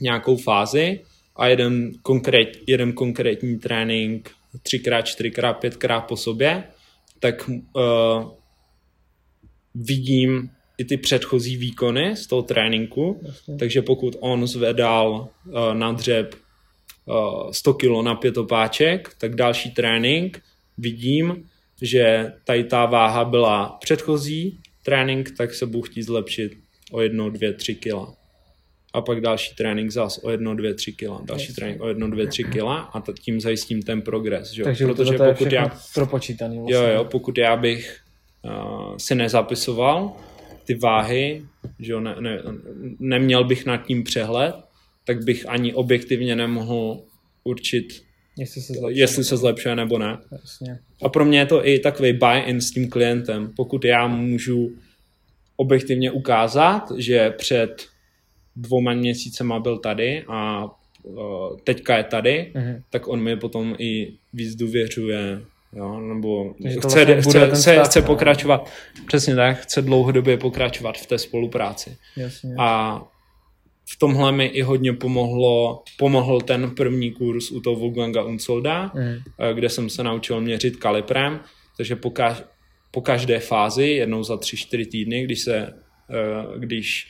nějakou 0.02 0.38
fázi 0.38 0.99
a 1.36 1.47
jeden, 1.47 1.91
konkrét, 2.02 2.58
jeden 2.68 2.93
konkrétní 2.93 3.60
trénink 3.60 4.32
třikrát, 4.64 5.02
čtyřikrát, 5.02 5.54
pětkrát 5.54 6.06
po 6.06 6.18
sobě, 6.18 6.64
tak 7.20 7.49
uh, 7.49 8.32
vidím 9.76 10.49
i 10.78 10.86
ty 10.86 10.97
předchozí 10.97 11.58
výkony 11.58 12.16
z 12.16 12.28
toho 12.28 12.41
tréninku, 12.41 13.22
Jasně. 13.24 13.58
takže 13.58 13.82
pokud 13.82 14.16
on 14.20 14.47
zvedal 14.47 15.30
uh, 15.45 15.54
na 15.74 15.91
dřeb 15.91 16.36
100 17.52 17.74
kg 17.74 18.04
na 18.04 18.16
pět 18.16 18.38
opáček, 18.38 19.16
tak 19.18 19.36
další 19.36 19.72
trénink 19.72 20.41
vidím, 20.78 21.49
že 21.82 22.34
tady 22.43 22.64
ta 22.64 22.86
váha 22.86 23.26
byla 23.26 23.78
předchozí 23.82 24.60
trénink, 24.84 25.32
tak 25.38 25.54
se 25.54 25.66
budu 25.66 25.82
chtít 25.82 26.04
zlepšit 26.04 26.52
o 26.91 27.02
jedno, 27.02 27.30
dvě, 27.30 27.54
tři 27.54 27.76
kila. 27.76 28.14
a 28.93 29.02
pak 29.02 29.22
další 29.22 29.56
trénink 29.56 29.91
zas 29.91 30.20
o 30.24 30.30
1, 30.30 30.54
2, 30.54 30.74
3 30.74 30.93
kila, 30.93 31.22
další 31.24 31.47
yes. 31.47 31.56
trénink 31.56 31.82
o 31.82 31.88
1, 31.88 32.08
2, 32.08 32.26
3 32.26 32.43
kila 32.43 32.80
a 32.80 33.04
tím 33.20 33.41
zajistím 33.41 33.82
ten 33.82 34.02
progres. 34.02 34.52
Že? 34.52 34.64
Takže 34.64 34.86
Protože 34.86 35.18
to 35.18 35.24
je 35.24 35.34
pokud 35.34 35.52
já, 35.52 35.72
propočítaný. 35.93 36.58
Vlastně. 36.58 36.76
Jo, 36.76 36.84
jo, 36.95 37.06
pokud 37.06 37.38
já 37.38 37.56
bych 37.56 37.99
uh, 38.41 38.97
si 38.97 39.16
nezapisoval 39.16 40.16
ty 40.66 40.74
váhy, 40.76 41.45
že 41.80 42.02
ne, 42.02 42.16
ne, 42.20 42.41
neměl 42.99 43.43
bych 43.43 43.66
nad 43.66 43.78
tím 43.78 44.04
přehled, 44.04 44.56
tak 45.06 45.24
bych 45.24 45.49
ani 45.49 45.74
objektivně 45.74 46.36
nemohl 46.36 47.04
určit, 47.43 48.04
jestli 48.38 48.62
se 48.62 48.74
zlepšuje, 48.74 48.99
jestli 48.99 49.24
se 49.24 49.38
zlepšuje 49.38 49.76
nebo 49.76 49.97
ne. 49.97 50.18
Jasně. 50.32 50.80
A 51.02 51.10
pro 51.10 51.26
mě 51.26 51.39
je 51.39 51.45
to 51.45 51.68
i 51.68 51.80
takový 51.80 52.14
buy-in 52.14 52.62
s 52.62 52.72
tím 52.72 52.89
klientem. 52.89 53.54
Pokud 53.56 53.86
já 53.86 54.08
můžu 54.08 54.72
objektivně 55.56 56.12
ukázat, 56.12 56.91
že 56.97 57.30
před 57.30 57.88
dvouma 58.56 58.93
měsícema 58.93 59.60
byl 59.60 59.78
tady 59.78 60.24
a 60.28 60.66
uh, 61.04 61.58
teďka 61.64 61.97
je 61.97 62.04
tady, 62.04 62.52
mm-hmm. 62.56 62.82
tak 62.89 63.08
on 63.08 63.22
mi 63.22 63.36
potom 63.36 63.76
i 63.80 64.14
víc 64.34 64.56
důvěřuje, 64.56 65.41
jo, 65.74 65.99
nebo 65.99 66.54
chce, 66.54 67.06
vlastně 67.06 67.16
chce, 67.16 67.47
chce, 67.47 67.62
stav, 67.62 67.88
chce 67.88 68.02
pokračovat, 68.02 68.70
přesně 69.08 69.36
tak, 69.36 69.58
chce 69.58 69.82
dlouhodobě 69.82 70.38
pokračovat 70.38 70.97
v 70.97 71.06
té 71.06 71.18
spolupráci. 71.18 71.97
Jasně. 72.18 72.56
A 72.60 73.02
v 73.86 73.98
tomhle 73.98 74.32
mi 74.32 74.46
i 74.46 74.62
hodně 74.62 74.94
pomohlo, 74.94 75.84
pomohl 75.98 76.42
ten 76.42 76.76
první 76.76 77.12
kurz 77.12 77.52
u 77.52 77.62
toho 77.62 77.76
Wolfganga 77.76 78.24
Unsolda, 78.24 78.92
mm. 78.96 79.18
kde 79.54 79.70
jsem 79.70 79.90
se 79.90 80.04
naučil 80.04 80.42
měřit 80.42 80.78
kaliprem, 80.78 81.40
takže 81.78 81.96
po, 81.96 82.10
kaž, 82.10 82.44
po 82.92 83.02
každé 83.02 83.40
fázi, 83.40 83.86
jednou 83.86 84.24
za 84.24 84.38
tři, 84.38 84.58
čtyři 84.58 84.86
týdny, 84.86 85.24
když 85.24 85.40
se, 85.40 85.58
eh, 85.58 86.60
když 86.60 87.08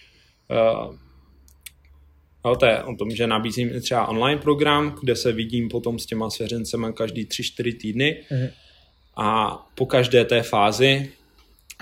No, 2.45 2.55
to 2.55 2.65
je 2.65 2.83
o 2.83 2.95
tom, 2.95 3.11
že 3.11 3.27
nabízím 3.27 3.81
třeba 3.81 4.07
online 4.07 4.41
program, 4.41 4.95
kde 5.01 5.15
se 5.15 5.31
vidím 5.31 5.69
potom 5.69 5.99
s 5.99 6.05
těma 6.05 6.29
svěřencema 6.29 6.91
každý 6.91 7.25
3-4 7.25 7.77
týdny 7.77 8.23
mm. 8.31 8.47
a 9.15 9.57
po 9.75 9.85
každé 9.85 10.25
té 10.25 10.43
fázi 10.43 11.11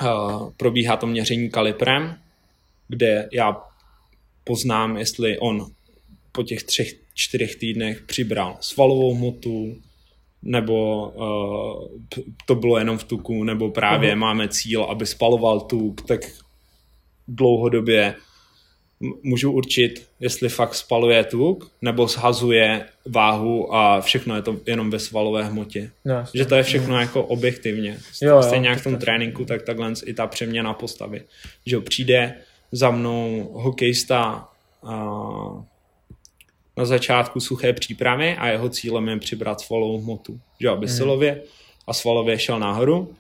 uh, 0.01 0.51
probíhá 0.57 0.97
to 0.97 1.07
měření 1.07 1.49
kaliprem, 1.49 2.15
kde 2.87 3.29
já 3.33 3.61
poznám, 4.49 4.97
jestli 4.97 5.37
on 5.37 5.65
po 6.31 6.43
těch 6.43 6.63
třech, 6.63 6.89
čtyřech 7.13 7.55
týdnech 7.55 8.01
přibral 8.01 8.57
svalovou 8.59 9.13
hmotu, 9.15 9.77
nebo 10.41 11.07
uh, 11.09 12.13
to 12.45 12.55
bylo 12.55 12.77
jenom 12.77 12.97
v 12.97 13.03
tuku, 13.03 13.43
nebo 13.43 13.69
právě 13.69 14.13
uh-huh. 14.13 14.19
máme 14.19 14.47
cíl, 14.47 14.83
aby 14.83 15.05
spaloval 15.05 15.59
tuk, 15.59 16.01
tak 16.01 16.21
dlouhodobě 17.27 18.15
můžu 19.23 19.51
určit, 19.51 20.07
jestli 20.19 20.49
fakt 20.49 20.75
spaluje 20.75 21.23
tuk, 21.23 21.71
nebo 21.81 22.07
shazuje 22.07 22.85
váhu 23.05 23.75
a 23.75 24.01
všechno 24.01 24.35
je 24.35 24.41
to 24.41 24.57
jenom 24.65 24.89
ve 24.89 24.99
svalové 24.99 25.43
hmotě. 25.43 25.91
No, 26.05 26.25
že 26.33 26.45
to 26.45 26.55
je 26.55 26.63
všechno 26.63 26.93
mm. 26.95 27.01
jako 27.01 27.23
objektivně. 27.23 27.99
Jo, 28.21 28.43
Stejně 28.43 28.69
jak 28.69 28.79
v 28.79 28.83
tom 28.83 28.97
tréninku, 28.97 29.45
tak 29.45 29.61
takhle 29.61 29.93
i 30.05 30.13
ta 30.13 30.27
přeměna 30.27 30.73
postavy. 30.73 31.21
Že 31.65 31.79
přijde 31.79 32.35
za 32.71 32.91
mnou 32.91 33.49
hokejista 33.53 34.49
na 36.77 36.85
začátku 36.85 37.39
suché 37.39 37.73
přípravy 37.73 38.35
a 38.35 38.47
jeho 38.47 38.69
cílem 38.69 39.07
je 39.09 39.19
přibrat 39.19 39.61
svalovou 39.61 40.01
hmotu. 40.01 40.39
Že 40.59 40.69
aby 40.69 40.85
mm. 40.85 40.93
silově 40.93 41.43
a 41.87 41.93
svalově 41.93 42.39
šel 42.39 42.59
nahoru, 42.59 43.15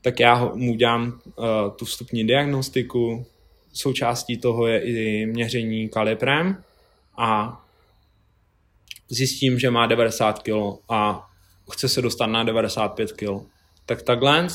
tak 0.00 0.20
já 0.20 0.50
mu 0.54 0.74
dělám 0.74 1.06
uh, 1.06 1.44
tu 1.76 1.84
vstupní 1.84 2.26
diagnostiku, 2.26 3.26
součástí 3.72 4.36
toho 4.38 4.66
je 4.66 4.80
i 4.80 5.26
měření 5.26 5.88
kalibrem 5.88 6.62
a 7.16 7.60
zjistím, 9.08 9.58
že 9.58 9.70
má 9.70 9.86
90 9.86 10.42
kg 10.42 10.52
a 10.88 11.30
chce 11.72 11.88
se 11.88 12.02
dostat 12.02 12.26
na 12.26 12.44
95 12.44 13.12
kg. 13.12 13.46
Tak 13.86 14.02
takhle 14.02 14.48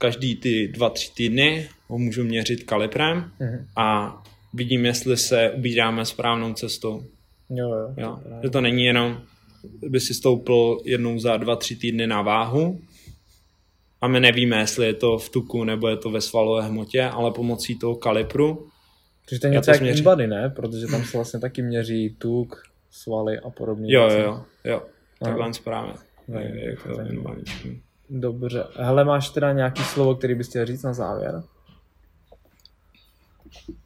každý 0.00 0.36
ty 0.36 0.72
2-3 0.74 1.14
týdny 1.14 1.68
ho 1.88 1.98
můžu 1.98 2.24
měřit 2.24 2.64
kalibrem 2.64 3.30
mm-hmm. 3.40 3.64
a 3.76 4.22
vidím, 4.54 4.86
jestli 4.86 5.16
se 5.16 5.50
ubíráme 5.50 6.04
správnou 6.04 6.52
cestou. 6.52 7.04
Jo, 7.50 7.68
jo. 7.68 7.94
jo. 7.96 8.18
Že 8.42 8.50
to 8.50 8.60
není 8.60 8.84
jenom, 8.84 9.20
by 9.88 10.00
si 10.00 10.14
stoupil 10.14 10.78
jednou 10.84 11.18
za 11.18 11.36
2-3 11.36 11.80
týdny 11.80 12.06
na 12.06 12.22
váhu 12.22 12.80
a 14.00 14.08
my 14.08 14.20
nevíme, 14.20 14.58
jestli 14.58 14.86
je 14.86 14.94
to 14.94 15.18
v 15.18 15.28
tuku 15.28 15.64
nebo 15.64 15.88
je 15.88 15.96
to 15.96 16.10
ve 16.10 16.20
svalové 16.20 16.62
hmotě, 16.62 17.04
ale 17.04 17.30
pomocí 17.30 17.78
toho 17.78 17.96
kalibru 17.96 18.70
Takže 19.30 19.40
to 19.40 19.46
je 19.46 19.52
něco 19.52 19.70
jak 19.70 19.82
InBody, 19.82 20.26
ne? 20.26 20.50
Protože 20.56 20.86
tam 20.86 21.04
se 21.04 21.16
vlastně 21.16 21.40
taky 21.40 21.62
měří 21.62 22.16
tuk, 22.18 22.62
svaly 22.90 23.38
a 23.38 23.50
podobně. 23.50 23.94
Jo, 23.94 24.08
jo, 24.10 24.18
jo, 24.18 24.44
jo. 24.64 24.82
Takhle 25.18 25.54
správně. 25.54 25.92
Je, 26.38 26.76
to 26.76 27.02
Dobře. 28.10 28.64
Hele, 28.76 29.04
máš 29.04 29.30
teda 29.30 29.52
nějaký 29.52 29.82
slovo, 29.82 30.14
který 30.14 30.34
bys 30.34 30.48
chtěl 30.48 30.66
říct 30.66 30.82
na 30.82 30.92
závěr? 30.92 31.42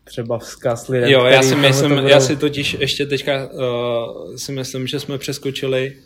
Třeba 0.04 0.38
vzkaz 0.38 0.88
lidem, 0.88 1.10
Jo, 1.10 1.24
já 1.24 1.42
si 1.42 1.56
myslím, 1.56 1.90
budou... 1.90 2.06
já 2.06 2.20
si 2.20 2.36
totiž 2.36 2.74
ještě 2.74 3.06
teďka 3.06 3.48
uh, 3.52 4.36
si 4.36 4.52
myslím, 4.52 4.86
že 4.86 5.00
jsme 5.00 5.18
přeskočili 5.18 5.96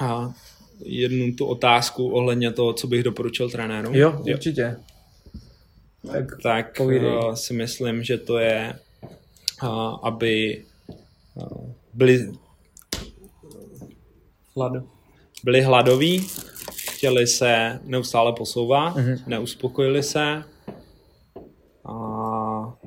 a 0.00 0.32
jednu 0.80 1.34
tu 1.34 1.46
otázku 1.46 2.10
ohledně 2.10 2.52
toho, 2.52 2.72
co 2.72 2.86
bych 2.86 3.02
doporučil 3.02 3.50
trenérům. 3.50 3.94
Jo, 3.94 4.22
určitě. 4.32 4.76
Tak, 6.12 6.24
tak 6.42 6.80
uh, 6.80 7.34
si 7.34 7.54
myslím, 7.54 8.02
že 8.04 8.18
to 8.18 8.38
je, 8.38 8.78
uh, 9.62 9.68
aby 10.02 10.64
uh, 11.34 11.70
byli 11.94 12.32
Hladu. 14.56 14.88
byli 15.44 15.62
hladoví, 15.62 16.26
chtěli 16.98 17.26
se 17.26 17.80
neustále 17.84 18.32
posouvat, 18.32 18.96
mm-hmm. 18.96 19.22
neuspokojili 19.26 20.02
se 20.02 20.42
a 21.84 22.78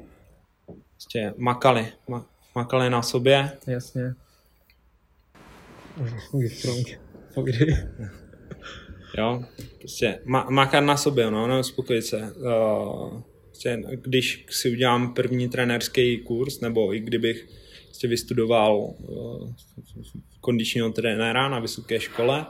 prostě 0.92 1.34
makali, 1.38 1.88
ma, 2.08 2.26
makali 2.56 2.90
na 2.90 3.02
sobě. 3.02 3.52
Jasně. 3.68 4.14
jo, 9.18 9.44
prostě 9.80 10.20
ma, 10.26 10.48
makat 10.50 10.84
na 10.84 10.98
sobě, 10.98 11.32
no, 11.32 11.48
neuspokojit 11.48 12.06
se. 12.06 12.18
Uh, 12.18 13.22
prostě, 13.46 13.82
když 13.96 14.46
si 14.50 14.72
udělám 14.72 15.14
první 15.14 15.50
trenérský 15.50 16.18
kurz, 16.18 16.60
nebo 16.60 16.94
i 16.94 17.00
kdybych 17.00 17.50
prostě 17.86 18.08
vystudoval 18.08 18.78
uh, 18.78 19.54
kondičního 20.42 20.90
trenéra 20.90 21.50
na 21.50 21.60
vysoké 21.60 22.00
škole, 22.00 22.46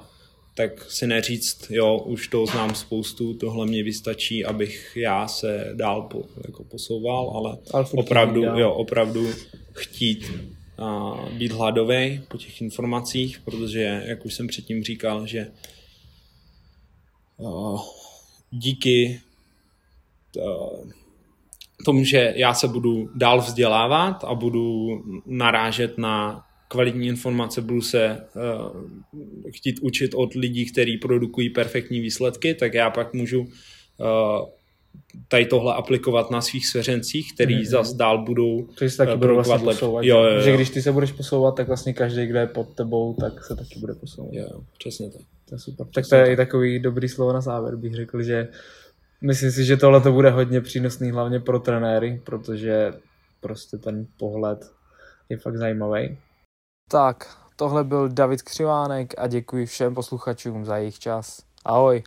tak 0.54 0.92
si 0.92 1.08
neříct, 1.08 1.72
jo, 1.72 1.98
už 1.98 2.28
to 2.28 2.46
znám 2.46 2.76
spoustu, 2.76 3.34
tohle 3.34 3.66
mě 3.66 3.84
vystačí, 3.84 4.46
abych 4.46 4.92
já 4.96 5.28
se 5.28 5.72
dál 5.74 6.02
po, 6.02 6.24
jako 6.48 6.64
posouval, 6.64 7.32
ale, 7.36 7.58
ale 7.74 7.86
opravdu, 7.96 8.44
jo, 8.44 8.74
opravdu 8.74 9.28
chtít 9.74 10.32
a 10.78 11.16
být 11.34 11.52
hladový 11.52 12.22
po 12.28 12.38
těch 12.38 12.62
informacích, 12.62 13.40
protože, 13.40 14.04
jak 14.06 14.26
už 14.26 14.34
jsem 14.34 14.48
předtím 14.48 14.84
říkal, 14.84 15.28
že 15.28 15.52
uh, 17.38 17.82
díky 18.52 19.22
uh, 20.38 20.92
tomu, 21.86 22.04
že 22.04 22.34
já 22.36 22.54
se 22.54 22.68
budu 22.68 23.10
dál 23.16 23.42
vzdělávat 23.42 24.24
a 24.24 24.36
budu 24.36 24.90
narážet 25.26 25.98
na 25.98 26.46
kvalitní 26.72 27.08
informace, 27.08 27.62
budu 27.62 27.82
se 27.82 28.18
uh, 28.36 29.52
chtít 29.52 29.80
učit 29.82 30.14
od 30.14 30.34
lidí, 30.34 30.72
kteří 30.72 30.98
produkují 30.98 31.50
perfektní 31.50 32.00
výsledky, 32.00 32.54
tak 32.54 32.74
já 32.74 32.90
pak 32.90 33.14
můžu 33.14 33.42
uh, 33.42 33.48
tady 35.28 35.46
tohle 35.46 35.74
aplikovat 35.74 36.32
na 36.32 36.42
svých 36.42 36.68
svěřencích, 36.68 37.34
který 37.34 37.56
mm-hmm. 37.56 37.70
zas 37.70 37.94
dál 37.94 38.26
budou 38.26 38.68
To 38.80 38.90
se 38.90 38.98
taky 38.98 39.18
budou 39.18 39.36
vlastně 39.36 39.66
posouvat. 39.66 40.06
Jo, 40.06 40.24
jo, 40.24 40.32
jo. 40.32 40.42
Že 40.42 40.56
když 40.56 40.70
ty 40.70 40.82
se 40.82 40.92
budeš 40.92 41.12
posouvat, 41.12 41.56
tak 41.56 41.68
vlastně 41.68 41.94
každý, 41.94 42.26
kdo 42.26 42.40
je 42.40 42.48
pod 42.48 42.74
tebou, 42.76 43.14
tak 43.20 43.46
se 43.46 43.56
taky 43.56 43.80
bude 43.80 43.94
posouvat. 43.94 44.34
Jo, 44.34 44.62
přesně 44.80 45.10
tak. 45.10 45.22
To 45.50 45.56
je 45.56 45.60
super. 45.60 45.88
Tak 45.94 46.08
to 46.10 46.16
je 46.16 46.24
tak. 46.24 46.32
i 46.32 46.36
takový 46.36 46.80
dobrý 46.80 47.10
slovo 47.10 47.34
na 47.34 47.42
závěr, 47.42 47.76
bych 47.76 47.96
řekl, 47.96 48.24
že 48.24 48.48
myslím 49.22 49.52
si, 49.52 49.66
že 49.66 49.78
tohle 49.78 50.02
to 50.02 50.12
bude 50.12 50.30
hodně 50.30 50.62
přínosný, 50.62 51.12
hlavně 51.12 51.40
pro 51.40 51.60
trenéry, 51.60 52.22
protože 52.24 52.94
prostě 53.42 53.78
ten 53.78 54.08
pohled 54.18 54.72
je 55.30 55.38
fakt 55.38 55.58
zajímavý. 55.58 56.18
Tak, 56.92 57.38
tohle 57.56 57.84
byl 57.84 58.10
David 58.10 58.42
Křivánek 58.42 59.14
a 59.18 59.28
děkuji 59.28 59.66
všem 59.66 59.96
posluchačům 59.96 60.66
za 60.66 60.78
jejich 60.78 61.00
čas. 61.00 61.42
Ahoj. 61.66 62.04